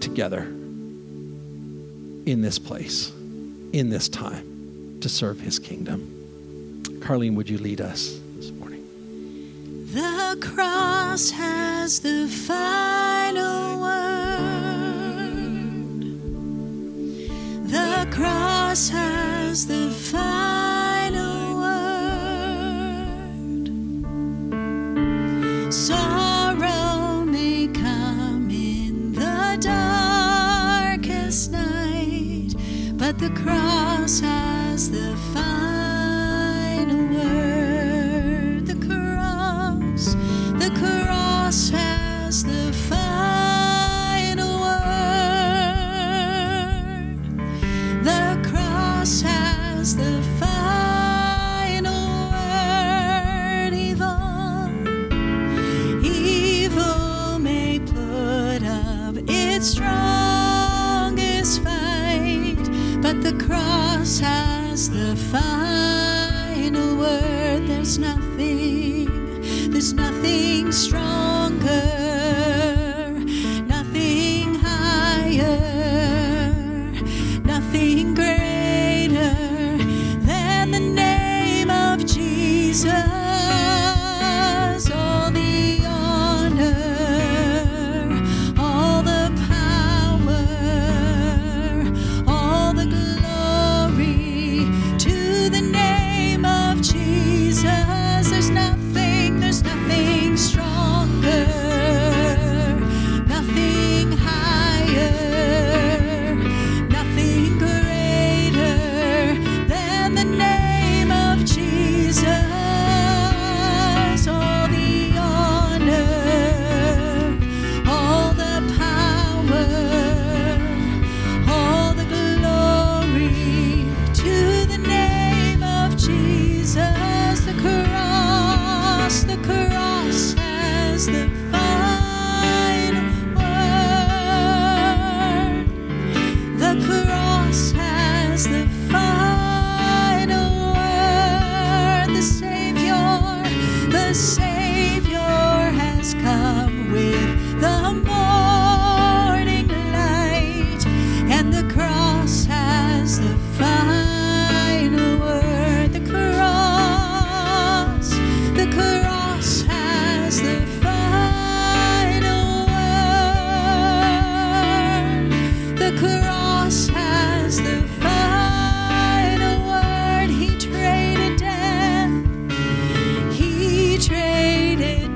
together 0.00 0.42
in 2.26 2.42
this 2.42 2.58
place, 2.58 3.10
in 3.72 3.90
this 3.90 4.08
time, 4.08 4.98
to 5.00 5.08
serve 5.08 5.40
His 5.40 5.58
kingdom. 5.58 6.14
Carlene, 7.00 7.34
would 7.34 7.48
you 7.48 7.58
lead 7.58 7.80
us? 7.80 8.18
The 9.92 10.36
cross 10.42 11.30
has 11.30 12.00
the 12.00 12.28
final 12.28 13.80
word. 13.80 14.02
The 17.70 18.06
cross 18.10 18.90
has 18.90 19.66
the 19.66 19.88
final 19.88 21.56
word. 21.56 22.02
Sorrow 25.72 27.24
may 27.24 27.68
come 27.68 28.50
in 28.50 29.14
the 29.14 29.56
darkest 29.58 31.50
night, 31.50 32.52
but 32.98 33.18
the 33.18 33.30
cross 33.30 34.20
has 34.20 34.90
the 34.90 35.16
final 35.32 35.67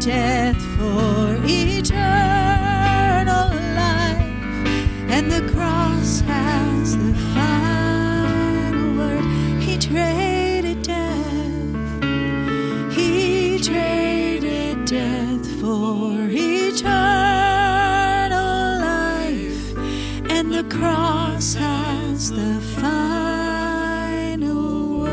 death 0.04 0.60
for 0.76 1.38
eternal 1.44 1.94
life, 3.76 4.66
and 5.08 5.30
the 5.30 5.48
cross 5.52 6.20
has 6.22 6.96
the 6.96 7.14
final 7.32 8.96
word. 8.96 9.24
He 9.62 9.78
traded 9.78 10.82
death, 10.82 12.02
he 12.92 13.60
traded 13.60 14.84
death 14.86 15.46
for 15.60 16.26
eternal 16.28 16.80
life, 18.80 19.72
and 20.28 20.52
the 20.52 20.64
cross 20.64 21.54
has 21.54 22.32
the 22.32 22.60
final 22.80 24.98
word. 24.98 25.12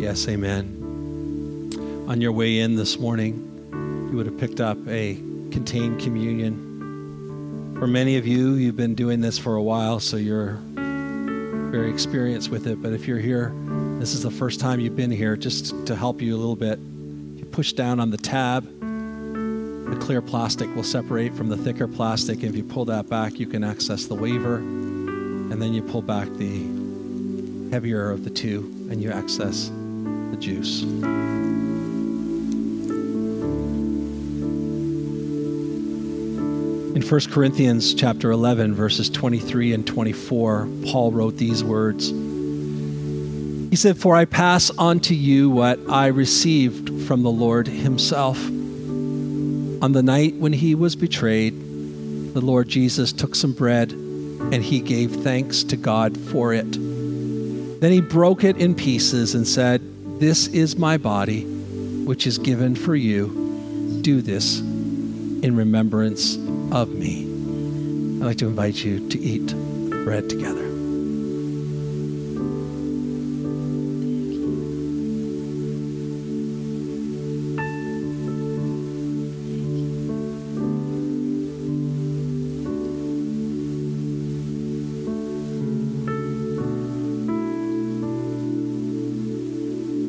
Yes, 0.00 0.28
amen. 0.28 0.82
On 2.14 2.20
your 2.20 2.30
way 2.30 2.60
in 2.60 2.76
this 2.76 3.00
morning, 3.00 4.08
you 4.08 4.16
would 4.16 4.26
have 4.26 4.38
picked 4.38 4.60
up 4.60 4.78
a 4.86 5.16
contained 5.50 6.00
communion. 6.00 7.74
For 7.76 7.88
many 7.88 8.16
of 8.18 8.24
you, 8.24 8.54
you've 8.54 8.76
been 8.76 8.94
doing 8.94 9.20
this 9.20 9.36
for 9.36 9.56
a 9.56 9.62
while, 9.64 9.98
so 9.98 10.16
you're 10.16 10.52
very 10.76 11.90
experienced 11.90 12.50
with 12.50 12.68
it. 12.68 12.80
But 12.80 12.92
if 12.92 13.08
you're 13.08 13.18
here, 13.18 13.52
this 13.98 14.14
is 14.14 14.22
the 14.22 14.30
first 14.30 14.60
time 14.60 14.78
you've 14.78 14.94
been 14.94 15.10
here, 15.10 15.36
just 15.36 15.86
to 15.88 15.96
help 15.96 16.22
you 16.22 16.36
a 16.36 16.38
little 16.38 16.54
bit, 16.54 16.78
you 16.78 17.44
push 17.50 17.72
down 17.72 17.98
on 17.98 18.10
the 18.10 18.16
tab. 18.16 18.62
The 18.62 19.96
clear 20.00 20.22
plastic 20.22 20.72
will 20.76 20.84
separate 20.84 21.34
from 21.34 21.48
the 21.48 21.56
thicker 21.56 21.88
plastic. 21.88 22.44
If 22.44 22.54
you 22.54 22.62
pull 22.62 22.84
that 22.84 23.08
back, 23.08 23.40
you 23.40 23.48
can 23.48 23.64
access 23.64 24.06
the 24.06 24.14
waiver. 24.14 24.58
And 24.58 25.60
then 25.60 25.74
you 25.74 25.82
pull 25.82 26.02
back 26.02 26.28
the 26.34 26.62
heavier 27.72 28.12
of 28.12 28.22
the 28.22 28.30
two, 28.30 28.72
and 28.88 29.02
you 29.02 29.10
access 29.10 29.72
the 30.30 30.36
juice. 30.38 30.84
In 36.94 37.02
1 37.02 37.20
Corinthians 37.32 37.92
chapter 37.92 38.30
11 38.30 38.72
verses 38.72 39.10
23 39.10 39.72
and 39.72 39.84
24, 39.84 40.68
Paul 40.84 41.10
wrote 41.10 41.36
these 41.36 41.64
words. 41.64 42.10
He 43.70 43.74
said, 43.74 43.98
"For 43.98 44.14
I 44.14 44.26
pass 44.26 44.70
on 44.78 45.00
to 45.00 45.14
you 45.14 45.50
what 45.50 45.80
I 45.88 46.06
received 46.06 47.02
from 47.02 47.24
the 47.24 47.32
Lord 47.32 47.66
himself. 47.66 48.38
On 48.46 49.90
the 49.90 50.04
night 50.04 50.36
when 50.38 50.52
he 50.52 50.76
was 50.76 50.94
betrayed, 50.94 51.54
the 52.32 52.40
Lord 52.40 52.68
Jesus 52.68 53.12
took 53.12 53.34
some 53.34 53.54
bread 53.54 53.90
and 54.52 54.62
he 54.62 54.78
gave 54.78 55.10
thanks 55.10 55.64
to 55.64 55.76
God 55.76 56.16
for 56.16 56.54
it. 56.54 56.70
Then 57.80 57.90
he 57.90 58.02
broke 58.02 58.44
it 58.44 58.56
in 58.56 58.72
pieces 58.72 59.34
and 59.34 59.48
said, 59.48 59.80
"This 60.20 60.46
is 60.46 60.78
my 60.78 60.96
body, 60.96 61.40
which 62.04 62.24
is 62.24 62.38
given 62.38 62.76
for 62.76 62.94
you. 62.94 63.32
Do 64.02 64.22
this 64.22 64.60
in 65.42 65.56
remembrance 65.56 66.38
of 66.72 66.90
me. 66.90 67.24
I'd 68.20 68.26
like 68.26 68.38
to 68.38 68.46
invite 68.46 68.84
you 68.84 69.08
to 69.08 69.18
eat 69.18 69.54
bread 70.04 70.28
together. 70.30 70.64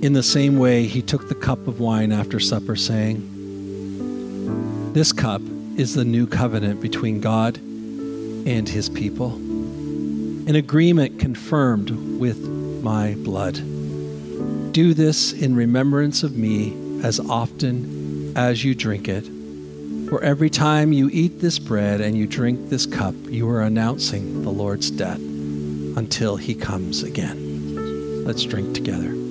In 0.01 0.14
the 0.14 0.22
same 0.22 0.60
way, 0.60 0.86
he 0.86 1.01
took 1.01 1.30
the 1.30 1.36
cup 1.36 1.68
of 1.68 1.80
wine 1.80 2.12
after 2.12 2.39
supper, 2.39 2.76
saying, 2.76 3.24
This 4.93 5.12
cup 5.12 5.41
is 5.78 5.93
the 5.93 6.05
new 6.05 6.26
covenant 6.26 6.82
between 6.82 7.19
God 7.19 7.57
and 7.57 8.67
his 8.67 8.89
people, 8.89 9.36
an 9.36 10.55
agreement 10.55 11.19
confirmed 11.19 11.89
with 12.19 12.39
my 12.82 13.15
blood. 13.19 13.55
Do 14.71 14.93
this 14.93 15.34
in 15.34 15.55
remembrance 15.55 16.23
of 16.23 16.38
me 16.38 17.01
as 17.03 17.19
often 17.19 18.36
as 18.38 18.63
you 18.63 18.76
drink 18.76 19.09
it. 19.09 19.26
For 20.09 20.23
every 20.23 20.49
time 20.49 20.93
you 20.93 21.09
eat 21.11 21.39
this 21.39 21.59
bread 21.59 21.99
and 21.99 22.15
you 22.15 22.28
drink 22.28 22.69
this 22.69 22.86
cup, 22.86 23.15
you 23.26 23.49
are 23.49 23.61
announcing 23.61 24.43
the 24.43 24.51
Lord's 24.51 24.91
death 24.91 25.19
until 25.19 26.36
he 26.38 26.53
comes 26.53 27.03
again. 27.03 28.23
Let's 28.23 28.43
drink 28.43 28.76
together. 28.76 29.24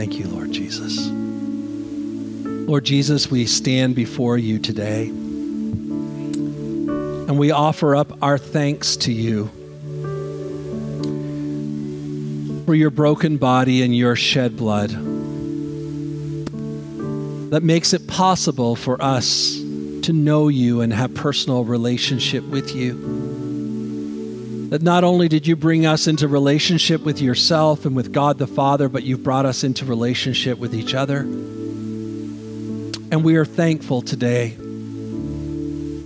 Thank 0.00 0.18
you, 0.18 0.28
Lord 0.28 0.50
Jesus. 0.50 1.08
Lord 1.10 2.84
Jesus, 2.84 3.30
we 3.30 3.44
stand 3.44 3.94
before 3.94 4.38
you 4.38 4.58
today 4.58 5.08
and 7.28 7.38
we 7.38 7.50
offer 7.50 7.94
up 7.94 8.16
our 8.22 8.38
thanks 8.38 8.96
to 8.96 9.12
you 9.12 9.48
for 12.64 12.74
your 12.74 12.88
broken 12.88 13.36
body 13.36 13.82
and 13.82 13.94
your 13.94 14.16
shed 14.16 14.56
blood 14.56 14.88
that 17.50 17.62
makes 17.62 17.92
it 17.92 18.06
possible 18.06 18.76
for 18.76 18.96
us 19.02 19.56
to 19.56 20.14
know 20.14 20.48
you 20.48 20.80
and 20.80 20.94
have 20.94 21.14
personal 21.14 21.62
relationship 21.62 22.42
with 22.44 22.74
you 22.74 23.19
that 24.70 24.82
not 24.82 25.02
only 25.02 25.28
did 25.28 25.48
you 25.48 25.56
bring 25.56 25.84
us 25.84 26.06
into 26.06 26.28
relationship 26.28 27.02
with 27.02 27.20
yourself 27.20 27.84
and 27.84 27.96
with 27.96 28.12
God 28.12 28.38
the 28.38 28.46
Father, 28.46 28.88
but 28.88 29.02
you've 29.02 29.24
brought 29.24 29.44
us 29.44 29.64
into 29.64 29.84
relationship 29.84 30.58
with 30.58 30.72
each 30.74 30.94
other. 30.94 31.18
And 33.10 33.24
we 33.24 33.34
are 33.34 33.44
thankful 33.44 34.00
today 34.00 34.56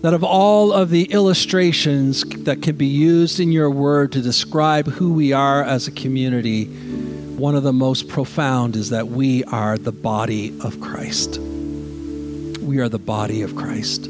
that 0.01 0.15
of 0.15 0.25
all 0.25 0.73
of 0.73 0.89
the 0.89 1.05
illustrations 1.05 2.25
that 2.45 2.63
can 2.63 2.77
be 2.77 2.87
used 2.87 3.39
in 3.39 3.53
your 3.53 3.71
word 3.71 4.13
to 4.13 4.23
describe 4.23 4.87
who 4.87 5.13
we 5.13 5.33
are 5.33 5.63
as 5.63 5.87
a 5.87 5.91
community, 5.91 6.65
one 6.65 7.55
of 7.55 7.63
the 7.65 7.73
most 7.73 8.09
profound 8.09 8.77
is 8.77 8.91
that 8.91 9.09
we 9.09 9.45
are 9.45 9.77
the 9.77 9.93
body 9.93 10.59
of 10.63 10.81
Christ. 10.81 11.39
We 11.39 12.79
are 12.79 12.89
the 12.89 12.99
body 12.99 13.43
of 13.43 13.57
Christ. 13.57 14.04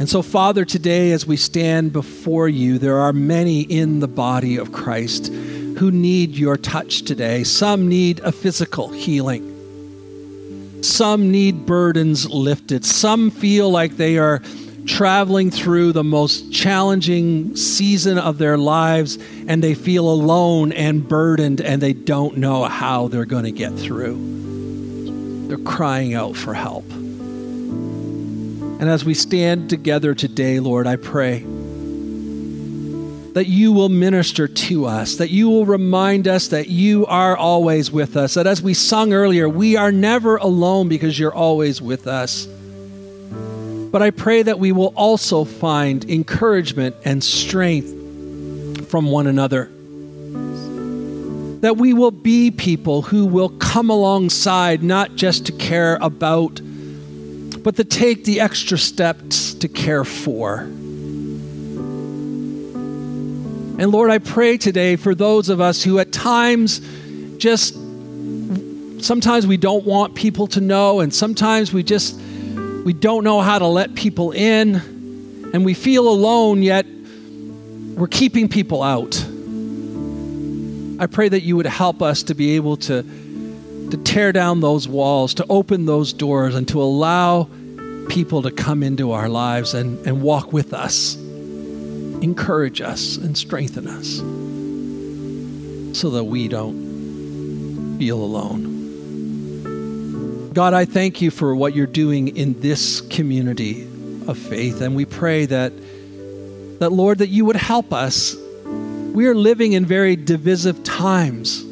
And 0.00 0.08
so, 0.08 0.22
Father, 0.22 0.64
today 0.64 1.12
as 1.12 1.26
we 1.26 1.36
stand 1.36 1.92
before 1.92 2.48
you, 2.48 2.78
there 2.78 2.98
are 2.98 3.12
many 3.12 3.60
in 3.60 4.00
the 4.00 4.08
body 4.08 4.56
of 4.56 4.72
Christ 4.72 5.26
who 5.26 5.90
need 5.90 6.30
your 6.30 6.56
touch 6.56 7.02
today. 7.02 7.44
Some 7.44 7.86
need 7.86 8.20
a 8.20 8.32
physical 8.32 8.88
healing. 8.88 10.82
Some 10.82 11.30
need 11.30 11.66
burdens 11.66 12.26
lifted. 12.30 12.86
Some 12.86 13.30
feel 13.30 13.68
like 13.68 13.98
they 13.98 14.16
are 14.16 14.40
traveling 14.86 15.50
through 15.50 15.92
the 15.92 16.02
most 16.02 16.50
challenging 16.50 17.54
season 17.54 18.16
of 18.16 18.38
their 18.38 18.56
lives 18.56 19.18
and 19.48 19.62
they 19.62 19.74
feel 19.74 20.08
alone 20.08 20.72
and 20.72 21.06
burdened 21.06 21.60
and 21.60 21.82
they 21.82 21.92
don't 21.92 22.38
know 22.38 22.64
how 22.64 23.08
they're 23.08 23.26
going 23.26 23.44
to 23.44 23.52
get 23.52 23.74
through. 23.74 24.16
They're 25.48 25.58
crying 25.58 26.14
out 26.14 26.36
for 26.36 26.54
help. 26.54 26.86
And 28.80 28.88
as 28.88 29.04
we 29.04 29.12
stand 29.12 29.68
together 29.68 30.14
today, 30.14 30.58
Lord, 30.58 30.86
I 30.86 30.96
pray 30.96 31.40
that 33.34 33.44
you 33.46 33.72
will 33.72 33.90
minister 33.90 34.48
to 34.48 34.86
us, 34.86 35.16
that 35.16 35.28
you 35.28 35.50
will 35.50 35.66
remind 35.66 36.26
us 36.26 36.48
that 36.48 36.68
you 36.68 37.04
are 37.04 37.36
always 37.36 37.92
with 37.92 38.16
us, 38.16 38.32
that 38.34 38.46
as 38.46 38.62
we 38.62 38.72
sung 38.72 39.12
earlier, 39.12 39.50
we 39.50 39.76
are 39.76 39.92
never 39.92 40.36
alone 40.36 40.88
because 40.88 41.18
you're 41.18 41.34
always 41.34 41.82
with 41.82 42.06
us. 42.06 42.46
But 42.46 44.00
I 44.00 44.12
pray 44.12 44.42
that 44.44 44.58
we 44.58 44.72
will 44.72 44.94
also 44.96 45.44
find 45.44 46.08
encouragement 46.08 46.96
and 47.04 47.22
strength 47.22 48.88
from 48.88 49.10
one 49.10 49.26
another. 49.26 49.66
That 51.60 51.76
we 51.76 51.92
will 51.92 52.12
be 52.12 52.50
people 52.50 53.02
who 53.02 53.26
will 53.26 53.50
come 53.50 53.90
alongside 53.90 54.82
not 54.82 55.16
just 55.16 55.44
to 55.46 55.52
care 55.52 55.98
about 56.00 56.62
but 57.62 57.76
to 57.76 57.84
take 57.84 58.24
the 58.24 58.40
extra 58.40 58.78
steps 58.78 59.54
to 59.54 59.68
care 59.68 60.04
for. 60.04 60.60
And 63.80 63.90
Lord, 63.90 64.10
I 64.10 64.18
pray 64.18 64.58
today 64.58 64.96
for 64.96 65.14
those 65.14 65.48
of 65.48 65.60
us 65.60 65.82
who 65.82 65.98
at 65.98 66.12
times 66.12 66.80
just 67.38 67.74
sometimes 69.02 69.46
we 69.46 69.56
don't 69.56 69.86
want 69.86 70.14
people 70.14 70.46
to 70.48 70.60
know 70.60 71.00
and 71.00 71.14
sometimes 71.14 71.72
we 71.72 71.82
just 71.82 72.20
we 72.84 72.92
don't 72.92 73.24
know 73.24 73.40
how 73.40 73.58
to 73.58 73.66
let 73.66 73.94
people 73.94 74.32
in 74.32 74.76
and 75.54 75.64
we 75.64 75.72
feel 75.72 76.08
alone 76.08 76.62
yet 76.62 76.84
we're 77.96 78.08
keeping 78.08 78.48
people 78.48 78.82
out. 78.82 79.22
I 80.98 81.06
pray 81.06 81.28
that 81.30 81.42
you 81.42 81.56
would 81.56 81.66
help 81.66 82.02
us 82.02 82.22
to 82.24 82.34
be 82.34 82.56
able 82.56 82.76
to 82.78 83.02
to 83.90 83.96
tear 83.98 84.32
down 84.32 84.60
those 84.60 84.88
walls, 84.88 85.34
to 85.34 85.46
open 85.48 85.86
those 85.86 86.12
doors, 86.12 86.54
and 86.54 86.66
to 86.68 86.82
allow 86.82 87.48
people 88.08 88.42
to 88.42 88.50
come 88.50 88.82
into 88.82 89.12
our 89.12 89.28
lives 89.28 89.74
and, 89.74 90.04
and 90.06 90.22
walk 90.22 90.52
with 90.52 90.72
us. 90.72 91.16
encourage 92.22 92.80
us 92.80 93.16
and 93.16 93.36
strengthen 93.36 93.86
us 93.86 94.18
so 95.98 96.10
that 96.10 96.24
we 96.24 96.48
don't 96.48 97.98
feel 97.98 98.18
alone. 98.22 98.68
God, 100.52 100.74
I 100.74 100.84
thank 100.84 101.22
you 101.22 101.30
for 101.30 101.54
what 101.54 101.74
you're 101.74 101.86
doing 101.86 102.36
in 102.36 102.60
this 102.60 103.00
community 103.02 103.84
of 104.26 104.36
faith, 104.36 104.80
and 104.80 104.96
we 104.96 105.04
pray 105.04 105.46
that, 105.46 105.72
that 106.80 106.90
Lord, 106.90 107.18
that 107.18 107.28
you 107.28 107.44
would 107.44 107.56
help 107.56 107.92
us. 107.92 108.36
We 109.12 109.26
are 109.26 109.34
living 109.34 109.72
in 109.72 109.84
very 109.86 110.16
divisive 110.16 110.82
times, 110.84 111.64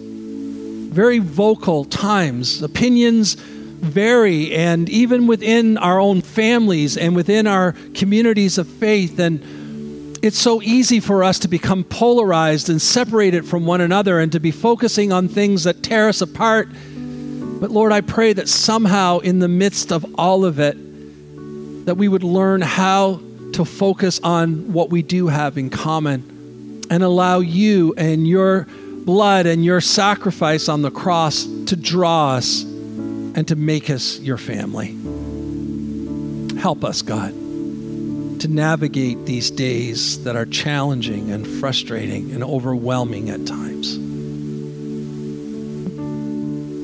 very 0.88 1.18
vocal 1.18 1.84
times. 1.84 2.62
Opinions 2.62 3.34
vary, 3.34 4.54
and 4.54 4.88
even 4.88 5.26
within 5.26 5.76
our 5.78 6.00
own 6.00 6.20
families 6.20 6.96
and 6.96 7.14
within 7.14 7.46
our 7.46 7.72
communities 7.94 8.58
of 8.58 8.66
faith. 8.66 9.18
And 9.18 9.40
it's 10.22 10.38
so 10.38 10.60
easy 10.62 11.00
for 11.00 11.22
us 11.22 11.38
to 11.40 11.48
become 11.48 11.84
polarized 11.84 12.68
and 12.68 12.82
separated 12.82 13.46
from 13.46 13.66
one 13.66 13.80
another 13.80 14.18
and 14.18 14.32
to 14.32 14.40
be 14.40 14.50
focusing 14.50 15.12
on 15.12 15.28
things 15.28 15.64
that 15.64 15.82
tear 15.82 16.08
us 16.08 16.20
apart. 16.20 16.68
But 17.60 17.70
Lord, 17.70 17.92
I 17.92 18.00
pray 18.00 18.32
that 18.32 18.48
somehow 18.48 19.18
in 19.18 19.38
the 19.38 19.48
midst 19.48 19.92
of 19.92 20.04
all 20.16 20.44
of 20.44 20.58
it, 20.58 20.76
that 21.86 21.96
we 21.96 22.08
would 22.08 22.24
learn 22.24 22.60
how 22.60 23.20
to 23.52 23.64
focus 23.64 24.20
on 24.22 24.72
what 24.72 24.90
we 24.90 25.02
do 25.02 25.28
have 25.28 25.56
in 25.56 25.70
common 25.70 26.82
and 26.90 27.02
allow 27.02 27.38
you 27.38 27.94
and 27.96 28.26
your 28.26 28.66
blood 29.08 29.46
and 29.46 29.64
your 29.64 29.80
sacrifice 29.80 30.68
on 30.68 30.82
the 30.82 30.90
cross 30.90 31.44
to 31.64 31.74
draw 31.74 32.34
us 32.34 32.62
and 32.62 33.48
to 33.48 33.56
make 33.56 33.88
us 33.88 34.20
your 34.20 34.36
family. 34.36 34.88
Help 36.60 36.84
us, 36.84 37.00
God 37.00 37.32
to 38.38 38.46
navigate 38.46 39.24
these 39.24 39.50
days 39.50 40.22
that 40.22 40.36
are 40.36 40.46
challenging 40.46 41.32
and 41.32 41.44
frustrating 41.46 42.30
and 42.32 42.44
overwhelming 42.44 43.30
at 43.30 43.44
times. 43.46 43.94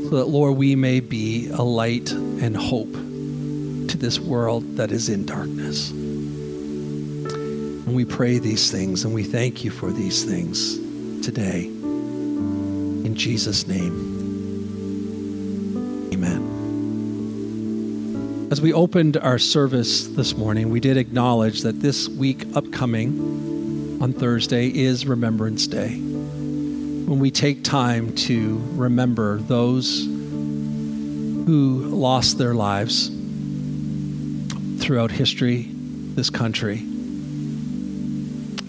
So 0.08 0.16
that, 0.16 0.26
Lord, 0.26 0.56
we 0.56 0.74
may 0.74 1.00
be 1.00 1.48
a 1.50 1.62
light 1.62 2.10
and 2.10 2.56
hope 2.56 2.92
to 2.92 3.96
this 3.96 4.18
world 4.18 4.78
that 4.78 4.90
is 4.90 5.08
in 5.08 5.26
darkness. 5.26 5.92
And 5.92 7.94
we 7.94 8.04
pray 8.04 8.38
these 8.38 8.72
things 8.72 9.04
and 9.04 9.14
we 9.14 9.22
thank 9.22 9.62
you 9.62 9.70
for 9.70 9.92
these 9.92 10.24
things 10.24 10.78
today. 11.24 11.73
In 13.04 13.14
Jesus' 13.14 13.66
name. 13.66 13.92
Amen. 16.14 16.54
As 18.50 18.62
we 18.62 18.72
opened 18.72 19.18
our 19.18 19.38
service 19.38 20.06
this 20.08 20.36
morning, 20.36 20.70
we 20.70 20.80
did 20.80 20.96
acknowledge 20.96 21.60
that 21.62 21.80
this 21.80 22.08
week 22.08 22.46
upcoming 22.56 23.98
on 24.00 24.14
Thursday 24.14 24.68
is 24.68 25.06
Remembrance 25.06 25.66
Day. 25.66 25.98
When 25.98 27.18
we 27.18 27.30
take 27.30 27.62
time 27.62 28.14
to 28.16 28.58
remember 28.72 29.36
those 29.36 30.06
who 30.06 31.82
lost 31.90 32.38
their 32.38 32.54
lives 32.54 33.10
throughout 34.82 35.10
history, 35.10 35.68
this 35.70 36.30
country. 36.30 36.78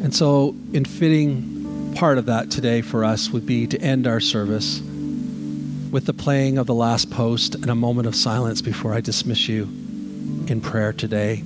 And 0.03 0.13
so, 0.13 0.53
in 0.73 0.83
fitting 0.83 1.55
part 1.95 2.17
of 2.17 2.25
that 2.25 2.51
today 2.51 2.81
for 2.81 3.05
us 3.05 3.29
would 3.29 3.45
be 3.45 3.65
to 3.67 3.79
end 3.79 4.05
our 4.05 4.19
service 4.19 4.81
with 4.81 6.05
the 6.05 6.13
playing 6.13 6.57
of 6.57 6.67
the 6.67 6.73
last 6.73 7.09
post 7.09 7.55
and 7.55 7.69
a 7.69 7.75
moment 7.75 8.05
of 8.05 8.13
silence 8.13 8.61
before 8.61 8.93
I 8.93 8.99
dismiss 8.99 9.47
you 9.47 9.63
in 10.47 10.59
prayer 10.61 10.91
today. 10.91 11.39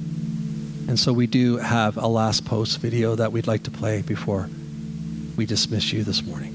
And 0.88 0.98
so 0.98 1.14
we 1.14 1.28
do 1.28 1.58
have 1.58 1.98
a 1.98 2.08
last 2.08 2.46
post 2.46 2.80
video 2.80 3.16
that 3.16 3.32
we'd 3.32 3.46
like 3.46 3.62
to 3.64 3.72
play 3.72 4.02
before 4.02 4.50
we 5.38 5.46
dismiss 5.46 5.94
you 5.94 6.04
this 6.04 6.24
morning. 6.24 6.49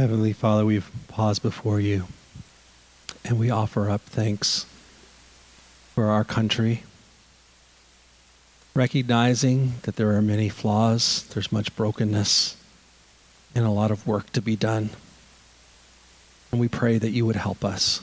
Heavenly 0.00 0.32
Father, 0.32 0.64
we've 0.64 0.90
paused 1.08 1.42
before 1.42 1.78
you 1.78 2.06
and 3.22 3.38
we 3.38 3.50
offer 3.50 3.90
up 3.90 4.00
thanks 4.00 4.64
for 5.94 6.06
our 6.06 6.24
country, 6.24 6.84
recognizing 8.74 9.74
that 9.82 9.96
there 9.96 10.12
are 10.12 10.22
many 10.22 10.48
flaws, 10.48 11.24
there's 11.34 11.52
much 11.52 11.76
brokenness, 11.76 12.56
and 13.54 13.66
a 13.66 13.70
lot 13.70 13.90
of 13.90 14.06
work 14.06 14.32
to 14.32 14.40
be 14.40 14.56
done. 14.56 14.88
And 16.50 16.58
we 16.58 16.68
pray 16.68 16.96
that 16.96 17.10
you 17.10 17.26
would 17.26 17.36
help 17.36 17.62
us. 17.62 18.00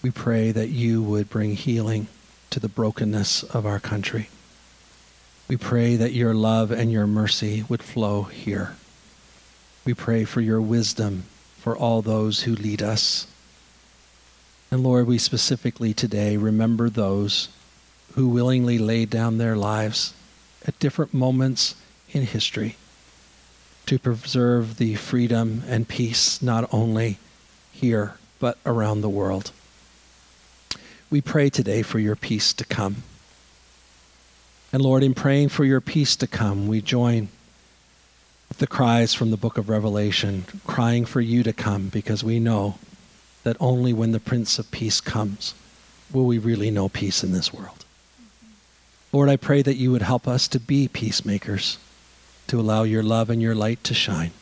We 0.00 0.10
pray 0.10 0.50
that 0.50 0.70
you 0.70 1.02
would 1.02 1.28
bring 1.28 1.56
healing 1.56 2.06
to 2.48 2.58
the 2.58 2.70
brokenness 2.70 3.42
of 3.42 3.66
our 3.66 3.80
country. 3.80 4.30
We 5.46 5.58
pray 5.58 5.96
that 5.96 6.12
your 6.12 6.32
love 6.32 6.70
and 6.70 6.90
your 6.90 7.06
mercy 7.06 7.66
would 7.68 7.82
flow 7.82 8.22
here. 8.22 8.76
We 9.84 9.94
pray 9.94 10.24
for 10.24 10.40
your 10.40 10.60
wisdom 10.60 11.24
for 11.58 11.76
all 11.76 12.02
those 12.02 12.42
who 12.42 12.54
lead 12.54 12.82
us. 12.82 13.26
And 14.70 14.82
Lord, 14.82 15.06
we 15.06 15.18
specifically 15.18 15.92
today 15.92 16.36
remember 16.36 16.88
those 16.88 17.48
who 18.14 18.28
willingly 18.28 18.78
laid 18.78 19.10
down 19.10 19.38
their 19.38 19.56
lives 19.56 20.14
at 20.66 20.78
different 20.78 21.12
moments 21.12 21.74
in 22.10 22.22
history 22.22 22.76
to 23.86 23.98
preserve 23.98 24.78
the 24.78 24.94
freedom 24.94 25.62
and 25.66 25.86
peace 25.86 26.40
not 26.40 26.72
only 26.72 27.18
here, 27.72 28.14
but 28.38 28.58
around 28.64 29.00
the 29.00 29.08
world. 29.08 29.52
We 31.10 31.20
pray 31.20 31.50
today 31.50 31.82
for 31.82 31.98
your 31.98 32.16
peace 32.16 32.52
to 32.54 32.64
come. 32.64 33.02
And 34.72 34.82
Lord, 34.82 35.02
in 35.02 35.14
praying 35.14 35.50
for 35.50 35.64
your 35.64 35.80
peace 35.80 36.16
to 36.16 36.26
come, 36.26 36.66
we 36.66 36.80
join 36.80 37.28
the 38.58 38.66
cries 38.66 39.14
from 39.14 39.30
the 39.30 39.36
book 39.36 39.58
of 39.58 39.68
Revelation, 39.68 40.44
crying 40.66 41.04
for 41.04 41.20
you 41.20 41.42
to 41.42 41.52
come 41.52 41.88
because 41.88 42.22
we 42.22 42.38
know 42.40 42.78
that 43.42 43.56
only 43.60 43.92
when 43.92 44.12
the 44.12 44.20
Prince 44.20 44.58
of 44.58 44.70
Peace 44.70 45.00
comes 45.00 45.54
will 46.12 46.26
we 46.26 46.38
really 46.38 46.70
know 46.70 46.88
peace 46.88 47.22
in 47.22 47.32
this 47.32 47.52
world. 47.52 47.84
Lord, 49.12 49.28
I 49.28 49.36
pray 49.36 49.62
that 49.62 49.76
you 49.76 49.92
would 49.92 50.02
help 50.02 50.26
us 50.26 50.48
to 50.48 50.58
be 50.58 50.88
peacemakers, 50.88 51.78
to 52.48 52.58
allow 52.58 52.82
your 52.82 53.02
love 53.02 53.30
and 53.30 53.40
your 53.40 53.54
light 53.54 53.82
to 53.84 53.94
shine. 53.94 54.32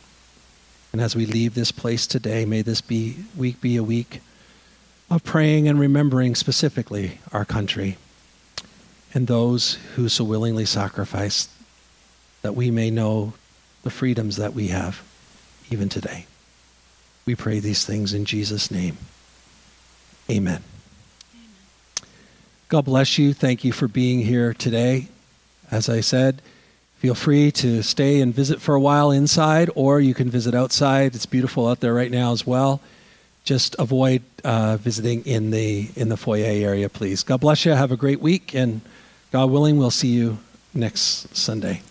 And 0.91 1.01
as 1.01 1.15
we 1.15 1.25
leave 1.25 1.53
this 1.53 1.71
place 1.71 2.07
today, 2.07 2.45
may 2.45 2.61
this 2.61 2.81
be, 2.81 3.17
week 3.35 3.61
be 3.61 3.77
a 3.77 3.83
week 3.83 4.21
of 5.09 5.23
praying 5.23 5.67
and 5.67 5.79
remembering 5.79 6.35
specifically 6.35 7.19
our 7.31 7.45
country 7.45 7.97
and 9.13 9.27
those 9.27 9.75
who 9.95 10.09
so 10.09 10.23
willingly 10.23 10.65
sacrificed 10.65 11.49
that 12.41 12.55
we 12.55 12.71
may 12.71 12.89
know 12.89 13.33
the 13.83 13.89
freedoms 13.89 14.37
that 14.37 14.53
we 14.53 14.69
have 14.69 15.03
even 15.69 15.89
today. 15.89 16.25
We 17.25 17.35
pray 17.35 17.59
these 17.59 17.85
things 17.85 18.13
in 18.13 18.25
Jesus' 18.25 18.69
name. 18.71 18.97
Amen. 20.29 20.63
God 22.69 22.85
bless 22.85 23.17
you. 23.17 23.33
Thank 23.33 23.63
you 23.63 23.71
for 23.71 23.87
being 23.87 24.19
here 24.19 24.53
today. 24.53 25.07
As 25.69 25.89
I 25.89 26.01
said, 26.01 26.41
feel 26.97 27.15
free 27.15 27.51
to 27.51 27.81
stay 27.83 28.19
and 28.19 28.33
visit 28.33 28.61
for 28.61 28.75
a 28.75 28.79
while 28.79 29.11
inside, 29.11 29.69
or 29.75 29.99
you 29.99 30.13
can 30.13 30.29
visit 30.29 30.55
outside. 30.55 31.15
It's 31.15 31.25
beautiful 31.25 31.67
out 31.67 31.81
there 31.81 31.93
right 31.93 32.11
now 32.11 32.31
as 32.31 32.47
well. 32.47 32.81
Just 33.43 33.75
avoid 33.77 34.23
uh, 34.43 34.77
visiting 34.77 35.25
in 35.25 35.51
the 35.51 35.89
in 35.95 36.09
the 36.09 36.17
foyer 36.17 36.45
area, 36.45 36.89
please. 36.89 37.23
God 37.23 37.41
bless 37.41 37.65
you. 37.65 37.73
Have 37.73 37.91
a 37.91 37.97
great 37.97 38.21
week, 38.21 38.55
and 38.55 38.81
God 39.31 39.51
willing, 39.51 39.77
we'll 39.77 39.91
see 39.91 40.09
you 40.09 40.37
next 40.73 41.35
Sunday. 41.35 41.81